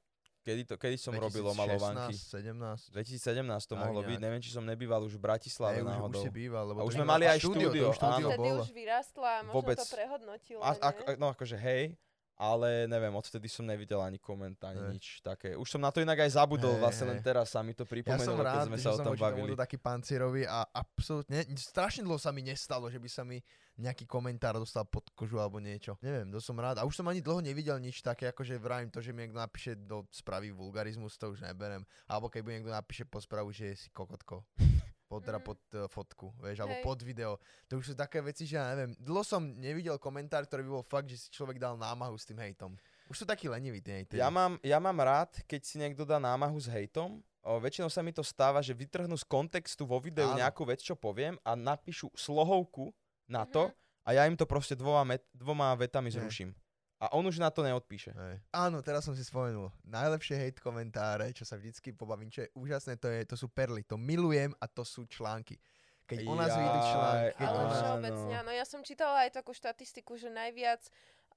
Kedy, 0.48 0.62
to, 0.64 0.74
kedy 0.74 0.96
som 0.96 1.12
robil 1.12 1.44
omalovanky? 1.44 2.16
17. 2.16 2.56
2017 2.88 3.44
to 3.62 3.76
Tak 3.76 3.84
mohlo 3.84 4.00
byť, 4.00 4.08
nejak. 4.10 4.24
neviem, 4.24 4.40
či 4.40 4.48
som 4.48 4.64
nebýval 4.64 5.04
už 5.04 5.14
v 5.14 5.22
Bratislave 5.22 5.76
Ne, 5.76 5.82
už, 5.82 5.84
už 5.84 5.92
náhodou. 5.92 6.22
si 6.24 6.30
býval, 6.32 6.64
lebo 6.66 6.78
A 6.78 6.82
už 6.82 6.94
sme 6.94 7.04
mali 7.04 7.24
aj 7.24 7.38
štúdio, 7.38 7.68
štúdio, 7.68 7.82
to 7.82 7.90
už 7.90 7.96
štúdio 7.98 8.16
áno. 8.16 8.28
Vtedy 8.32 8.48
už 8.58 8.70
vyrástla 8.72 9.28
a 9.28 9.40
možno 9.42 9.54
Vôbec. 9.54 9.76
to 9.76 9.86
prehodnotila, 9.86 10.62
A, 10.64 10.70
a, 10.72 10.88
nie? 10.90 11.16
no 11.16 11.26
akože 11.28 11.56
hej, 11.58 11.82
ale 12.38 12.86
neviem, 12.86 13.10
odvtedy 13.10 13.50
som 13.50 13.66
nevidel 13.66 13.98
ani 13.98 14.22
koment, 14.22 14.54
ani 14.62 14.78
Hej. 14.78 14.90
nič 14.94 15.06
také. 15.26 15.58
Už 15.58 15.66
som 15.66 15.82
na 15.82 15.90
to 15.90 15.98
inak 15.98 16.22
aj 16.22 16.38
zabudol, 16.38 16.78
Hej, 16.78 16.82
vlastne 16.86 17.06
len 17.10 17.18
teraz 17.18 17.50
sa 17.50 17.66
mi 17.66 17.74
to 17.74 17.82
Ja 17.82 17.90
pripomenulo, 17.90 18.46
rád, 18.46 18.54
keď 18.54 18.68
sme 18.70 18.78
sa 18.78 18.90
o 18.94 18.98
tom 19.02 19.18
bavili. 19.18 19.50
tomuto 19.50 19.58
taký 19.58 19.76
pancierový 19.82 20.46
a 20.46 20.62
absolútne, 20.70 21.42
strašne 21.58 22.06
dlho 22.06 22.14
sa 22.14 22.30
mi 22.30 22.46
nestalo, 22.46 22.86
že 22.86 23.02
by 23.02 23.10
sa 23.10 23.26
mi 23.26 23.42
nejaký 23.74 24.06
komentár 24.06 24.54
dostal 24.54 24.86
pod 24.86 25.06
kožu 25.18 25.42
alebo 25.42 25.58
niečo. 25.58 25.98
Neviem, 25.98 26.30
to 26.30 26.38
som 26.38 26.54
rád. 26.58 26.78
A 26.78 26.86
už 26.86 26.94
som 26.94 27.06
ani 27.10 27.18
dlho 27.18 27.42
nevidel 27.42 27.78
nič 27.82 28.06
také, 28.06 28.30
ako 28.30 28.46
že 28.46 28.54
vravím 28.58 28.90
to, 28.90 29.02
že 29.02 29.10
mi 29.10 29.26
niekto 29.26 29.38
napíše 29.38 29.74
do 29.74 30.06
správy 30.14 30.54
vulgarizmus, 30.54 31.18
to 31.18 31.34
už 31.34 31.42
neberem. 31.42 31.82
Alebo 32.06 32.30
keď 32.30 32.40
mi 32.46 32.50
niekto 32.58 32.70
napíše 32.70 33.02
pod 33.02 33.26
správu, 33.26 33.50
že 33.50 33.74
si 33.74 33.90
kokotko. 33.90 34.46
Pod, 35.08 35.24
teda 35.24 35.40
Mhm. 35.40 35.46
pod 35.46 35.60
uh, 35.72 35.88
fotku, 35.88 36.26
vieš, 36.36 36.60
alebo 36.60 36.76
Hej. 36.76 36.84
pod 36.84 36.98
video. 37.00 37.30
To 37.66 37.80
už 37.80 37.84
sú 37.86 37.94
také 37.96 38.20
veci, 38.20 38.44
že 38.44 38.54
ja 38.54 38.68
neviem. 38.68 38.92
Dlho 38.94 39.24
som 39.24 39.40
nevidel 39.40 39.96
komentár, 39.96 40.44
ktorý 40.44 40.62
by 40.62 40.70
bol 40.70 40.84
fakt, 40.84 41.08
že 41.08 41.16
si 41.16 41.28
človek 41.32 41.56
dal 41.56 41.74
námahu 41.74 42.12
s 42.12 42.28
tým 42.28 42.36
hejtom. 42.36 42.76
Už 43.08 43.16
sú 43.16 43.24
takí 43.24 43.48
leniví 43.48 43.80
tí 43.80 43.88
hejteri. 43.90 44.20
Ja 44.20 44.28
mám, 44.28 44.60
ja 44.60 44.76
mám 44.76 44.94
rád, 44.94 45.32
keď 45.42 45.60
si 45.64 45.80
niekto 45.80 46.04
dá 46.04 46.20
námahu 46.20 46.54
s 46.54 46.68
hejtom. 46.68 47.24
O, 47.40 47.56
väčšinou 47.56 47.88
sa 47.88 48.04
mi 48.04 48.12
to 48.12 48.20
stáva, 48.20 48.60
že 48.60 48.76
vytrhnú 48.76 49.16
z 49.16 49.24
kontextu 49.24 49.88
vo 49.88 49.96
videu 49.96 50.28
Áno. 50.28 50.36
nejakú 50.36 50.68
vec, 50.68 50.84
čo 50.84 50.92
poviem 50.92 51.40
a 51.40 51.56
napíšu 51.56 52.12
slohovku 52.12 52.92
na 53.24 53.48
to 53.48 53.64
Mhm. 53.64 53.72
a 54.04 54.08
ja 54.12 54.22
im 54.28 54.36
to 54.36 54.44
proste 54.44 54.76
dvoma, 54.76 55.08
met, 55.08 55.24
dvoma 55.32 55.72
vetami 55.74 56.12
zruším. 56.12 56.52
A 56.98 57.14
on 57.14 57.22
už 57.22 57.38
na 57.38 57.46
to 57.54 57.62
neodpíše. 57.62 58.10
Hej. 58.10 58.42
Áno, 58.50 58.82
teraz 58.82 59.06
som 59.06 59.14
si 59.14 59.22
spomenul. 59.22 59.70
Najlepšie 59.86 60.34
hate 60.34 60.58
komentáre, 60.58 61.30
čo 61.30 61.46
sa 61.46 61.54
vždycky 61.54 61.94
pobavím, 61.94 62.26
čo 62.26 62.42
je 62.42 62.50
úžasné, 62.58 62.98
to, 62.98 63.06
je, 63.06 63.22
to 63.22 63.38
sú 63.38 63.46
perly. 63.46 63.86
To 63.86 63.94
milujem 63.94 64.50
a 64.58 64.66
to 64.66 64.82
sú 64.82 65.06
články. 65.06 65.62
Keď 66.08 66.26
o 66.26 66.34
nás 66.34 66.50
vyjdu 66.50 66.80
články, 66.90 67.42
Ale 67.44 67.54
o 67.54 67.66
nás... 67.68 67.76
všeobecne, 67.78 68.34
áno. 68.40 68.50
Ja 68.50 68.64
som 68.66 68.80
čítala 68.82 69.28
aj 69.28 69.38
takú 69.38 69.54
štatistiku, 69.54 70.16
že 70.18 70.32
najviac 70.32 70.80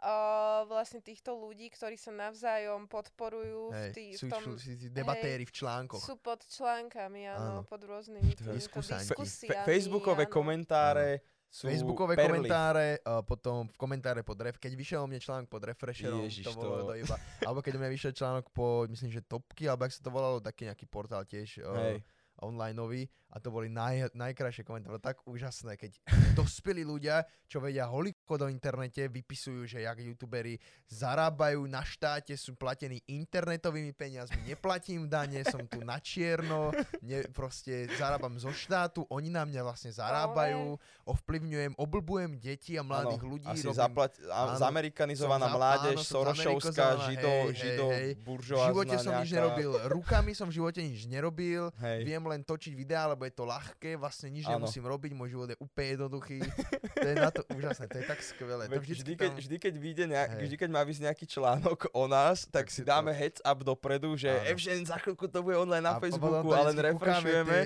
uh, 0.02 0.66
vlastne 0.66 1.04
týchto 1.04 1.38
ľudí, 1.38 1.70
ktorí 1.70 2.00
sa 2.00 2.10
navzájom 2.10 2.90
podporujú 2.90 3.70
v, 3.70 3.76
Hej, 3.76 3.92
tý, 3.94 4.06
sú, 4.18 4.26
v 4.26 4.32
tom... 4.34 4.42
sú, 4.58 4.74
debatéri 4.90 5.46
v 5.46 5.54
článkoch. 5.54 6.02
Sú 6.02 6.18
pod 6.18 6.42
článkami, 6.48 7.30
áno, 7.30 7.62
Áno. 7.62 7.68
pod 7.68 7.84
rôznymi 7.86 8.34
týmito 8.34 8.66
skúsanti. 8.66 9.14
Fe- 9.14 9.20
diskusiami. 9.20 9.68
Facebookové 9.68 10.26
áno. 10.26 10.34
komentáre 10.34 11.22
sú 11.52 11.68
Facebookové 11.68 12.16
perly. 12.16 12.48
komentáre, 12.48 13.04
uh, 13.04 13.20
potom 13.28 13.68
v 13.68 13.76
komentáre 13.76 14.24
pod 14.24 14.40
ref, 14.40 14.56
keď 14.56 14.72
vyšiel 14.72 15.04
mne 15.04 15.20
článok 15.20 15.52
pod 15.52 15.68
refresherom, 15.68 16.24
Ježiš, 16.24 16.48
to 16.48 16.56
bolo 16.56 16.88
to- 16.88 16.96
to... 16.96 17.04
iba, 17.04 17.16
alebo 17.44 17.60
keď 17.60 17.76
mne 17.76 17.92
vyšiel 17.92 18.16
článok 18.16 18.48
po, 18.56 18.88
myslím, 18.88 19.12
že 19.12 19.20
topky, 19.20 19.68
alebo 19.68 19.84
ak 19.84 19.92
sa 19.92 20.00
to 20.00 20.16
volalo, 20.16 20.40
taký 20.40 20.72
nejaký 20.72 20.88
portál 20.88 21.28
tiež 21.28 21.60
uh, 21.60 21.76
Hej. 21.76 22.08
onlineový 22.40 23.12
a 23.32 23.40
to 23.40 23.48
boli 23.48 23.68
naj, 23.68 24.12
najkrajšie 24.12 24.62
komentáre, 24.62 25.00
tak 25.00 25.24
úžasné, 25.24 25.80
keď 25.80 25.96
dospelí 26.36 26.84
ľudia, 26.84 27.24
čo 27.48 27.64
vedia 27.64 27.88
holiko 27.88 28.36
do 28.36 28.52
internete, 28.52 29.08
vypisujú, 29.08 29.64
že 29.66 29.84
jak 29.84 29.98
youtuberi 29.98 30.60
zarábajú 30.88 31.64
na 31.64 31.80
štáte, 31.80 32.36
sú 32.36 32.60
platení 32.60 33.00
internetovými 33.08 33.96
peniazmi, 33.96 34.44
neplatím 34.46 35.08
dane, 35.08 35.48
som 35.48 35.64
tu 35.64 35.80
na 35.80 35.96
čierno, 35.98 36.76
ne, 37.00 37.24
proste 37.32 37.88
zarábam 37.96 38.36
zo 38.36 38.52
štátu, 38.52 39.08
oni 39.08 39.32
na 39.32 39.48
mňa 39.48 39.62
vlastne 39.64 39.96
zarábajú, 39.96 40.76
ovplyvňujem, 41.08 41.80
oblbujem 41.80 42.36
deti 42.36 42.76
a 42.76 42.84
mladých 42.84 43.24
Áno, 43.24 43.32
ľudí. 43.32 43.48
Asi 43.48 43.64
robím- 43.66 43.80
zaplať, 43.80 44.12
a, 44.28 44.40
áno, 44.52 44.60
zamerikanizovaná 44.60 45.48
za- 45.48 45.56
mládež, 45.56 45.98
áno, 45.98 46.08
Sorošovská, 46.12 46.88
žido, 47.08 47.32
hej, 47.32 47.48
hej, 47.48 47.56
žido, 47.56 47.86
hej. 47.90 48.10
v 48.12 48.22
buržoázna 48.28 48.68
živote 48.68 48.96
som 49.00 49.14
nič 49.16 49.30
nejaká- 49.30 49.36
nerobil, 49.40 49.70
rukami 49.88 50.32
som 50.36 50.48
v 50.52 50.54
živote 50.60 50.82
nič 50.84 51.02
nerobil, 51.08 51.72
Hej. 51.80 52.00
viem 52.04 52.24
len 52.28 52.42
točiť 52.44 52.74
videá, 52.76 53.08
lebo 53.22 53.30
je 53.30 53.38
to 53.38 53.46
ľahké, 53.46 53.92
vlastne 54.02 54.34
nič 54.34 54.50
Áno. 54.50 54.66
nemusím 54.66 54.82
robiť, 54.82 55.14
môj 55.14 55.30
život 55.30 55.48
je 55.54 55.58
úplne 55.62 55.88
jednoduchý. 55.94 56.42
to 56.90 57.06
je 57.06 57.14
na 57.14 57.30
to 57.30 57.46
úžasné, 57.54 57.86
to 57.86 58.02
je 58.02 58.06
tak 58.10 58.18
skvelé. 58.26 58.66
To 58.66 58.74
Veď 58.74 58.82
vždycky 58.82 58.98
vždy, 58.98 59.14
keď, 59.14 59.30
tam... 59.30 59.38
vždy, 59.38 59.56
keď 59.62 59.74
vyjde 59.78 60.06
nejak, 60.10 60.30
vždy, 60.42 60.56
keď 60.58 60.70
má 60.74 60.82
vysť 60.82 61.02
nejaký 61.06 61.26
článok 61.30 61.80
o 61.94 62.10
nás, 62.10 62.50
tak, 62.50 62.66
Tak 62.66 62.74
si 62.74 62.76
si 62.76 62.82
to- 62.82 62.90
dáme 62.90 63.14
heads 63.14 63.38
up 63.46 63.62
dopredu, 63.62 64.18
že. 64.18 64.34
Evžen, 64.50 64.82
za 64.82 64.98
chvíľku 64.98 65.30
to 65.30 65.46
bude 65.46 65.54
online 65.54 65.86
na 65.86 65.94
a 65.94 66.02
Facebooku, 66.02 66.50
to 66.50 66.58
a 66.58 66.66
len 66.66 66.74
vždycky 66.74 66.98
kúkame 66.98 67.14
refreshujeme. 67.22 67.58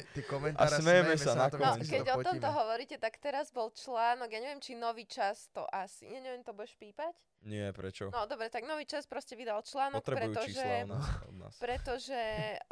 A 0.60 0.66
smejeme 0.68 1.14
sa 1.16 1.32
na 1.32 1.48
nakoniec. 1.48 1.56
to, 1.56 1.88
No, 1.88 1.88
keď 1.88 2.02
to 2.04 2.12
o 2.12 2.24
tomto 2.28 2.50
hovoríte, 2.52 2.96
tak 3.00 3.14
teraz 3.24 3.48
bol 3.56 3.72
článok, 3.72 4.28
ja 4.28 4.40
neviem, 4.44 4.60
či 4.60 4.76
nový 4.76 5.08
čas 5.08 5.48
to 5.56 5.64
asi, 5.72 6.04
ja 6.04 6.20
neviem, 6.20 6.44
to 6.44 6.52
budeš 6.52 6.76
pípať? 6.76 7.16
Nie, 7.46 7.70
prečo? 7.72 8.10
No 8.10 8.26
dobre, 8.26 8.50
tak 8.50 8.66
nový 8.66 8.84
čas 8.84 9.06
proste 9.06 9.38
vydal 9.38 9.62
článok, 9.62 10.02
Potrebujú 10.02 10.34
pretože, 10.34 10.50
čísla 10.50 10.90
nás. 10.90 11.06
Od 11.24 11.36
nás. 11.38 11.54
pretože 11.62 12.22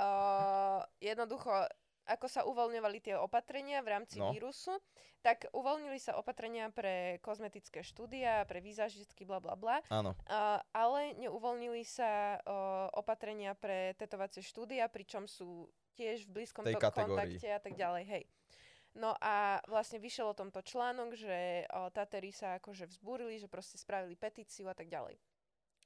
uh, 0.01 0.81
jednoducho, 1.13 1.53
ako 2.05 2.27
sa 2.27 2.43
uvoľňovali 2.43 2.99
tie 2.99 3.15
opatrenia 3.15 3.79
v 3.79 3.91
rámci 3.91 4.17
No. 4.17 4.31
vírusu, 4.31 4.75
tak 5.19 5.47
uvoľnili 5.49 5.95
sa 5.97 6.15
opatrenia 6.15 6.67
pre 6.67 7.17
kozmetické 7.19 7.79
štúdia, 7.79 8.43
pre 8.43 8.59
výzažistky, 8.59 9.23
bla 9.23 9.39
bla 9.39 9.55
bla, 9.55 9.79
Áno, 9.87 10.11
uh, 10.21 10.59
ale 10.69 11.15
neuvoľnili 11.15 11.81
sa 11.81 12.35
uh, 12.35 12.51
opatrenia 12.93 13.53
pre 13.53 13.95
tetovacie 13.95 14.41
štúdia, 14.41 14.85
pričom 14.85 15.25
sú 15.25 15.67
tiež 15.93 16.27
v 16.27 16.41
blízkom 16.41 16.65
to- 16.65 16.75
kategórii. 16.75 17.39
kontakte 17.39 17.47
a 17.47 17.59
tak 17.59 17.73
ďalej, 17.73 18.03
hej. 18.05 18.23
No 18.93 19.17
a 19.17 19.57
vlastne 19.65 19.97
vyšiel 19.97 20.27
o 20.27 20.37
tomto 20.37 20.61
článok, 20.61 21.17
že 21.17 21.65
o, 21.67 21.89
Tatery 21.89 22.29
sa 22.29 22.61
akože 22.61 22.85
vzbúrili, 22.85 23.41
že 23.41 23.49
proste 23.49 23.73
spravili 23.73 24.13
petíciu 24.13 24.69
a 24.69 24.77
tak 24.77 24.85
ďalej. 24.85 25.17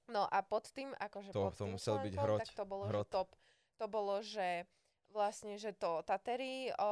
No 0.07 0.23
a 0.23 0.43
pod 0.43 0.67
tým, 0.71 0.91
akože 0.93 1.31
To- 1.31 1.47
pod 1.47 1.55
to 1.55 1.63
tým 1.63 1.71
musel 1.71 1.95
byť 1.97 2.11
článkom, 2.11 2.27
hroť, 2.27 2.39
tak 2.43 2.51
to 2.51 2.65
bolo, 2.65 2.83
hrot. 2.83 3.07
že 3.07 3.11
top. 3.11 3.29
To 3.77 3.85
bolo, 3.87 4.15
že 4.19 4.67
vlastne, 5.09 5.55
že 5.55 5.71
to 5.71 5.99
Tatery 6.01 6.69
o, 6.73 6.91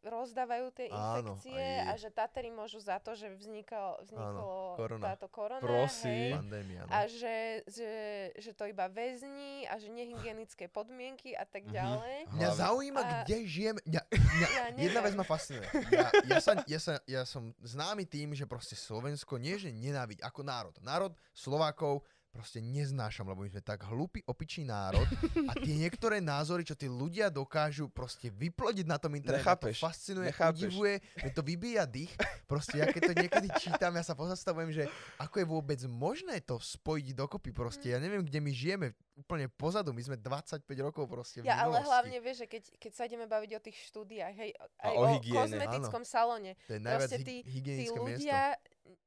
rozdávajú 0.00 0.66
tie 0.70 0.86
Áno, 0.88 1.34
infekcie 1.34 1.54
aj- 1.54 1.84
a 1.84 1.92
že 1.96 2.08
Tatery 2.08 2.48
môžu 2.48 2.78
za 2.78 2.96
to, 2.96 3.12
že 3.12 3.30
vzniklo, 3.30 3.98
vzniklo 4.00 4.76
korona. 4.76 5.04
táto 5.04 5.26
korona. 5.26 5.58
Prosím. 5.58 6.10
Hej, 6.30 6.38
Pandémia, 6.38 6.80
no. 6.80 6.90
a 6.90 6.98
že, 7.04 7.36
že, 7.66 7.90
že 8.36 8.50
to 8.52 8.64
iba 8.64 8.86
väzni 8.86 9.64
a 9.64 9.74
že 9.74 9.88
nehygienické 9.88 10.66
podmienky 10.66 11.32
a 11.32 11.42
tak 11.42 11.64
Mhm. 11.64 11.72
ďalej. 11.72 12.18
Mňa 12.28 12.38
Hlavne- 12.44 12.60
zaujíma, 12.60 13.00
A- 13.00 13.10
kde 13.20 13.36
žijem. 13.44 13.76
Mňa, 13.82 14.02
mňa, 14.06 14.48
Ja 14.52 14.64
jedna 14.76 15.00
vec 15.00 15.14
ma 15.14 15.24
fascinuje. 15.24 15.66
Ja, 15.90 16.06
ja, 16.26 16.38
sa, 16.38 16.52
ja, 16.64 16.78
sa, 16.78 16.94
ja 17.04 17.22
som 17.24 17.42
známy 17.58 18.04
tým, 18.04 18.32
že 18.32 18.44
proste 18.44 18.74
Slovensko 18.74 19.36
nie, 19.36 19.56
že 19.56 19.68
nenávidí 19.68 20.20
ako 20.20 20.40
národ. 20.42 20.74
Národ 20.78 21.10
Slovákov 21.32 22.02
proste 22.32 22.58
neznášam, 22.58 23.24
lebo 23.24 23.40
my 23.40 23.50
sme 23.50 23.60
tak 23.60 23.84
hlupý, 23.84 24.24
opičný 24.24 24.64
národ 24.64 25.04
a 25.44 25.52
tie 25.54 25.76
niektoré 25.76 26.18
názory, 26.18 26.64
čo 26.64 26.72
tí 26.72 26.88
ľudia 26.88 27.28
dokážu 27.28 27.86
proste 27.86 28.26
vyplodiť 28.26 28.88
na 28.88 28.96
tom 28.96 29.12
internete, 29.12 29.44
to 29.44 29.76
fascinuje, 29.78 30.32
nechápeš. 30.32 30.64
udivuje, 30.64 30.94
mne 31.14 31.30
to 31.30 31.42
vybíja 31.42 31.84
dých. 31.84 32.08
Proste 32.42 32.80
ja 32.80 32.88
keď 32.88 33.02
to 33.02 33.14
niekedy 33.14 33.48
čítam, 33.58 33.92
ja 33.92 34.00
sa 34.00 34.12
pozastavujem, 34.12 34.72
že 34.72 34.84
ako 35.18 35.36
je 35.36 35.46
vôbec 35.46 35.80
možné 35.84 36.40
to 36.40 36.56
spojiť 36.56 37.12
dokopy 37.14 37.52
proste. 37.52 37.88
Ja 37.88 38.00
neviem, 38.00 38.20
kde 38.20 38.38
my 38.38 38.50
žijeme, 38.50 38.86
úplne 39.14 39.46
pozadu, 39.46 39.92
my 39.92 40.00
sme 40.00 40.16
25 40.16 40.64
rokov 40.80 41.04
proste 41.06 41.38
v 41.38 41.44
Ja 41.44 41.60
ale 41.60 41.78
minulosti. 41.78 41.84
hlavne 41.86 42.16
vieš, 42.18 42.36
že 42.38 42.46
keď, 42.48 42.62
keď 42.80 42.92
sa 42.92 43.02
ideme 43.04 43.26
baviť 43.26 43.50
o 43.52 43.60
tých 43.60 43.76
štúdiách, 43.86 44.34
hej, 44.34 44.50
A 44.56 44.64
aj 44.82 44.90
o 44.90 44.98
o, 44.98 45.06
hygiene. 45.12 45.36
kozmetickom 45.36 46.02
salóne, 46.02 46.50
To 46.64 46.72
je 46.72 46.80
najviac 46.80 47.00
proste 47.06 47.18
tí, 47.20 47.36
tí 47.36 47.36
hygienické 47.46 47.92
miesto. 47.92 48.08
ľudia 48.08 48.40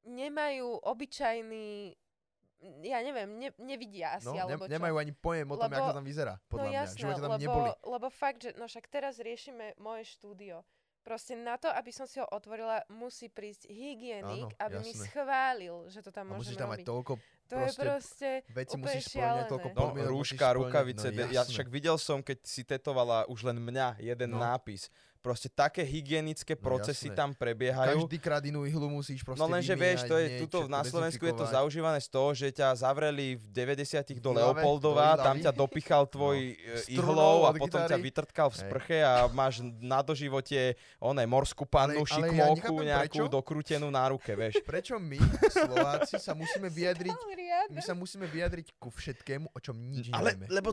nemajú 0.04 0.68
obyčajný, 0.80 1.98
ja 2.82 2.98
neviem, 3.00 3.30
ne, 3.32 3.50
nevidia 3.58 4.16
asi, 4.16 4.26
No, 4.26 4.34
ne, 4.34 4.42
alebo 4.44 4.66
čo. 4.66 4.72
nemajú 4.72 4.96
ani 4.96 5.12
pojem 5.12 5.48
o 5.48 5.56
tom, 5.56 5.68
Lebo- 5.68 5.76
ako 5.76 5.88
to 5.88 5.98
tam 5.98 6.08
vyzerá, 6.08 6.34
podľa 6.48 6.60
no 6.60 6.70
mňa. 6.70 6.80
jasné, 6.82 7.00
tam 7.06 7.22
lebo, 7.22 7.38
neboli. 7.38 7.70
lebo 7.84 8.08
fakt, 8.10 8.40
že 8.42 8.50
no 8.56 8.66
však 8.66 8.86
teraz 8.88 9.14
riešime 9.20 9.76
moje 9.78 10.04
štúdio. 10.08 10.64
Proste 11.06 11.38
na 11.38 11.54
to, 11.54 11.70
aby 11.70 11.94
som 11.94 12.10
si 12.10 12.18
ho 12.18 12.26
otvorila, 12.26 12.82
musí 12.90 13.30
prísť 13.30 13.70
hygienik, 13.70 14.50
Áno, 14.50 14.58
aby 14.58 14.78
mi 14.82 14.90
jasné. 14.90 15.06
schválil, 15.06 15.76
že 15.86 16.02
to 16.02 16.10
tam 16.10 16.34
A 16.34 16.42
musíš 16.42 16.58
môžeme 16.58 16.62
tam 16.66 16.70
mať 16.74 16.82
toľko 16.82 17.14
to 17.46 17.56
je 17.62 17.72
proste 17.78 18.30
veci 18.50 18.74
úplne 18.74 18.90
musíš 18.90 19.06
splňať, 19.14 19.46
toľko. 19.46 19.68
No, 19.70 19.86
rúška, 20.10 20.48
rukavice, 20.58 21.08
no, 21.14 21.30
ja 21.30 21.46
však 21.46 21.70
videl 21.70 22.02
som, 22.02 22.26
keď 22.26 22.38
si 22.42 22.66
tetovala 22.66 23.30
už 23.30 23.46
len 23.46 23.62
mňa, 23.62 24.02
jeden 24.02 24.34
No. 24.34 24.42
nápis. 24.42 24.90
Proste 25.26 25.50
také 25.50 25.82
hygienické 25.82 26.54
No, 26.54 26.62
procesy 26.62 27.10
jasné. 27.10 27.18
tam 27.18 27.34
prebiehajú. 27.34 28.06
Každý 28.06 28.18
krát 28.20 28.46
inú 28.46 28.62
ihlu 28.62 28.86
musíš 28.86 29.26
proste 29.26 29.42
No 29.42 29.50
lenže 29.50 29.74
vieš, 29.74 30.06
to 30.06 30.14
je, 30.16 30.46
tuto 30.46 30.70
na 30.70 30.86
Slovensku 30.86 31.26
je 31.26 31.34
to 31.34 31.50
zaužívané 31.50 31.98
z 31.98 32.10
toho, 32.10 32.30
že 32.30 32.54
ťa 32.54 32.78
zavreli 32.78 33.34
v 33.34 33.46
90 33.50 34.22
do 34.22 34.32
Leopoldova, 34.32 35.18
do 35.18 35.26
tam 35.26 35.42
ťa 35.42 35.50
dopichal 35.50 36.06
tvoj 36.14 36.38
No. 36.46 36.54
no. 36.54 36.78
Strunov 36.78 36.94
ihlou 37.10 37.38
a 37.42 37.52
potom 37.52 37.82
ťa 37.82 37.90
gitary. 37.92 38.06
vytrtkal 38.06 38.48
v 38.48 38.58
sprche 38.60 38.98
a 39.02 39.26
máš 39.28 39.54
na 39.82 40.00
doživote 40.00 40.78
oné 41.00 41.26
morskú 41.26 41.66
pannu, 41.66 42.06
Ale- 42.06 42.22
ale 42.22 42.28
ja 42.30 42.54
nejakú 42.62 43.18
prečo. 43.18 43.34
dokrútenú 43.34 43.90
na 43.90 44.06
ruke, 44.06 44.30
vieš. 44.32 44.62
Prečo 44.70 45.02
my, 45.02 45.18
Slováci, 45.50 46.22
sa 46.22 46.38
musíme 46.38 46.70
vyjadriť 46.78 47.18
my 47.68 47.82
sa 47.82 47.94
musíme 47.94 48.28
vyjadriť 48.28 48.78
ku 48.78 48.90
všetkému, 48.90 49.50
o 49.50 49.60
čom 49.60 49.74
nič 49.74 50.12
Ale, 50.12 50.36
nevieme. 50.36 50.52
lebo, 50.52 50.70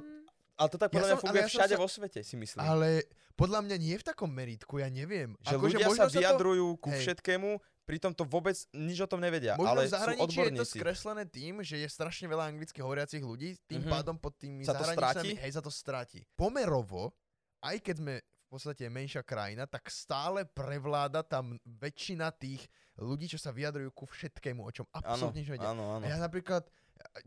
ale 0.54 0.68
to 0.68 0.76
tak 0.76 0.88
Ja 0.88 0.94
podľa 0.94 1.06
mňa 1.06 1.10
som- 1.10 1.18
ale 1.18 1.24
funguje 1.24 1.42
ja 1.42 1.48
všade 1.48 1.74
sa- 1.74 1.80
vo 1.80 1.88
svete, 1.88 2.20
si 2.20 2.34
myslím. 2.36 2.60
Ale 2.60 2.88
podľa 3.32 3.60
mňa 3.62 3.76
nie 3.78 3.94
v 3.94 4.04
takom 4.04 4.28
meritku, 4.28 4.74
ja 4.76 4.88
neviem. 4.88 5.34
Že 5.40 5.54
Akože 5.54 5.64
ľudia 5.74 5.86
možno 5.86 5.98
sa 5.98 6.08
vyjadrujú 6.10 6.66
ku 6.76 6.88
hej. 6.88 7.00
všetkému, 7.00 7.50
pritom 7.82 8.12
to 8.12 8.22
vôbec 8.22 8.54
nič 8.70 8.98
o 8.98 9.06
tom 9.06 9.18
nevedia, 9.18 9.54
Možno 9.54 9.68
ale 9.68 9.80
v 9.82 9.90
zahraničí 9.90 10.38
je 10.38 10.52
to 10.54 10.64
skreslené 10.64 11.24
tým, 11.26 11.60
že 11.60 11.76
je 11.76 11.88
strašne 11.88 12.26
veľa 12.26 12.46
anglicky 12.46 12.78
hovoriacich 12.78 13.20
ľudí, 13.20 13.58
tým 13.64 13.82
Mhm. 13.82 13.90
pádom 13.90 14.16
pod 14.16 14.36
tými 14.36 14.62
Sa 14.62 14.72
to 14.72 14.84
zahraničnými, 14.84 15.36
hej, 15.36 15.50
sa 15.50 15.60
to 15.60 15.68
stráti. 15.68 16.22
Pomerovo, 16.32 17.10
aj 17.60 17.80
keď 17.80 17.96
sme 17.96 18.14
v 18.20 18.48
podstate 18.50 18.84
menšia 18.86 19.22
krajina, 19.22 19.64
tak 19.64 19.88
stále 19.88 20.44
prevláda 20.44 21.22
tam 21.22 21.56
väčšina 21.64 22.28
tých 22.30 22.68
ľudí, 22.94 23.24
čo 23.26 23.40
sa 23.40 23.48
vyjadrujú 23.48 23.88
ku 23.90 24.04
všetkému, 24.04 24.60
o 24.60 24.70
čom 24.70 24.84
absolútne 24.92 25.40
nič 25.40 25.48
nevedia. 25.48 25.72
áno, 25.72 25.96
áno. 25.96 26.04
A 26.04 26.06
ja 26.06 26.18
napríklad 26.18 26.68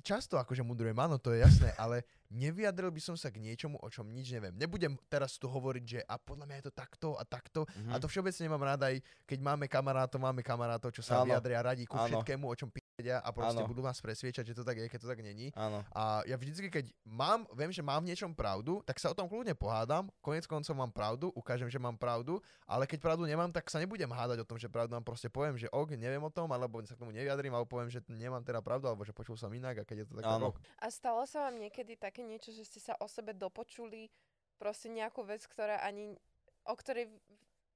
často 0.02 0.38
akože 0.42 0.66
mudrujem, 0.66 0.98
áno, 0.98 1.22
to 1.22 1.34
je 1.34 1.46
jasné, 1.46 1.70
ale 1.78 2.06
nevyjadril 2.34 2.90
by 2.90 3.02
som 3.02 3.16
sa 3.16 3.30
k 3.30 3.38
niečomu, 3.38 3.78
o 3.80 3.88
čom 3.88 4.10
nič 4.10 4.34
neviem. 4.34 4.54
Nebudem 4.58 4.98
teraz 5.08 5.38
tu 5.38 5.46
hovoriť, 5.46 5.84
že 5.86 6.00
a 6.04 6.18
podľa 6.18 6.46
mňa 6.50 6.56
je 6.60 6.66
to 6.68 6.74
takto 6.74 7.10
a 7.16 7.24
takto. 7.24 7.64
Mhm. 7.70 7.92
A 7.94 7.96
to 8.02 8.10
všeobecne 8.10 8.46
mám 8.50 8.64
rád 8.66 8.82
aj, 8.92 8.96
keď 9.30 9.40
máme 9.46 9.66
kamarátov, 9.70 10.20
máme 10.20 10.42
kamarátov, 10.42 10.90
čo 10.92 11.06
sa 11.06 11.22
Áno. 11.22 11.32
vyjadria 11.32 11.62
radi 11.62 11.86
ku 11.86 11.96
Áno. 11.96 12.10
všetkému, 12.10 12.46
o 12.50 12.56
čom 12.58 12.70
vedia 12.96 13.20
a 13.20 13.30
proste 13.36 13.60
Áno. 13.60 13.70
budú 13.70 13.84
vás 13.84 14.00
presviečať, 14.00 14.52
že 14.52 14.56
to 14.56 14.64
tak 14.64 14.80
je, 14.80 14.88
keď 14.88 15.00
to 15.04 15.10
tak 15.12 15.20
není. 15.20 15.52
Áno. 15.54 15.84
A 15.92 16.24
ja 16.24 16.40
vždycky, 16.40 16.72
keď 16.72 16.86
mám, 17.04 17.44
viem, 17.52 17.70
že 17.70 17.84
mám 17.84 18.00
v 18.02 18.12
niečom 18.12 18.32
pravdu, 18.32 18.80
tak 18.88 18.98
sa 18.98 19.12
o 19.12 19.16
tom 19.16 19.28
kľudne 19.28 19.52
pohádam. 19.52 20.08
Konec 20.24 20.48
koncov 20.48 20.74
mám 20.74 20.92
pravdu, 20.96 21.28
ukážem, 21.36 21.68
že 21.68 21.76
mám 21.76 22.00
pravdu, 22.00 22.40
ale 22.64 22.88
keď 22.88 23.04
pravdu 23.04 23.28
nemám, 23.28 23.52
tak 23.52 23.68
sa 23.68 23.84
nebudem 23.84 24.08
hádať 24.08 24.42
o 24.44 24.48
tom, 24.48 24.56
že 24.56 24.72
pravdu 24.72 24.96
mám. 24.96 25.04
Proste 25.04 25.28
poviem, 25.28 25.60
že 25.60 25.68
ok, 25.70 26.00
neviem 26.00 26.24
o 26.24 26.32
tom, 26.32 26.48
alebo 26.56 26.80
sa 26.88 26.96
k 26.96 27.02
tomu 27.04 27.12
nevyjadrím, 27.12 27.52
alebo 27.54 27.68
poviem, 27.68 27.92
že 27.92 28.00
nemám 28.08 28.42
teda 28.42 28.64
pravdu, 28.64 28.88
alebo 28.88 29.04
že 29.04 29.12
počul 29.12 29.36
som 29.36 29.52
inak 29.56 29.76
a 29.78 29.84
keď 29.84 29.98
je 29.98 30.06
to 30.06 30.14
tak, 30.14 30.24
tak 30.24 30.34
Áno. 30.34 30.48
ok. 30.50 30.58
A 30.78 30.88
stalo 30.88 31.22
sa 31.24 31.46
vám 31.46 31.56
niekedy 31.58 31.96
také 31.96 32.22
niečo, 32.22 32.50
že 32.50 32.62
ste 32.62 32.80
sa 32.80 32.94
o 32.96 33.06
sebe 33.06 33.32
dopočuli 33.32 34.08
proste 34.56 34.88
nejakú 34.88 35.22
vec, 35.22 35.44
ktorá 35.44 35.80
ani, 35.80 36.16
o 36.64 36.74
ktorej 36.74 37.12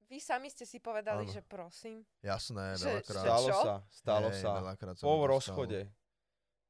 vy 0.05 0.17
sami 0.17 0.47
ste 0.47 0.63
si 0.63 0.77
povedali, 0.77 1.23
Áno. 1.23 1.29
že 1.29 1.41
prosím. 1.41 2.01
Jasné, 2.19 2.73
Že- 2.73 2.83
veľakrát. 2.83 3.23
Stalo 3.23 3.45
čo? 3.45 3.57
sa, 3.59 3.75
stalo 3.87 4.27
Hej, 4.27 4.39
sa. 4.39 4.49
veľakrát 4.55 4.95
sa 4.95 5.03
Po 5.03 5.13
rozchode. 5.21 5.79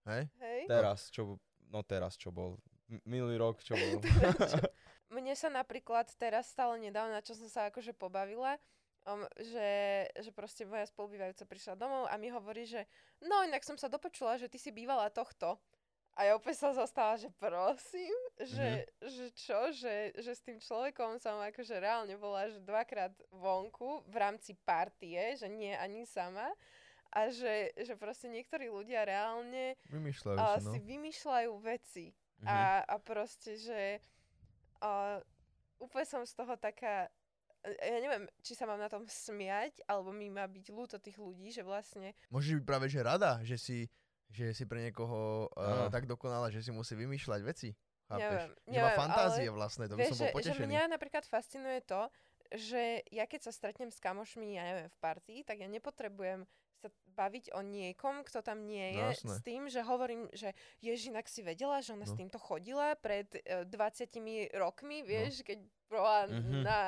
Hej? 0.05 0.23
Hej? 0.37 0.59
Teraz, 0.65 0.99
čo, 1.07 1.39
no 1.65 1.79
teraz, 1.81 2.13
čo 2.13 2.29
bol. 2.29 2.59
M- 2.87 2.99
Minulý 3.05 3.37
rok, 3.37 3.61
čo 3.61 3.77
bol. 3.79 4.03
Mne 5.09 5.33
sa 5.33 5.47
napríklad 5.47 6.05
teraz 6.15 6.47
stalo 6.47 6.75
nedávno, 6.75 7.13
na 7.13 7.21
čo 7.21 7.33
som 7.33 7.47
sa 7.47 7.65
akože 7.65 7.93
pobavila, 7.93 8.59
um, 9.05 9.23
že, 9.39 9.69
že 10.19 10.31
proste 10.31 10.65
moja 10.67 10.87
spolubývajúca 10.89 11.45
prišla 11.45 11.75
domov 11.79 12.07
a 12.09 12.17
mi 12.17 12.31
hovorí, 12.33 12.65
že 12.65 12.83
no 13.23 13.43
inak 13.45 13.63
som 13.63 13.77
sa 13.77 13.87
dopočula, 13.91 14.39
že 14.39 14.49
ty 14.49 14.57
si 14.57 14.71
bývala 14.73 15.07
tohto. 15.13 15.59
A 16.19 16.27
ja 16.27 16.35
opäť 16.35 16.59
som 16.59 16.75
zostala, 16.75 17.15
že 17.15 17.31
prosím, 17.39 18.11
že, 18.43 18.83
Mhm. 18.83 19.07
že 19.07 19.25
čo, 19.31 19.59
že, 19.71 20.11
že 20.19 20.31
s 20.35 20.43
tým 20.43 20.59
človekom 20.59 21.15
som 21.15 21.39
akože 21.39 21.79
reálne 21.79 22.19
bola, 22.19 22.51
že 22.51 22.59
dvakrát 22.59 23.15
vonku 23.31 24.03
v 24.03 24.15
rámci 24.19 24.51
partie, 24.67 25.39
že 25.39 25.47
nie 25.47 25.71
ani 25.71 26.03
sama. 26.03 26.51
A 27.09 27.31
že, 27.33 27.73
že 27.73 27.97
proste 27.97 28.29
niektorí 28.29 28.69
ľudia 28.69 29.01
reálne 29.01 29.73
Vymýšľajú 29.89 30.37
a 30.37 30.59
si, 30.59 30.65
no. 30.67 30.71
si 30.75 30.79
vymýšľajú 30.83 31.51
veci. 31.63 32.05
Mhm. 32.43 32.47
A, 32.51 32.57
a 32.83 32.95
proste, 32.99 33.55
že 33.55 34.03
a, 34.83 35.17
úplne 35.79 36.05
som 36.05 36.21
z 36.27 36.35
toho 36.35 36.53
taká, 36.59 37.07
ja 37.63 37.97
neviem, 37.99 38.23
či 38.39 38.55
sa 38.55 38.63
mám 38.63 38.79
na 38.79 38.87
tom 38.87 39.03
smiať, 39.05 39.83
alebo 39.85 40.09
mi 40.09 40.31
má 40.31 40.47
byť 40.47 40.65
ľúto 40.71 40.97
tých 40.97 41.19
ľudí, 41.19 41.51
že 41.51 41.61
vlastne, 41.61 42.15
Môžeš 42.31 42.61
byť 42.61 42.65
práve 42.65 42.87
že 42.87 43.03
rada, 43.03 43.39
že 43.43 43.59
si, 43.59 43.87
že 44.31 44.55
si 44.55 44.63
pre 44.63 44.79
niekoho 44.79 45.51
uh, 45.53 45.91
tak 45.91 46.07
dokonala, 46.07 46.47
že 46.49 46.63
si 46.63 46.71
musí 46.71 46.95
vymýšľať 46.95 47.41
veci. 47.43 47.75
Chápeš? 48.09 48.55
Neviem, 48.65 48.73
že 48.73 48.79
má 48.81 48.91
fantázie 48.97 49.45
ale 49.45 49.53
vlastné, 49.53 49.83
to 49.85 49.93
by 49.93 50.01
vieš, 50.01 50.09
som 50.15 50.17
bol 50.17 50.25
že, 50.25 50.31
že 50.31 50.37
potešený. 50.39 50.65
mňa 50.65 50.83
napríklad 50.89 51.23
fascinuje 51.29 51.79
to, 51.85 52.01
že 52.49 53.05
ja 53.13 53.29
keď 53.29 53.39
sa 53.45 53.51
stretnem 53.53 53.93
s 53.93 54.01
kamošmi, 54.01 54.57
ja 54.57 54.63
neviem, 54.65 54.89
v 54.89 54.97
partii, 54.97 55.45
tak 55.45 55.61
ja 55.61 55.69
nepotrebujem 55.69 56.49
sa 56.79 56.87
baviť 57.11 57.51
o 57.53 57.61
niekom, 57.61 58.23
kto 58.23 58.39
tam 58.39 58.63
nie 58.63 58.95
je, 58.95 59.03
No 59.03 59.11
jasné. 59.11 59.35
s 59.35 59.39
tým, 59.43 59.67
že 59.67 59.83
hovorím, 59.83 60.31
že 60.31 60.55
ježi, 60.79 61.11
inak 61.11 61.27
si 61.27 61.43
vedela, 61.43 61.83
že 61.83 61.91
ona 61.93 62.07
s 62.07 62.15
No. 62.15 62.23
týmto 62.23 62.39
chodila 62.39 62.95
pred 62.95 63.27
e, 63.43 63.67
20 63.67 64.55
rokmi, 64.55 65.03
vieš, 65.03 65.43
keď 65.43 65.59
bola 65.91 66.25
Mhm. 66.25 66.61
na 66.61 66.79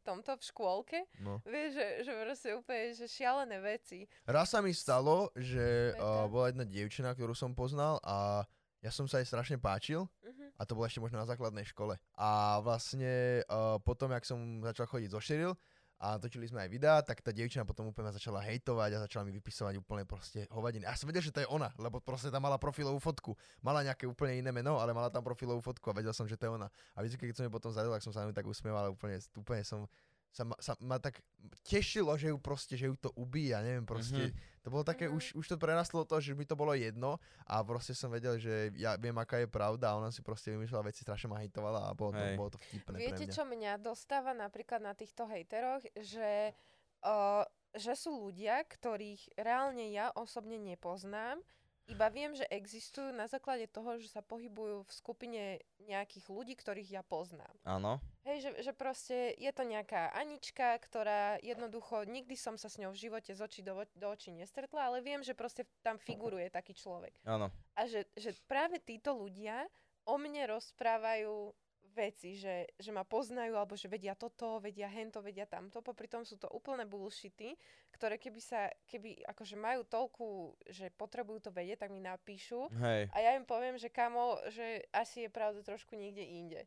tomto 0.00 0.32
v 0.32 0.42
škôlke. 0.42 0.98
No. 1.18 1.38
Vieš, 1.44 1.70
že, 1.72 1.86
že 2.02 2.12
proste 2.16 2.48
úplne, 2.52 2.84
že 2.92 3.06
šialené 3.06 3.58
veci. 3.58 4.08
Raz 4.24 4.48
sa 4.48 4.58
mi 4.58 4.72
stalo, 4.72 5.28
že 5.34 5.92
uh, 5.94 6.24
bola 6.26 6.48
jedna 6.48 6.64
dievčina, 6.64 7.12
ktorú 7.12 7.32
som 7.32 7.52
poznal 7.52 8.00
a 8.02 8.42
ja 8.78 8.88
som 8.88 9.04
sa 9.04 9.18
jej 9.18 9.26
strašne 9.26 9.56
páčil 9.56 10.08
Mhm. 10.22 10.54
a 10.54 10.62
to 10.62 10.72
bolo 10.72 10.86
ešte 10.86 10.98
možno 10.98 11.18
na 11.18 11.26
základnej 11.26 11.64
škole. 11.64 11.98
A 12.14 12.58
vlastne 12.58 13.42
uh, 13.44 13.76
potom, 13.78 14.08
jak 14.08 14.22
som 14.22 14.38
začal 14.60 14.86
chodiť 14.86 15.10
zo 15.10 15.20
Šeril 15.20 15.52
a 15.98 16.14
točili 16.16 16.46
sme 16.46 16.62
aj 16.62 16.70
videá, 16.70 17.02
tak 17.02 17.18
tá 17.18 17.34
dievčina 17.34 17.66
potom 17.66 17.90
úplne 17.90 18.14
začala 18.14 18.38
hejtovať 18.46 18.90
a 18.94 19.02
začala 19.02 19.26
mi 19.26 19.34
vypisovať 19.34 19.82
úplne 19.82 20.06
proste 20.06 20.46
hovadiny. 20.46 20.86
A 20.86 20.94
som 20.94 21.10
vedel, 21.10 21.26
že 21.26 21.34
to 21.34 21.42
je 21.42 21.48
ona, 21.50 21.74
lebo 21.74 21.98
proste 21.98 22.30
tam 22.30 22.46
mala 22.46 22.54
profilovú 22.54 23.02
fotku. 23.02 23.34
Mala 23.60 23.82
nejaké 23.82 24.06
úplne 24.06 24.38
iné 24.38 24.54
meno, 24.54 24.78
ale 24.78 24.94
mala 24.94 25.10
tam 25.10 25.26
profilovú 25.26 25.58
fotku 25.58 25.90
a 25.90 25.98
vedel 25.98 26.14
som, 26.14 26.30
že 26.30 26.38
to 26.38 26.46
je 26.46 26.54
ona. 26.54 26.70
A 26.94 27.02
vždy, 27.02 27.18
keď 27.18 27.34
som 27.34 27.44
ju 27.46 27.50
potom 27.50 27.74
zadel, 27.74 27.90
tak 27.90 28.06
som 28.06 28.14
sa 28.14 28.22
na 28.22 28.30
tak 28.30 28.46
usmieval 28.46 28.94
úplne, 28.94 29.18
úplne 29.34 29.66
som 29.66 29.90
sa 30.28 30.44
ma, 30.44 30.54
sa 30.60 30.76
ma 30.84 31.00
tak 31.00 31.24
tešilo, 31.64 32.12
že 32.20 32.28
ju 32.28 32.38
proste, 32.38 32.76
že 32.76 32.86
ju 32.86 32.94
to 33.00 33.08
ubíja, 33.16 33.64
neviem, 33.64 33.88
proste, 33.88 34.28
Mhm. 34.28 34.36
To 34.68 34.76
bolo 34.76 34.84
také, 34.84 35.08
už, 35.08 35.32
už 35.32 35.48
to 35.48 35.56
prerastlo 35.56 36.04
to, 36.04 36.20
že 36.20 36.36
mi 36.36 36.44
to 36.44 36.52
bolo 36.52 36.76
jedno 36.76 37.16
a 37.48 37.64
proste 37.64 37.96
som 37.96 38.12
vedel, 38.12 38.36
že 38.36 38.68
ja 38.76 39.00
viem, 39.00 39.16
aká 39.16 39.40
je 39.40 39.48
pravda 39.48 39.96
a 39.96 39.96
ona 39.96 40.12
si 40.12 40.20
proste 40.20 40.52
vymýšľala 40.52 40.92
veci, 40.92 41.08
strašne 41.08 41.32
ma 41.32 41.40
hejtovala 41.40 41.88
a 41.88 41.96
bolo 41.96 42.12
to, 42.12 42.20
Hej. 42.20 42.36
bolo 42.36 42.50
to 42.52 42.60
vtipné 42.68 42.94
Viete, 43.00 43.16
pre 43.16 43.24
mňa. 43.24 43.32
čo 43.32 43.42
mňa 43.48 43.72
dostáva 43.80 44.36
napríklad 44.36 44.84
na 44.84 44.92
týchto 44.92 45.24
hejteroch, 45.24 45.80
že, 45.96 46.52
uh, 47.00 47.48
že 47.72 47.96
sú 47.96 48.28
ľudia, 48.28 48.60
ktorých 48.68 49.40
reálne 49.40 49.88
ja 49.88 50.12
osobne 50.12 50.60
nepoznám, 50.60 51.40
iba 51.88 52.06
viem, 52.12 52.36
že 52.36 52.44
existujú 52.52 53.10
na 53.16 53.24
základe 53.24 53.64
toho, 53.66 53.96
že 53.96 54.12
sa 54.12 54.20
pohybujú 54.20 54.84
v 54.84 54.92
skupine 54.92 55.42
nejakých 55.88 56.28
ľudí, 56.28 56.54
ktorých 56.54 57.00
ja 57.00 57.02
poznám. 57.02 57.50
Áno. 57.64 57.96
Hej, 58.28 58.44
že, 58.44 58.50
že 58.68 58.72
proste 58.76 59.32
je 59.40 59.48
to 59.56 59.64
nejaká 59.64 60.12
Anička, 60.12 60.76
ktorá 60.84 61.40
jednoducho, 61.40 62.04
nikdy 62.04 62.36
som 62.36 62.60
sa 62.60 62.68
s 62.68 62.76
ňou 62.76 62.92
v 62.92 63.00
živote 63.08 63.32
z 63.32 63.40
očí 63.40 63.60
do, 63.64 63.88
do 63.96 64.06
očí 64.12 64.28
nestretla, 64.36 64.92
ale 64.92 65.00
viem, 65.00 65.24
že 65.24 65.32
proste 65.32 65.64
tam 65.80 65.96
figuruje 65.96 66.52
taký 66.52 66.76
človek. 66.76 67.16
Áno. 67.24 67.48
A 67.72 67.88
že, 67.88 68.04
že 68.20 68.36
práve 68.44 68.76
títo 68.84 69.16
ľudia 69.16 69.64
o 70.04 70.20
mne 70.20 70.44
rozprávajú 70.52 71.56
veci, 71.98 72.38
že, 72.38 72.70
že 72.78 72.94
ma 72.94 73.02
poznajú, 73.02 73.58
alebo 73.58 73.74
že 73.74 73.90
vedia 73.90 74.14
toto, 74.14 74.62
vedia 74.62 74.86
hento, 74.86 75.18
vedia 75.18 75.50
tamto. 75.50 75.82
Popri 75.82 76.06
tom 76.06 76.22
sú 76.22 76.38
to 76.38 76.46
úplné 76.54 76.86
bullshity, 76.86 77.58
ktoré 77.90 78.14
keby 78.22 78.38
sa, 78.38 78.70
keby 78.86 79.26
akože 79.26 79.58
majú 79.58 79.82
toľku, 79.82 80.54
že 80.70 80.94
potrebujú 80.94 81.42
to 81.42 81.50
vedieť, 81.50 81.82
tak 81.82 81.90
mi 81.90 81.98
napíšu. 81.98 82.70
Hej. 82.78 83.10
A 83.10 83.18
ja 83.18 83.30
im 83.34 83.42
poviem, 83.42 83.74
že 83.74 83.90
kamo, 83.90 84.38
že 84.54 84.86
asi 84.94 85.26
je 85.26 85.30
pravda 85.34 85.66
trošku 85.66 85.98
niekde 85.98 86.22
inde. 86.22 86.62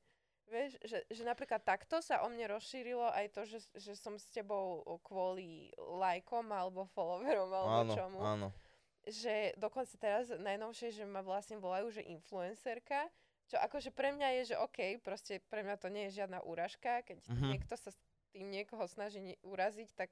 Vieš, 0.51 0.75
že, 0.83 0.99
že 1.07 1.23
napríklad 1.23 1.63
takto 1.63 2.03
sa 2.03 2.19
o 2.23 2.27
mne 2.27 2.51
rozšírilo 2.51 3.07
aj 3.07 3.31
to, 3.31 3.47
že, 3.47 3.63
že 3.71 3.95
som 3.95 4.19
s 4.19 4.27
tebou 4.35 4.83
kvôli 4.99 5.71
lajkom 5.79 6.43
alebo 6.51 6.83
followerom 6.91 7.47
alebo 7.47 7.87
Áno, 7.87 7.93
čomu 7.95 8.19
áno. 8.19 8.47
že 9.07 9.55
dokonca 9.55 9.95
teraz 9.95 10.27
najnovšie, 10.27 10.91
že 10.91 11.07
ma 11.07 11.23
vlastne 11.23 11.55
volajú, 11.55 11.95
že 11.95 12.03
influencerka, 12.03 13.07
čo 13.51 13.59
akože 13.59 13.91
pre 13.91 14.15
mňa 14.15 14.27
je, 14.39 14.55
že 14.55 14.55
OK, 14.55 15.03
proste 15.03 15.43
pre 15.51 15.61
mňa 15.61 15.75
to 15.75 15.91
nie 15.91 16.07
je 16.07 16.23
žiadna 16.23 16.39
úražka, 16.41 17.03
keď 17.03 17.19
Mhm. 17.27 17.47
niekto 17.51 17.75
sa 17.75 17.91
s 17.91 17.99
tým 18.31 18.47
niekoho 18.47 18.87
snaží 18.87 19.19
ne- 19.19 19.39
uraziť, 19.43 19.91
tak 19.91 20.07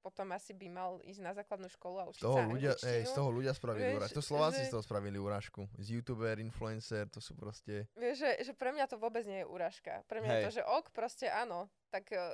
potom 0.00 0.30
asi 0.32 0.54
by 0.56 0.72
mal 0.72 1.02
ísť 1.04 1.20
na 1.20 1.34
základnú 1.34 1.68
školu 1.68 1.96
a 2.00 2.08
učiť 2.08 2.22
Z 2.22 2.24
toho, 2.24 2.38
sa 2.38 2.48
ľudia, 2.48 2.72
hej, 2.80 3.02
z 3.04 3.12
toho 3.12 3.28
ľudia 3.28 3.52
spravili 3.52 3.84
Vieš, 3.84 3.96
úražku. 3.98 4.14
To 4.14 4.24
Slováci 4.24 4.60
že- 4.62 4.66
z 4.66 4.72
toho 4.72 4.82
spravili 4.86 5.18
úražku. 5.20 5.60
Z 5.76 5.86
youtuber, 5.90 6.38
influencer, 6.38 7.04
to 7.10 7.20
sú 7.20 7.36
proste... 7.36 7.84
Vieš, 7.92 8.16
že, 8.24 8.30
že 8.40 8.52
pre 8.54 8.72
mňa 8.72 8.88
to 8.88 8.96
vôbec 8.96 9.26
nie 9.28 9.42
je 9.42 9.46
úražka. 9.46 10.00
Pre 10.08 10.22
mňa 10.22 10.30
je 10.30 10.38
Hej. 10.38 10.44
to, 10.48 10.52
že 10.54 10.62
ok, 10.64 10.86
proste 10.94 11.26
áno, 11.28 11.68
tak 11.90 12.08
uh, 12.14 12.32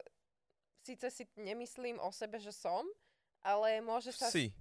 síce 0.85 1.09
si 1.11 1.25
nemyslím 1.35 1.99
o 1.99 2.13
sebe, 2.13 2.39
že 2.39 2.53
som, 2.53 2.85
ale 3.43 3.81
môže 3.81 4.13
sa... 4.13 4.29
Si. 4.31 4.53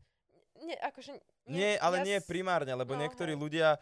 Nie, 0.58 0.79
akože... 0.79 1.12
Nie, 1.51 1.75
ale 1.84 2.01
ja 2.01 2.03
nie 2.08 2.17
primárne, 2.23 2.71
lebo 2.71 2.95
no, 2.95 3.03
niektorí 3.03 3.36
hej. 3.36 3.41
ľudia 3.41 3.69
e, 3.75 3.79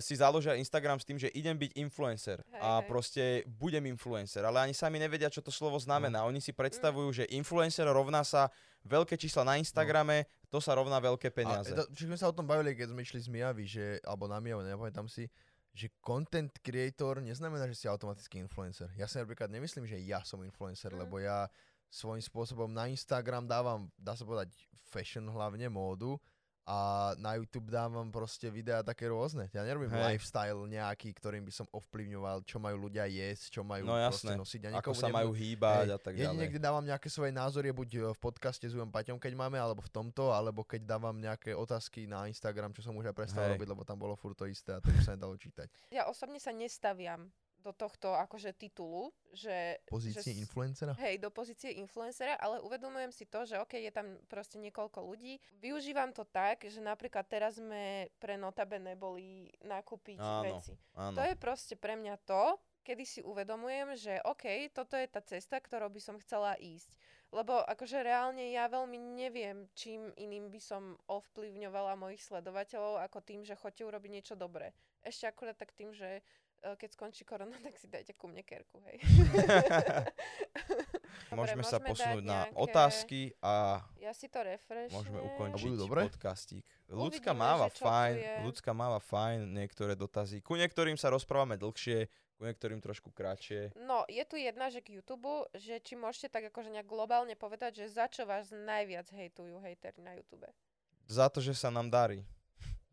si 0.00 0.16
založia 0.16 0.56
Instagram 0.56 0.96
s 0.96 1.04
tým, 1.04 1.20
že 1.20 1.28
idem 1.36 1.52
byť 1.60 1.76
influencer 1.76 2.40
Hej, 2.40 2.60
a 2.60 2.70
hej. 2.80 2.86
proste 2.88 3.22
budem 3.44 3.84
influencer, 3.92 4.40
ale 4.40 4.64
ani 4.64 4.72
sami 4.72 4.96
nevedia, 4.96 5.28
čo 5.28 5.44
to 5.44 5.52
slovo 5.52 5.76
znamená. 5.76 6.24
No. 6.24 6.32
Oni 6.32 6.40
si 6.40 6.56
predstavujú, 6.56 7.08
že 7.12 7.24
influencer 7.28 7.84
rovná 7.84 8.24
sa 8.24 8.48
veľké 8.88 9.20
čísla 9.20 9.44
na 9.44 9.60
Instagrame, 9.60 10.24
to 10.48 10.56
sa 10.56 10.72
rovná 10.72 10.96
veľké 11.04 11.28
peniaze. 11.32 11.76
A, 11.76 11.84
čiže 11.92 12.08
sme 12.08 12.18
sa 12.20 12.32
o 12.32 12.36
tom 12.36 12.48
bavili, 12.48 12.72
keď 12.72 12.96
sme 12.96 13.00
išli 13.04 13.20
z 13.20 13.28
Mijavy, 13.28 13.64
že, 13.68 13.86
alebo 14.08 14.24
na 14.24 14.40
Mijavu, 14.40 14.64
nepamätám 14.64 15.04
si, 15.08 15.28
že 15.74 15.90
content 16.00 16.54
creator 16.62 17.18
neznamená, 17.20 17.66
že 17.68 17.74
si 17.74 17.86
automaticky 17.90 18.40
influencer. 18.40 18.88
Ja 18.96 19.04
si 19.04 19.20
napríklad 19.20 19.50
nemyslím, 19.52 19.84
že 19.84 20.00
ja 20.00 20.22
som 20.24 20.40
influencer, 20.46 20.94
Mm. 20.94 21.00
lebo 21.04 21.18
ja 21.20 21.50
svojím 21.90 22.22
spôsobom 22.22 22.70
na 22.72 22.88
Instagram 22.88 23.44
dávam, 23.44 23.90
dá 23.98 24.16
sa 24.16 24.24
povedať, 24.24 24.54
fashion 24.88 25.26
hlavne, 25.28 25.66
módu 25.66 26.16
a 26.64 26.76
na 27.16 27.36
YouTube 27.36 27.68
dávam 27.68 28.08
proste 28.08 28.48
videá 28.48 28.80
také 28.80 29.04
rôzne. 29.04 29.52
Ja 29.52 29.60
nerobím 29.60 29.92
Hej. 29.92 30.16
lifestyle 30.16 30.56
nejaký, 30.64 31.12
ktorým 31.12 31.44
by 31.44 31.52
som 31.52 31.68
ovplyvňoval, 31.68 32.40
čo 32.42 32.56
majú 32.56 32.88
ľudia 32.88 33.04
jesť, 33.04 33.44
čo 33.50 33.62
majú 33.62 33.84
No 33.84 33.92
proste 33.92 34.32
jasné. 34.32 34.40
nosiť. 34.40 34.60
Ja 34.62 34.80
Ako 34.80 34.90
sa 34.90 35.06
nebudem- 35.06 35.14
majú 35.14 35.30
hýbať 35.30 35.84
Hej, 35.84 35.92
a 35.92 35.98
tak 35.98 36.12
Jedine, 36.14 36.24
ďalej. 36.34 36.48
kde 36.48 36.60
dávam 36.60 36.84
nejaké 36.84 37.08
svoje 37.08 37.30
názory, 37.30 37.68
buď 37.70 37.88
e, 37.90 38.00
v 38.08 38.18
podcaste 38.18 38.64
s 38.64 38.72
Ujom 38.72 38.88
Paťom, 38.88 39.20
keď 39.20 39.32
máme, 39.34 39.56
alebo 39.56 39.78
v 39.78 39.90
tomto, 39.90 40.32
alebo 40.32 40.64
keď 40.64 40.88
dávam 40.88 41.12
nejaké 41.14 41.52
otázky 41.52 42.04
na 42.04 42.24
Instagram, 42.24 42.72
čo 42.72 42.80
som 42.80 42.96
už 42.96 43.06
aj 43.06 43.14
prestal 43.14 43.44
Hej. 43.44 43.54
robiť, 43.54 43.68
lebo 43.68 43.84
tam 43.84 44.00
bolo 44.00 44.14
furt 44.14 44.32
to 44.32 44.44
isté 44.44 44.72
a 44.72 44.80
to 44.80 44.88
už 44.88 45.04
sa 45.04 45.12
nedalo 45.12 45.36
čítať. 45.36 45.68
Ja 45.90 46.06
osobne 46.06 46.38
sa 46.38 46.50
nestaviam 46.50 47.28
do 47.64 47.72
tohto 47.72 48.12
akože 48.12 48.52
titulu, 48.52 49.08
že... 49.32 49.80
Pozície 49.88 50.36
že, 50.36 50.44
influencera? 50.44 50.92
Hej, 51.00 51.24
do 51.24 51.32
pozície 51.32 51.80
influencera, 51.80 52.36
ale 52.36 52.60
uvedomujem 52.60 53.08
si 53.08 53.24
to, 53.24 53.48
že 53.48 53.56
OK, 53.56 53.80
je 53.80 53.88
tam 53.88 54.20
proste 54.28 54.60
niekoľko 54.60 55.00
ľudí. 55.00 55.40
Využívam 55.64 56.12
to 56.12 56.28
tak, 56.28 56.68
že 56.68 56.84
napríklad 56.84 57.24
teraz 57.24 57.56
sme 57.56 58.12
pre 58.20 58.36
Notabene 58.36 58.92
boli 59.00 59.48
nakúpiť 59.64 60.20
Áno, 60.20 60.60
veci. 60.60 60.76
Áno. 60.92 61.16
To 61.16 61.24
je 61.24 61.34
proste 61.40 61.74
pre 61.80 61.96
mňa 61.96 62.20
to, 62.28 62.60
kedy 62.84 63.04
si 63.08 63.20
uvedomujem, 63.24 63.96
že 63.96 64.20
OK, 64.28 64.68
toto 64.76 65.00
je 65.00 65.08
tá 65.08 65.24
cesta, 65.24 65.56
ktorou 65.56 65.88
by 65.88 66.00
som 66.04 66.20
chcela 66.20 66.52
ísť. 66.60 66.92
Lebo 67.32 67.64
akože 67.66 68.04
reálne 68.04 68.52
ja 68.54 68.70
veľmi 68.70 68.94
neviem, 69.18 69.66
čím 69.74 70.12
iným 70.14 70.52
by 70.54 70.60
som 70.62 70.94
ovplyvňovala 71.10 71.98
mojich 71.98 72.22
sledovateľov, 72.22 73.02
ako 73.02 73.18
tým, 73.24 73.42
že 73.42 73.58
chodte 73.58 73.82
urobiť 73.82 74.10
niečo 74.12 74.34
dobré. 74.38 74.70
Ešte 75.02 75.26
akurát 75.26 75.58
tak 75.58 75.74
tým, 75.74 75.90
že 75.90 76.22
keď 76.72 76.90
skončí 76.90 77.22
korona, 77.22 77.52
tak 77.62 77.76
si 77.76 77.86
dajte 77.86 78.16
ku 78.16 78.24
mne 78.26 78.40
kerku, 78.40 78.80
hej. 78.88 78.96
Dobre, 81.24 81.36
môžeme 81.36 81.62
sa 81.62 81.78
môžeme 81.78 81.88
posunúť 81.90 82.22
dať 82.22 82.26
na 82.26 82.38
nejaké- 82.44 82.56
otázky 82.58 83.20
a 83.38 83.54
Ja 83.98 84.12
si 84.12 84.26
to 84.26 84.40
refreshnem. 84.40 84.94
môžeme 84.94 85.18
A 85.18 85.24
ukončiť 85.26 85.62
budú 85.64 85.76
dobré? 85.78 86.00
podcastík. 86.06 86.64
Ľudská 86.86 87.32
máva 87.32 87.66
fajn, 87.68 88.14
ľudská 88.44 88.72
máva 88.72 88.98
fajn, 88.98 89.46
niektoré 89.48 89.94
dotazy. 89.94 90.40
Ku 90.40 90.54
niektorým 90.54 90.94
sa 90.94 91.10
rozprávame 91.10 91.54
dlhšie, 91.56 92.06
ku 92.34 92.42
niektorým 92.42 92.78
trošku 92.78 93.10
kratšie. 93.10 93.74
No, 93.78 94.02
je 94.06 94.22
tu 94.22 94.34
jedna, 94.34 94.68
že 94.68 94.78
k 94.78 94.98
YouTube, 94.98 95.26
že 95.54 95.78
či 95.78 95.94
môžete 95.94 96.28
tak 96.28 96.50
akože 96.50 96.70
nejak 96.70 96.86
globálne 96.86 97.34
povedať, 97.34 97.82
že 97.82 97.94
za 97.94 98.06
čo 98.06 98.26
vás 98.26 98.50
najviac 98.50 99.06
hejtujú 99.08 99.58
hejteri 99.60 100.02
na 100.02 100.14
YouTube. 100.14 100.46
Za 101.06 101.30
to, 101.30 101.38
že 101.38 101.54
sa 101.54 101.68
nám 101.68 101.88
darí. 101.88 102.26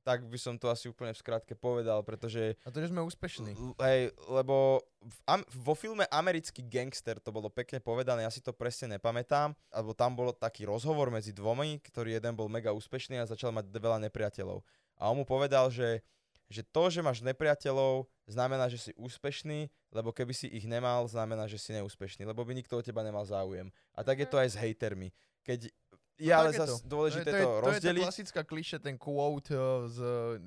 Tak 0.01 0.25
by 0.25 0.37
som 0.41 0.57
to 0.57 0.65
asi 0.65 0.89
úplne 0.89 1.13
v 1.13 1.21
skratke 1.21 1.53
povedal, 1.53 2.01
pretože 2.01 2.57
A 2.65 2.73
to, 2.73 2.81
že 2.81 2.89
sme 2.89 3.05
úspešní. 3.05 3.53
L- 3.53 3.77
Hej, 3.77 4.09
lebo 4.25 4.81
v 4.97 5.17
am- 5.29 5.45
vo 5.53 5.77
filme 5.77 6.09
Americký 6.09 6.65
gangster 6.65 7.21
to 7.21 7.29
bolo 7.29 7.53
pekne 7.53 7.77
povedané, 7.77 8.25
ja 8.25 8.33
si 8.33 8.41
to 8.41 8.49
presne 8.49 8.97
nepamätám, 8.97 9.53
alebo 9.69 9.93
tam 9.93 10.17
bol 10.17 10.33
taký 10.33 10.65
rozhovor 10.65 11.13
medzi 11.13 11.29
dvomi, 11.37 11.77
ktorý 11.85 12.17
jeden 12.17 12.33
bol 12.33 12.49
mega 12.49 12.73
úspešný 12.73 13.21
a 13.21 13.29
začal 13.29 13.53
mať 13.53 13.69
veľa 13.69 14.01
nepriateľov. 14.09 14.65
A 14.97 15.09
on 15.13 15.21
mu 15.21 15.25
povedal, 15.25 15.69
že, 15.69 16.01
že 16.49 16.65
to, 16.65 16.89
že 16.89 17.05
máš 17.05 17.21
nepriateľov, 17.21 18.09
znamená, 18.25 18.73
že 18.73 18.81
si 18.81 18.91
úspešný, 18.97 19.69
lebo 19.93 20.09
keby 20.09 20.33
si 20.33 20.49
ich 20.49 20.65
nemal, 20.65 21.05
znamená, 21.05 21.45
že 21.45 21.61
si 21.61 21.77
neúspešný, 21.77 22.25
lebo 22.25 22.41
by 22.41 22.57
nikto 22.57 22.77
o 22.77 22.85
teba 22.85 23.05
nemal 23.05 23.25
záujem. 23.25 23.69
A 23.93 24.01
tak 24.01 24.17
je 24.17 24.25
to 24.25 24.41
aj 24.41 24.49
s 24.49 24.57
hejtermi. 24.57 25.13
Keď 25.41 25.73
je 26.21 26.29
No 26.29 26.37
ale 26.37 26.53
je 26.53 26.59
zase 26.61 26.69
to. 26.69 26.85
dôležité 26.85 27.25
to, 27.25 27.33
je, 27.33 27.41
to, 27.41 27.49
to, 27.49 27.61
rozdeliť. 27.65 27.81
to 27.81 27.87
je 27.89 27.97
tá 27.97 28.05
klasická 28.05 28.41
kliše, 28.45 28.77
ten 28.77 28.95
quote 28.95 29.49
uh, 29.49 29.89
z, 29.89 29.97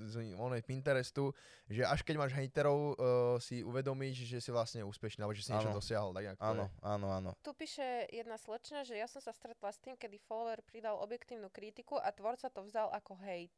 z 0.06 0.14
onej 0.38 0.62
Pinterestu, 0.62 1.34
že 1.66 1.82
až 1.82 2.00
keď 2.00 2.14
máš 2.16 2.32
hejterov, 2.32 2.78
uh, 2.78 2.94
si 3.36 3.60
uvedomíš, 3.60 4.22
že 4.22 4.38
si 4.38 4.48
vlastne 4.48 4.86
úspešný, 4.86 5.20
alebo 5.20 5.34
že 5.34 5.42
si 5.42 5.50
niečo 5.50 5.74
Áno. 5.74 5.78
dosiahol. 5.78 6.14
Tak 6.14 6.22
nejak 6.24 6.38
Áno, 6.38 6.64
je. 6.64 6.86
áno, 6.86 7.06
áno. 7.10 7.30
Tu 7.42 7.50
píše 7.52 7.82
jedna 8.08 8.38
slečna, 8.38 8.86
že 8.86 8.94
ja 8.94 9.10
som 9.10 9.18
sa 9.18 9.34
stretla 9.34 9.68
s 9.68 9.82
tým, 9.82 9.98
kedy 9.98 10.22
follower 10.22 10.62
pridal 10.62 11.02
objektívnu 11.02 11.50
kritiku 11.50 11.98
a 11.98 12.14
tvorca 12.14 12.46
to 12.46 12.62
vzal 12.62 12.94
ako 12.94 13.18
hate. 13.18 13.50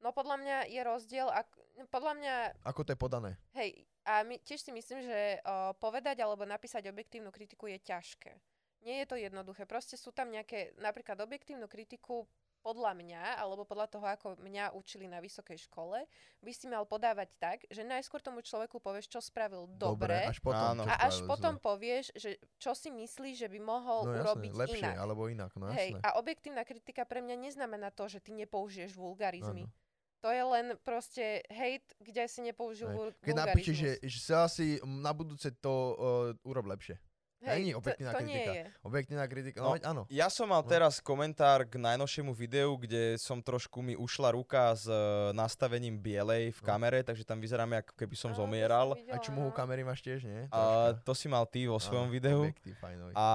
No 0.00 0.10
podľa 0.10 0.40
mňa 0.40 0.56
je 0.66 0.80
rozdiel, 0.80 1.28
ak, 1.28 1.44
podľa 1.92 2.12
mňa, 2.16 2.34
Ako 2.64 2.82
to 2.82 2.90
je 2.90 2.98
podané. 2.98 3.30
hej, 3.52 3.84
a 4.00 4.24
my, 4.24 4.40
tiež 4.40 4.56
si 4.58 4.72
myslím, 4.72 5.04
že 5.04 5.36
o, 5.44 5.76
povedať 5.76 6.24
alebo 6.24 6.48
napísať 6.48 6.88
objektívnu 6.88 7.28
kritiku 7.28 7.68
je 7.68 7.76
ťažké. 7.78 8.32
Nie 8.80 9.04
je 9.04 9.06
to 9.12 9.16
jednoduché, 9.20 9.68
proste 9.68 10.00
sú 10.00 10.08
tam 10.08 10.32
nejaké, 10.32 10.72
napríklad 10.80 11.20
objektívnu 11.20 11.68
kritiku 11.68 12.24
podľa 12.60 12.92
mňa, 12.92 13.40
alebo 13.40 13.64
podľa 13.64 13.88
toho, 13.88 14.04
ako 14.04 14.36
mňa 14.36 14.76
učili 14.76 15.08
na 15.08 15.18
vysokej 15.18 15.64
škole, 15.68 16.04
by 16.44 16.52
si 16.52 16.68
mal 16.68 16.84
podávať 16.84 17.28
tak, 17.40 17.58
že 17.72 17.80
najskôr 17.80 18.20
tomu 18.20 18.44
človeku 18.44 18.76
povieš, 18.80 19.08
čo 19.08 19.20
spravil 19.24 19.64
dobre, 19.80 20.28
až 20.28 20.40
potom. 20.44 20.76
Áno. 20.76 20.84
čo 20.84 20.92
a 20.92 20.96
až 21.08 21.24
potom 21.24 21.56
zle. 21.56 21.64
povieš, 21.64 22.04
že 22.12 22.36
čo 22.60 22.76
si 22.76 22.92
myslíš, 22.92 23.48
že 23.48 23.48
by 23.48 23.58
mohol 23.64 24.04
no, 24.04 24.12
urobiť 24.20 24.52
lepšie, 24.52 24.92
inak. 24.92 25.00
alebo 25.00 25.22
inak, 25.32 25.52
no 25.56 25.72
Hej, 25.72 25.96
jasné. 25.96 26.04
a 26.04 26.08
objektívna 26.20 26.62
kritika 26.68 27.08
pre 27.08 27.24
mňa 27.24 27.36
neznamená 27.48 27.88
to, 27.96 28.04
že 28.12 28.20
ty 28.20 28.36
nepoužiješ 28.36 28.92
vulgarizmy. 28.92 29.64
Áno. 29.64 29.78
To 30.20 30.28
je 30.28 30.44
len 30.44 30.76
proste 30.84 31.40
hate, 31.48 31.96
kde 31.96 32.28
si 32.28 32.44
nepoužil 32.44 32.92
Hej. 32.92 33.16
Keď 33.24 33.32
vulgarizmus. 33.32 33.40
napíšeš, 33.48 33.76
že, 33.80 33.92
že 34.04 34.18
sa 34.20 34.44
si 34.52 34.76
mm, 34.76 35.00
na 35.00 35.16
budúce 35.16 35.48
to 35.64 35.72
uh, 35.96 36.48
urob 36.48 36.68
lepšie. 36.68 37.00
Hej, 37.42 37.56
není 37.58 37.72
to, 37.72 37.78
objektívna 37.78 38.12
to 38.12 38.20
nie 38.20 38.26
kritika. 38.34 38.52
je. 38.52 38.64
Objektívna 38.82 39.24
kritika, 39.26 39.58
No, 39.58 39.68
no, 39.70 39.80
áno. 39.80 40.02
Ja 40.08 40.28
som 40.28 40.46
mal 40.46 40.60
No. 40.60 40.68
teraz 40.68 41.00
komentár 41.00 41.64
k 41.64 41.74
najnovšiemu 41.74 42.32
videu, 42.32 42.76
kde 42.76 43.16
som 43.16 43.40
trošku 43.40 43.80
mi 43.80 43.96
ušla 43.96 44.30
ruka 44.30 44.72
s 44.72 44.84
e, 44.84 44.92
nastavením 45.32 45.96
bielej 45.96 46.52
v 46.52 46.60
No. 46.60 46.66
kamere, 46.66 47.00
takže 47.00 47.24
tam 47.24 47.40
vyzerám, 47.40 47.80
ako 47.80 47.96
keby 47.96 48.12
som 48.14 48.30
Áno, 48.30 48.36
to 48.36 48.40
zomieral. 48.42 48.88
videla, 48.92 49.08
A 49.10 49.18
čumuhu 49.18 49.48
no. 49.48 49.56
kamery 49.56 49.80
máš 49.82 50.00
tiež, 50.00 50.20
nie? 50.22 50.46
A 50.48 50.92
to 50.98 51.12
si 51.12 51.26
mal 51.26 51.44
ty 51.44 51.64
vo 51.64 51.76
svojom 51.76 52.06
Áno, 52.06 52.12
videu. 52.12 52.40
Objektív. 52.44 52.76
A 53.14 53.26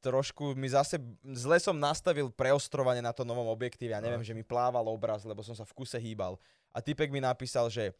trošku 0.00 0.52
mi 0.52 0.66
zase, 0.66 0.98
zle 1.24 1.56
som 1.56 1.74
nastavil 1.74 2.28
preostrovanie 2.28 3.00
na 3.00 3.12
tom 3.12 3.24
novom 3.24 3.46
objektíve. 3.48 3.90
Ja 3.90 4.02
neviem, 4.02 4.18
No. 4.18 4.26
že 4.26 4.34
mi 4.34 4.42
plával 4.42 4.82
obraz, 4.84 5.22
lebo 5.22 5.40
som 5.40 5.54
sa 5.54 5.62
v 5.62 5.74
kuse 5.74 5.94
hýbal. 5.96 6.42
A 6.68 6.82
typek 6.82 7.06
mi 7.08 7.18
napísal, 7.18 7.66
že 7.68 7.94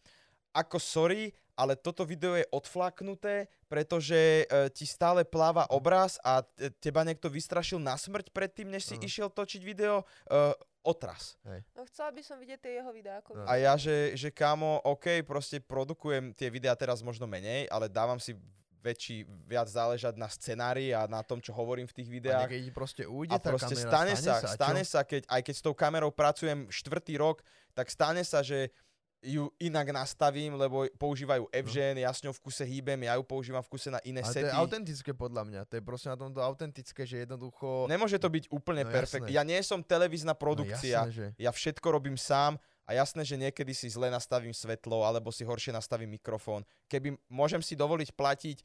ako 0.53 0.79
sorry, 0.79 1.31
ale 1.55 1.75
toto 1.75 2.07
video 2.07 2.39
je 2.39 2.47
odflaknuté, 2.55 3.51
pretože 3.67 4.15
e, 4.15 4.45
ti 4.71 4.87
stále 4.87 5.27
pláva 5.27 5.67
obraz 5.69 6.15
a 6.23 6.41
te- 6.41 6.71
teba 6.79 7.03
niekto 7.03 7.27
vystrašil 7.27 7.83
na 7.83 7.99
smrť 7.99 8.31
predtým, 8.31 8.71
než 8.71 8.87
si 8.87 8.95
Áno. 8.95 9.03
išiel 9.03 9.29
točiť 9.29 9.61
video. 9.61 10.07
E, 10.31 10.55
otras. 10.87 11.37
No 11.77 11.85
chcela 11.85 12.15
by 12.15 12.23
som 12.25 12.41
vidieť 12.41 12.61
tie 12.63 12.73
jeho 12.81 12.89
videá. 12.95 13.21
Ako 13.21 13.37
No. 13.37 13.45
A 13.45 13.61
ja, 13.61 13.77
že, 13.77 14.17
že 14.17 14.33
kámo, 14.33 14.81
OK, 14.89 15.21
proste 15.21 15.61
produkujem 15.61 16.33
tie 16.33 16.49
videá 16.49 16.73
teraz 16.79 17.05
možno 17.05 17.29
menej, 17.29 17.69
ale 17.69 17.93
dávam 17.93 18.17
si 18.17 18.33
väčší, 18.79 19.27
viac 19.45 19.67
záležať 19.69 20.15
na 20.15 20.31
scenári 20.31 20.95
a 20.95 21.05
na 21.11 21.21
tom, 21.21 21.43
čo 21.43 21.51
hovorím 21.53 21.91
v 21.91 21.97
tých 21.99 22.09
A 22.09 22.13
videách. 22.15 22.43
niekedy 22.47 22.63
ti 22.63 22.73
proste 22.73 23.03
ujde 23.05 23.35
A 23.35 23.43
tá 23.43 23.51
proste 23.51 23.75
kamera, 23.75 23.91
stane 23.91 24.15
sa, 24.15 24.33
a 24.33 24.41
čo? 24.41 24.49
stane 24.55 24.83
sa, 24.87 25.01
keď, 25.03 25.23
aj 25.29 25.41
keď 25.45 25.55
s 25.59 25.63
tou 25.67 25.75
kamerou 25.75 26.09
pracujem 26.15 26.71
štvrtý 26.71 27.19
rok, 27.19 27.43
tak 27.75 27.91
stane 27.91 28.23
sa, 28.23 28.41
že 28.41 28.71
ju 29.19 29.51
inak 29.59 29.91
nastavím, 29.91 30.55
lebo 30.55 30.87
používajú 30.95 31.51
Evgen, 31.51 31.99
ja 31.99 32.15
s 32.15 32.23
ňou 32.23 32.31
v 32.31 32.41
kuse 32.41 32.63
hýbem, 32.63 33.03
ja 33.03 33.19
ju 33.19 33.27
používam 33.27 33.59
v 33.61 33.71
kuse 33.71 33.91
na 33.91 33.99
iné 34.07 34.23
Ale 34.23 34.31
to 34.31 34.39
je 34.39 34.47
sety. 34.47 34.55
autentické 34.55 35.11
podľa 35.11 35.43
mňa. 35.43 35.61
To 35.67 35.75
je 35.75 35.83
proste 35.83 36.07
na 36.07 36.15
tomto 36.15 36.39
autentické, 36.39 37.03
že 37.03 37.27
jednoducho... 37.27 37.91
Nemôže 37.91 38.15
to 38.17 38.31
byť 38.31 38.47
úplne 38.49 38.87
No 38.87 38.95
perfektné. 38.95 39.35
jasné. 39.35 39.39
Ja 39.39 39.43
nie 39.43 39.59
som 39.61 39.83
televízna 39.83 40.33
No 40.33 40.41
produkcia, 40.41 41.03
jasné, 41.03 41.11
že... 41.11 41.27
ja 41.35 41.51
všetko 41.51 41.87
robím 41.91 42.15
sám 42.15 42.63
a 42.87 42.95
jasné, 42.95 43.27
že 43.27 43.35
niekedy 43.35 43.75
si 43.75 43.91
zle 43.91 44.07
nastavím 44.07 44.55
svetlo 44.55 45.03
alebo 45.03 45.35
si 45.35 45.43
horšie 45.43 45.75
nastavím 45.75 46.15
mikrofón. 46.15 46.63
Keby 46.87 47.19
môžem 47.27 47.59
si 47.59 47.75
dovoliť 47.75 48.15
platiť 48.15 48.63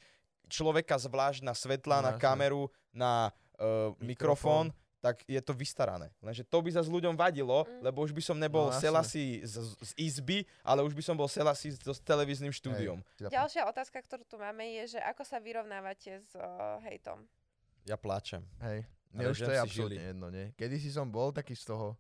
človeka 0.47 1.01
zvlášť 1.01 1.41
na 1.41 1.58
svetla, 1.58 1.97
No 1.97 2.04
na 2.04 2.12
jasné. 2.14 2.22
kameru, 2.22 2.64
na 2.93 3.34
uh, 3.58 3.89
mikrofón, 3.97 4.70
Mikrofón. 4.70 4.82
Tak 5.04 5.20
je 5.28 5.41
to 5.43 5.51
vystarané. 5.51 6.08
Lenže 6.24 6.47
to 6.47 6.64
by 6.64 6.72
zase 6.72 6.88
ľuďom 6.88 7.20
vadilo, 7.20 7.68
Mm. 7.68 7.84
lebo 7.84 8.08
už 8.08 8.16
by 8.16 8.24
som 8.24 8.39
nebol 8.39 8.72
No. 8.72 8.80
Selasi 8.80 9.43
z, 9.43 9.60
z 9.84 9.91
izby, 9.99 10.47
ale 10.64 10.80
už 10.80 10.95
by 10.95 11.04
som 11.04 11.20
bol 11.20 11.28
Selasi 11.28 11.76
so 11.76 11.91
s 11.91 11.99
televíznym 11.99 12.56
štúdiom. 12.56 13.04
Hej, 13.20 13.28
Ďalšia 13.28 13.68
otázka, 13.68 13.99
ktorú 13.99 14.24
tu 14.24 14.39
máme, 14.39 14.64
je, 14.80 14.95
že 14.95 14.99
ako 15.04 15.28
sa 15.28 15.43
vyrovnávate 15.43 16.24
s 16.24 16.32
uh, 16.39 16.80
hejtom. 16.88 17.28
Ja 17.84 17.99
pláčem. 17.99 18.47
Hej. 18.64 18.88
Mne 19.12 19.36
už 19.36 19.43
to 19.43 19.51
je 19.51 19.60
si 19.60 19.66
absolútne 19.68 20.04
jedno, 20.16 20.28
nie? 20.32 20.56
Kedy 20.56 20.76
si 20.80 20.88
som 20.88 21.12
bol 21.12 21.36
taký 21.36 21.54
z 21.54 21.68
toho 21.68 21.99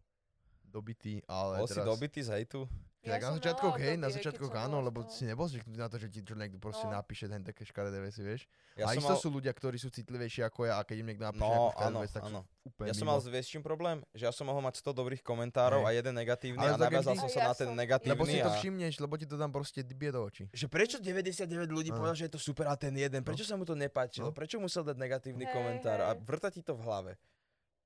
dobitý, 0.63 1.19
ale 1.27 1.61
Bol 1.61 1.67
si 1.69 1.75
teraz... 1.77 1.85
dobitý 1.91 2.19
z 2.23 2.29
hejtu? 2.39 2.65
Tak 3.05 3.19
som 3.19 3.19
na 3.19 3.27
mala 3.27 3.35
začiatkoch, 3.37 3.75
hej, 3.77 3.95
na 3.95 4.07
keď 4.07 4.15
začiatkoch 4.15 4.47
som 4.49 4.63
áno, 4.63 4.75
bola 4.75 4.85
lebo 4.85 4.99
si 5.05 5.23
nebol 5.23 5.43
zvyknutý 5.43 5.75
na 5.75 5.85
to, 5.85 5.97
že 5.97 6.07
ti 6.07 6.19
čo 6.19 6.33
niekto 6.33 6.55
proste 6.55 6.85
No. 6.85 6.95
napíše 6.95 7.27
ten 7.27 7.41
také 7.41 7.61
škaredé 7.61 7.99
veci, 7.99 8.21
vieš. 8.21 8.47
Ja 8.73 8.87
a 8.87 8.95
isto 8.95 9.05
mal... 9.05 9.19
sú 9.19 9.27
ľudia, 9.29 9.51
ktorí 9.51 9.75
sú 9.75 9.89
citlivejší 9.89 10.39
ako 10.41 10.65
ja 10.65 10.79
a 10.79 10.83
keď 10.83 10.95
im 10.97 11.07
niekto 11.07 11.21
napíše 11.21 11.43
No, 11.43 11.75
áno, 11.75 11.99
vec, 11.99 12.09
tak 12.09 12.23
áno. 12.23 12.47
úplne 12.63 12.87
Ja 12.87 12.93
som 12.93 13.03
mimo. 13.03 13.11
mal 13.11 13.19
s 13.19 13.27
vieš 13.27 13.45
čím 13.49 13.59
problém? 13.59 14.01
Že 14.11 14.23
ja 14.23 14.31
som 14.31 14.45
mohol 14.45 14.61
mať 14.61 14.79
100 14.79 14.95
dobrých 14.95 15.19
komentárov 15.21 15.83
Hej. 15.83 15.85
a 15.85 15.89
jeden 15.93 16.13
negatívny 16.15 16.57
Ale 16.57 16.69
a 16.69 16.73
tak 16.73 16.87
naviazal 16.87 17.13
som 17.13 17.27
sa 17.27 17.37
ja 17.37 17.45
na 17.45 17.53
ten 17.53 17.67
som- 17.67 17.75
negatívny 17.75 18.13
Lebo 18.15 18.23
si 18.25 18.39
to 18.39 18.51
všimneš, 18.55 18.93
lebo 18.97 19.13
ti 19.15 19.25
to 19.27 19.35
tam 19.35 19.51
proste 19.51 19.83
bije 19.83 20.11
do 20.11 20.21
očí. 20.23 20.43
Že 20.49 20.65
prečo 20.67 20.95
99 20.97 21.43
ľudí 21.69 21.91
povedal, 21.91 22.15
že 22.15 22.25
je 22.25 22.33
to 22.33 22.41
super 22.41 22.65
a 22.65 22.75
ten 22.75 22.95
jeden? 22.95 23.19
Prečo 23.21 23.43
sa 23.43 23.53
mu 23.53 23.63
to 23.63 23.75
nepáčilo? 23.75 24.31
No. 24.31 24.33
Prečo 24.33 24.57
musel 24.57 24.81
dať 24.81 24.95
negatívny 24.95 25.43
komentár? 25.45 25.99
A 26.01 26.15
vrta 26.15 26.47
ti 26.47 26.63
to 26.63 26.71
v 26.71 26.81
hlave. 26.81 27.11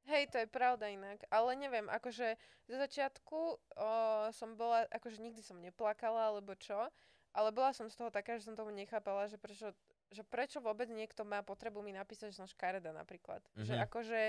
Hej, 0.07 0.31
to 0.31 0.37
je 0.39 0.47
pravda 0.47 0.87
inak, 0.87 1.19
ale 1.27 1.59
neviem, 1.59 1.83
akože 1.91 2.39
zo 2.65 2.75
začiatku 2.79 3.37
o, 3.37 3.89
som 4.31 4.55
bola, 4.55 4.87
akože 4.87 5.19
nikdy 5.19 5.43
som 5.43 5.59
neplakala, 5.59 6.31
alebo 6.31 6.55
čo, 6.55 6.87
ale 7.35 7.51
bola 7.51 7.75
som 7.75 7.91
z 7.91 7.99
toho 7.99 8.07
taká, 8.07 8.39
že 8.39 8.47
som 8.47 8.55
tomu 8.55 8.71
nechápala, 8.71 9.27
že 9.27 9.35
prečo, 9.35 9.75
že 10.07 10.23
prečo 10.23 10.63
vôbec 10.63 10.87
niekto 10.87 11.27
má 11.27 11.43
potrebu 11.43 11.83
mi 11.83 11.91
napísať, 11.91 12.31
že 12.31 12.39
som 12.39 12.47
škareda 12.47 12.95
napríklad. 12.95 13.43
Že 13.59 13.75
Mhm. 13.75 13.83
akože 13.83 14.21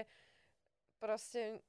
proste 0.99 1.63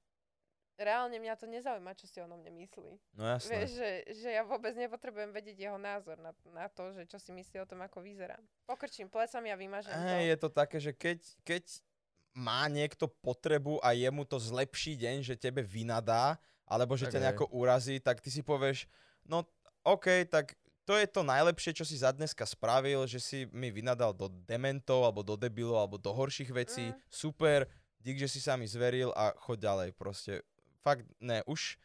reálne 0.79 1.19
mňa 1.19 1.35
to 1.35 1.45
nezaujíma, 1.45 1.91
čo 1.93 2.07
si 2.07 2.17
o 2.23 2.25
mne 2.25 2.49
myslí. 2.55 2.93
No 3.19 3.23
jasné. 3.35 3.51
Vieš, 3.51 3.69
že, 3.75 3.89
že 4.15 4.29
ja 4.31 4.47
vôbec 4.47 4.71
nepotrebujem 4.79 5.35
vedieť 5.35 5.69
jeho 5.69 5.77
názor 5.77 6.15
na, 6.17 6.31
na 6.55 6.71
to, 6.71 6.95
že 6.95 7.03
čo 7.05 7.19
si 7.19 7.35
myslí 7.35 7.59
o 7.61 7.67
tom, 7.67 7.83
ako 7.83 7.99
vyzerám. 7.99 8.41
Pokrčím 8.63 9.11
plecami 9.11 9.51
a 9.51 9.59
vymažem 9.59 9.91
to. 9.91 10.07
Hej, 10.07 10.23
je 10.33 10.37
to 10.39 10.49
také, 10.49 10.77
že 10.79 10.91
keď, 10.95 11.19
keď 11.43 11.63
má 12.33 12.69
niekto 12.69 13.07
potrebu 13.09 13.81
a 13.83 13.91
jemu 13.91 14.23
to 14.25 14.37
zlepší 14.39 14.95
deň, 14.95 15.23
že 15.25 15.35
tebe 15.35 15.65
vynadá, 15.65 16.37
alebo 16.69 16.93
že 16.93 17.09
Tak 17.09 17.13
ťa 17.17 17.19
nejako 17.25 17.45
urazí, 17.49 17.97
tak 17.99 18.21
ty 18.21 18.29
si 18.29 18.45
povieš, 18.45 18.85
no 19.25 19.43
OK, 19.83 20.25
tak 20.29 20.53
to 20.85 20.97
je 20.97 21.05
to 21.05 21.21
najlepšie, 21.21 21.73
čo 21.73 21.85
si 21.85 22.01
za 22.01 22.09
dneska 22.09 22.45
spravil, 22.45 23.05
že 23.05 23.21
si 23.21 23.37
mi 23.53 23.69
vynadal 23.69 24.13
do 24.13 24.29
dementov, 24.45 25.05
alebo 25.05 25.21
do 25.21 25.37
debilov, 25.37 25.77
alebo 25.77 25.97
do 26.01 26.09
horších 26.09 26.49
vecí. 26.49 26.89
Mm. 26.89 26.97
Super, 27.09 27.59
dík, 28.01 28.17
že 28.17 28.25
si 28.25 28.39
sa 28.41 28.57
mi 28.57 28.65
zveril 28.65 29.13
a 29.13 29.33
choď 29.37 29.57
ďalej 29.69 29.89
proste. 29.93 30.41
Fakt, 30.81 31.05
ne, 31.21 31.45
už 31.45 31.77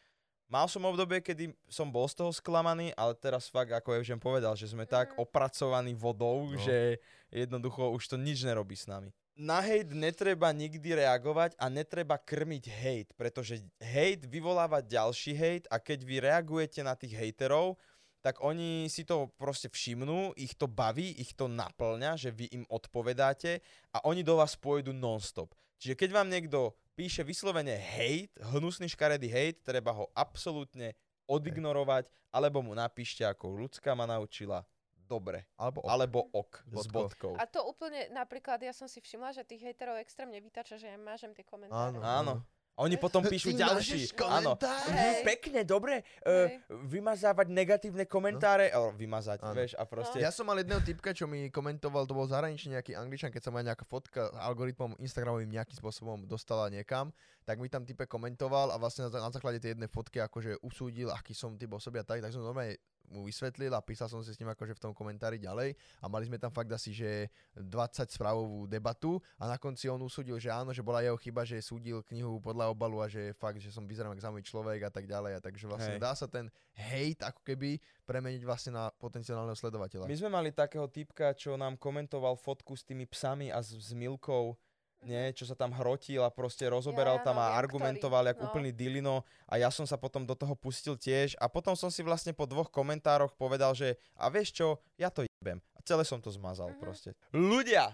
mal 0.49 0.65
som 0.65 0.81
obdobie, 0.85 1.21
kedy 1.21 1.53
som 1.69 1.89
bol 1.89 2.05
z 2.09 2.17
toho 2.17 2.33
sklamaný, 2.33 2.93
ale 2.97 3.13
teraz 3.17 3.45
fakt, 3.49 3.73
ako 3.73 3.93
Evžen 4.01 4.17
povedal, 4.21 4.57
že 4.57 4.69
sme 4.69 4.85
tak 4.89 5.13
Mhm. 5.13 5.21
opracovaní 5.21 5.93
vodou, 5.93 6.49
No. 6.49 6.57
že 6.57 6.97
jednoducho 7.29 7.89
už 7.93 8.09
to 8.09 8.17
nič 8.17 8.41
nerobí 8.41 8.73
s 8.73 8.85
nami. 8.89 9.13
Na 9.35 9.59
hejt 9.59 9.91
netreba 9.91 10.47
nikdy 10.55 10.95
reagovať 10.95 11.59
a 11.59 11.67
netreba 11.67 12.15
krmiť 12.15 12.71
hejt, 12.71 13.07
pretože 13.19 13.59
hejt 13.83 14.23
vyvoláva 14.23 14.79
ďalší 14.79 15.35
hejt 15.35 15.63
a 15.67 15.75
keď 15.75 15.99
vy 16.07 16.15
reagujete 16.23 16.79
na 16.79 16.95
tých 16.95 17.19
hejterov, 17.19 17.75
tak 18.23 18.39
oni 18.39 18.87
si 18.87 19.03
to 19.03 19.27
proste 19.35 19.67
všimnú, 19.67 20.31
ich 20.39 20.55
to 20.55 20.71
baví, 20.71 21.19
ich 21.19 21.35
to 21.35 21.51
naplňa, 21.51 22.15
že 22.15 22.31
vy 22.31 22.47
im 22.47 22.63
odpovedáte 22.71 23.59
a 23.91 24.07
oni 24.07 24.23
do 24.23 24.39
vás 24.39 24.55
pôjdu 24.55 24.95
non-stop. 24.95 25.51
Čiže 25.83 25.99
keď 25.99 26.09
vám 26.15 26.31
niekto 26.31 26.71
píše 26.95 27.27
vyslovene 27.27 27.75
hejt, 27.75 28.31
hnusný 28.55 28.87
škaredý 28.87 29.27
hejt, 29.27 29.67
treba 29.67 29.91
ho 29.91 30.07
absolútne 30.15 30.95
odignorovať, 31.27 32.07
alebo 32.31 32.63
mu 32.63 32.71
napíšte, 32.71 33.27
ako 33.27 33.67
ľudská 33.67 33.91
ma 33.99 34.07
naučila, 34.07 34.63
dobre, 35.05 35.45
Alebo 35.55 35.79
ok. 35.81 35.87
alebo 35.89 36.19
ok, 36.33 36.51
S 36.81 36.87
bodkou. 36.89 37.33
A 37.37 37.45
to 37.45 37.61
úplne, 37.63 38.09
napríklad, 38.11 38.61
ja 38.61 38.73
som 38.73 38.89
si 38.89 38.99
všimla, 38.99 39.31
že 39.31 39.45
tých 39.45 39.61
hejterov 39.61 40.01
extrémne 40.01 40.37
vytača, 40.41 40.81
že 40.81 40.89
ja 40.89 40.97
mážem 40.97 41.31
tie 41.31 41.45
komentáre. 41.45 41.95
Áno. 41.95 42.01
Áno. 42.01 42.33
A 42.75 42.83
oni 42.83 42.99
potom 42.99 43.23
píšu 43.23 43.55
Ty 43.55 43.71
ďalší. 43.71 44.11
Áno. 44.19 44.59
Mhm, 44.59 44.91
Hej. 44.91 45.23
Pekne, 45.23 45.63
dobre. 45.63 46.03
Uh, 46.27 46.59
vymazávať 46.91 47.47
negatívne 47.47 48.03
komentáre. 48.03 48.67
No. 48.75 48.91
vymazať, 48.91 49.47
Áno. 49.47 49.55
vieš, 49.55 49.79
a 49.79 49.87
proste... 49.87 50.19
Ja 50.19 50.27
som 50.27 50.43
mal 50.43 50.59
jedného 50.59 50.83
typka, 50.83 51.15
čo 51.15 51.23
mi 51.23 51.47
komentoval, 51.47 52.03
to 52.03 52.11
bol 52.11 52.27
zahraničný 52.27 52.75
nejaký 52.75 52.99
angličan, 52.99 53.31
keď 53.31 53.47
sa 53.47 53.51
ma 53.55 53.63
nejaká 53.63 53.87
fotka 53.87 54.27
algoritmom 54.43 54.99
Instagramovým 54.99 55.55
nejakým 55.55 55.79
spôsobom 55.79 56.27
dostala 56.27 56.67
niekam, 56.67 57.15
tak 57.47 57.63
mi 57.63 57.71
tam 57.71 57.87
type 57.87 58.03
komentoval 58.11 58.75
a 58.75 58.75
vlastne 58.75 59.07
na, 59.07 59.23
na 59.23 59.31
základe 59.31 59.63
tej 59.63 59.79
jednej 59.79 59.87
fotky 59.87 60.19
akože 60.19 60.59
usúdil, 60.59 61.15
aký 61.15 61.31
som 61.31 61.55
typ 61.55 61.71
osoby 61.71 62.03
a 62.03 62.05
tak, 62.05 62.19
tak 62.19 62.35
som 62.35 62.43
normálne 62.43 62.75
mu 63.09 63.25
vysvetlil 63.25 63.71
a 63.73 63.81
písal 63.81 64.09
som 64.09 64.21
si 64.21 64.33
s 64.33 64.39
ním 64.41 64.51
akože 64.51 64.75
v 64.77 64.81
tom 64.81 64.93
komentári 64.93 65.37
ďalej 65.37 65.75
a 66.01 66.05
mali 66.05 66.25
sme 66.25 66.41
tam 66.41 66.49
fakt 66.49 66.69
asi, 66.71 66.91
že 66.91 67.29
20 67.57 68.09
správovú 68.09 68.65
debatu 68.65 69.21
a 69.37 69.49
na 69.49 69.57
konci 69.61 69.87
on 69.89 70.01
usúdil, 70.01 70.37
že 70.41 70.49
áno, 70.49 70.73
že 70.73 70.85
bola 70.85 71.05
jeho 71.05 71.17
chyba, 71.19 71.45
že 71.45 71.61
súdil 71.61 72.01
knihu 72.09 72.41
podľa 72.41 72.73
obalu 72.73 73.01
a 73.01 73.07
že 73.07 73.33
fakt, 73.37 73.61
že 73.61 73.69
som 73.69 73.85
vyzerám 73.85 74.13
ako 74.13 74.21
zaujímavý 74.21 74.45
človek 74.45 74.79
a 74.87 74.91
tak 74.91 75.05
ďalej 75.05 75.31
a 75.37 75.39
takže 75.39 75.65
Hej. 75.65 75.71
vlastne 75.71 75.95
dá 76.01 76.11
sa 76.17 76.27
ten 76.29 76.49
hate 76.75 77.23
ako 77.23 77.41
keby 77.45 77.77
premeniť 78.03 78.41
vlastne 78.43 78.75
na 78.75 78.91
potenciálneho 78.91 79.55
sledovateľa. 79.55 80.09
My 80.09 80.17
sme 80.19 80.29
mali 80.29 80.49
takého 80.51 80.85
typka, 80.91 81.31
čo 81.33 81.55
nám 81.55 81.79
komentoval 81.79 82.35
fotku 82.35 82.75
s 82.75 82.83
tými 82.83 83.07
psami 83.07 83.49
a 83.49 83.63
s, 83.63 83.73
s 83.73 83.91
Milkou, 83.95 84.57
nie, 85.05 85.31
čo 85.31 85.45
sa 85.45 85.53
tam 85.53 85.71
hrotil 85.71 86.19
a 86.19 86.33
proste 86.33 86.65
rozoberal 86.65 87.21
Ja, 87.21 87.23
tam 87.23 87.37
no, 87.37 87.45
a 87.45 87.53
viem, 87.53 87.57
argumentoval 87.61 88.25
ktorý, 88.25 88.29
jak 88.33 88.39
no. 88.41 88.45
úplný 88.49 88.69
dilino 88.73 89.15
a 89.45 89.55
ja 89.55 89.69
som 89.69 89.85
sa 89.85 89.95
potom 89.95 90.25
do 90.25 90.33
toho 90.33 90.57
pustil 90.57 90.97
tiež 90.97 91.37
a 91.37 91.45
potom 91.45 91.77
som 91.77 91.93
si 91.93 92.01
vlastne 92.01 92.33
po 92.33 92.43
dvoch 92.43 92.67
komentároch 92.67 93.37
povedal, 93.37 93.77
že 93.77 93.95
a 94.17 94.27
vieš 94.27 94.51
čo, 94.51 94.67
ja 94.97 95.07
to 95.07 95.21
jebem. 95.23 95.61
A 95.73 95.79
celé 95.85 96.01
som 96.03 96.17
to 96.17 96.33
zmazal 96.33 96.73
Mhm. 96.73 96.79
proste. 96.81 97.09
Ľudia! 97.31 97.93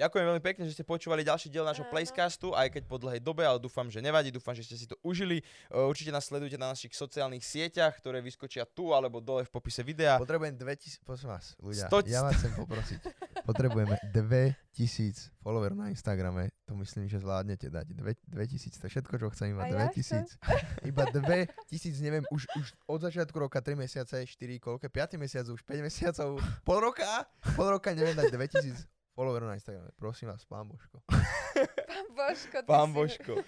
Ďakujem 0.00 0.24
veľmi 0.32 0.40
pekne, 0.40 0.64
že 0.64 0.72
ste 0.72 0.80
počúvali 0.80 1.20
ďalší 1.20 1.52
diel 1.52 1.60
nášho 1.60 1.84
Áno. 1.84 1.92
Placecastu, 1.92 2.56
aj 2.56 2.72
keď 2.72 2.88
po 2.88 2.96
dlhej 2.96 3.20
dobe, 3.20 3.44
ale 3.44 3.60
dúfam, 3.60 3.84
že 3.84 4.00
nevadí, 4.00 4.32
dúfam, 4.32 4.56
že 4.56 4.64
ste 4.64 4.72
si 4.80 4.88
to 4.88 4.96
užili. 5.04 5.44
E, 5.68 5.76
Určite 5.76 6.08
nás 6.08 6.24
sledujte 6.24 6.56
na 6.56 6.72
našich 6.72 6.96
sociálnych 6.96 7.44
sieťach, 7.44 8.00
ktoré 8.00 8.24
vyskočia 8.24 8.64
tu 8.64 8.96
alebo 8.96 9.20
dole 9.20 9.44
v 9.44 9.52
popise 9.52 9.84
videa. 9.84 10.16
Potrebujem 10.16 10.56
2000, 10.56 11.04
prosím 11.04 11.28
vás, 11.36 11.52
ľudia, 11.60 11.84
100 11.92 12.08
ja 12.08 12.24
vás 12.24 12.32
chcem 12.32 12.52
poprosiť. 12.56 13.00
Potrebujeme 13.46 13.96
2000 14.12 15.32
followerov 15.40 15.76
na 15.76 15.88
Instagrame, 15.90 16.52
to 16.68 16.76
myslím, 16.78 17.08
že 17.08 17.20
zvládnete 17.20 17.72
dať. 17.72 17.86
Dve, 17.96 18.14
2000, 18.28 18.80
to 18.80 18.84
je 18.86 18.92
všetko, 18.98 19.14
čo 19.16 19.26
chcem, 19.34 19.46
iba 19.56 19.64
A 19.64 19.68
ja 19.68 19.88
chcem. 19.90 20.24
2000. 20.24 20.38
Iba 20.90 21.02
2000, 21.08 22.04
neviem, 22.04 22.24
už, 22.30 22.46
už 22.56 22.66
od 22.86 23.00
začiatku 23.00 23.36
roka 23.36 23.60
3 23.60 23.74
mesiace, 23.74 24.22
4, 24.22 24.62
koľko, 24.62 24.86
5 24.86 25.22
mesiac, 25.22 25.46
už 25.48 25.60
5 25.64 25.86
mesiacov, 25.86 26.38
pol 26.62 26.78
roka, 26.78 27.26
pol 27.56 27.76
roka 27.76 27.90
neviem 27.96 28.16
dať 28.16 28.32
2000 28.36 28.99
followerov 29.20 29.52
na 29.52 29.56
Instagrame. 29.60 29.92
Prosím 30.00 30.32
vás, 30.32 30.48
pán 30.48 30.64
Božko. 30.64 30.96
Pán 31.92 32.08
Božko, 32.16 32.56
Pán 32.64 32.88
si- 32.88 32.96
Božko. 32.96 33.32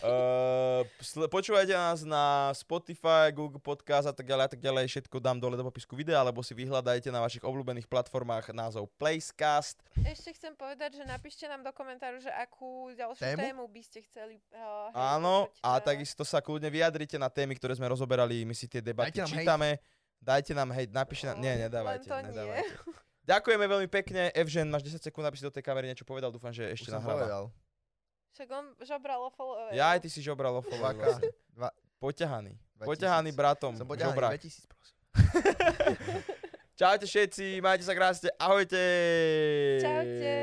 Uh, 0.00 0.80
počúvajte 1.28 1.76
nás 1.76 2.00
na 2.08 2.48
Spotify, 2.56 3.28
Google 3.28 3.60
Podcast 3.60 4.08
a 4.08 4.16
tak 4.16 4.24
ďalej 4.24 4.44
a 4.48 4.50
tak 4.56 4.60
ďalej. 4.64 4.88
Všetko 4.88 5.20
dám 5.20 5.36
dole 5.36 5.60
do 5.60 5.64
popisku 5.68 5.92
videa, 5.92 6.24
alebo 6.24 6.40
si 6.40 6.56
vyhľadajte 6.56 7.12
na 7.12 7.20
vašich 7.20 7.44
obľúbených 7.44 7.84
platformách 7.84 8.48
názov 8.56 8.88
Placecast. 8.96 9.76
Ešte 10.00 10.32
chcem 10.40 10.56
povedať, 10.56 10.96
že 10.96 11.04
napíšte 11.04 11.44
nám 11.52 11.60
do 11.60 11.68
komentáru, 11.76 12.16
že 12.16 12.32
akú 12.32 12.88
ďalšiu 12.96 13.20
Tému? 13.20 13.40
tému, 13.44 13.62
by 13.68 13.82
ste 13.84 14.00
chceli 14.08 14.40
uh, 14.56 14.88
Áno, 14.96 15.52
a 15.60 15.76
takisto 15.84 16.24
sa 16.24 16.40
kľudne 16.40 16.72
vyjadrite 16.72 17.20
na 17.20 17.28
témy, 17.28 17.60
ktoré 17.60 17.76
sme 17.76 17.92
rozoberali. 17.92 18.48
My 18.48 18.56
si 18.56 18.72
tie 18.72 18.80
debaty 18.80 19.20
Dajte 19.20 19.20
nám 19.20 19.30
hejt. 19.36 19.44
čítame. 19.44 19.68
Dajte 20.20 20.52
nám 20.56 20.70
hejt, 20.72 20.90
napíšte 20.96 21.28
nám... 21.28 21.36
Nie, 21.44 21.60
len 21.60 21.68
nedávajte, 21.68 22.08
to 22.08 22.16
nie. 22.24 22.64
Ďakujeme 23.30 23.64
veľmi 23.64 23.88
pekne. 23.88 24.34
Evžen, 24.34 24.66
máš 24.66 24.82
10 24.82 24.98
sekúnd, 25.00 25.22
aby 25.22 25.38
si 25.38 25.46
do 25.46 25.54
tej 25.54 25.62
kamery 25.62 25.86
niečo 25.86 26.02
povedal. 26.02 26.34
Dúfam, 26.34 26.50
že 26.50 26.66
ešte 26.66 26.90
nahráva. 26.90 27.14
povedal. 27.14 27.42
Však 28.30 28.48
on 28.50 28.64
žobral 28.82 29.20
o 29.22 29.30
followery. 29.30 29.74
Ja 29.74 29.94
aj 29.94 30.02
ty 30.02 30.08
si 30.10 30.18
žobral 30.18 30.50
o 30.50 30.62
follow, 30.62 30.82
Dvaka. 30.82 31.02
vlastne. 31.04 31.30
Dva- 31.54 31.74
Poťahaný. 31.98 32.52
2000. 32.78 32.88
Poťahaný 32.88 33.30
bratom. 33.30 33.72
Som 33.76 33.86
poďahaný 33.86 34.14
žobrak. 34.16 34.30
2000, 34.34 34.66
prosím. 34.66 34.96
Čaute 36.80 37.04
všetci, 37.04 37.60
majte 37.60 37.84
sa 37.84 37.92
krásne, 37.92 38.32
ahojte. 38.40 38.80
Čaute. 39.84 40.34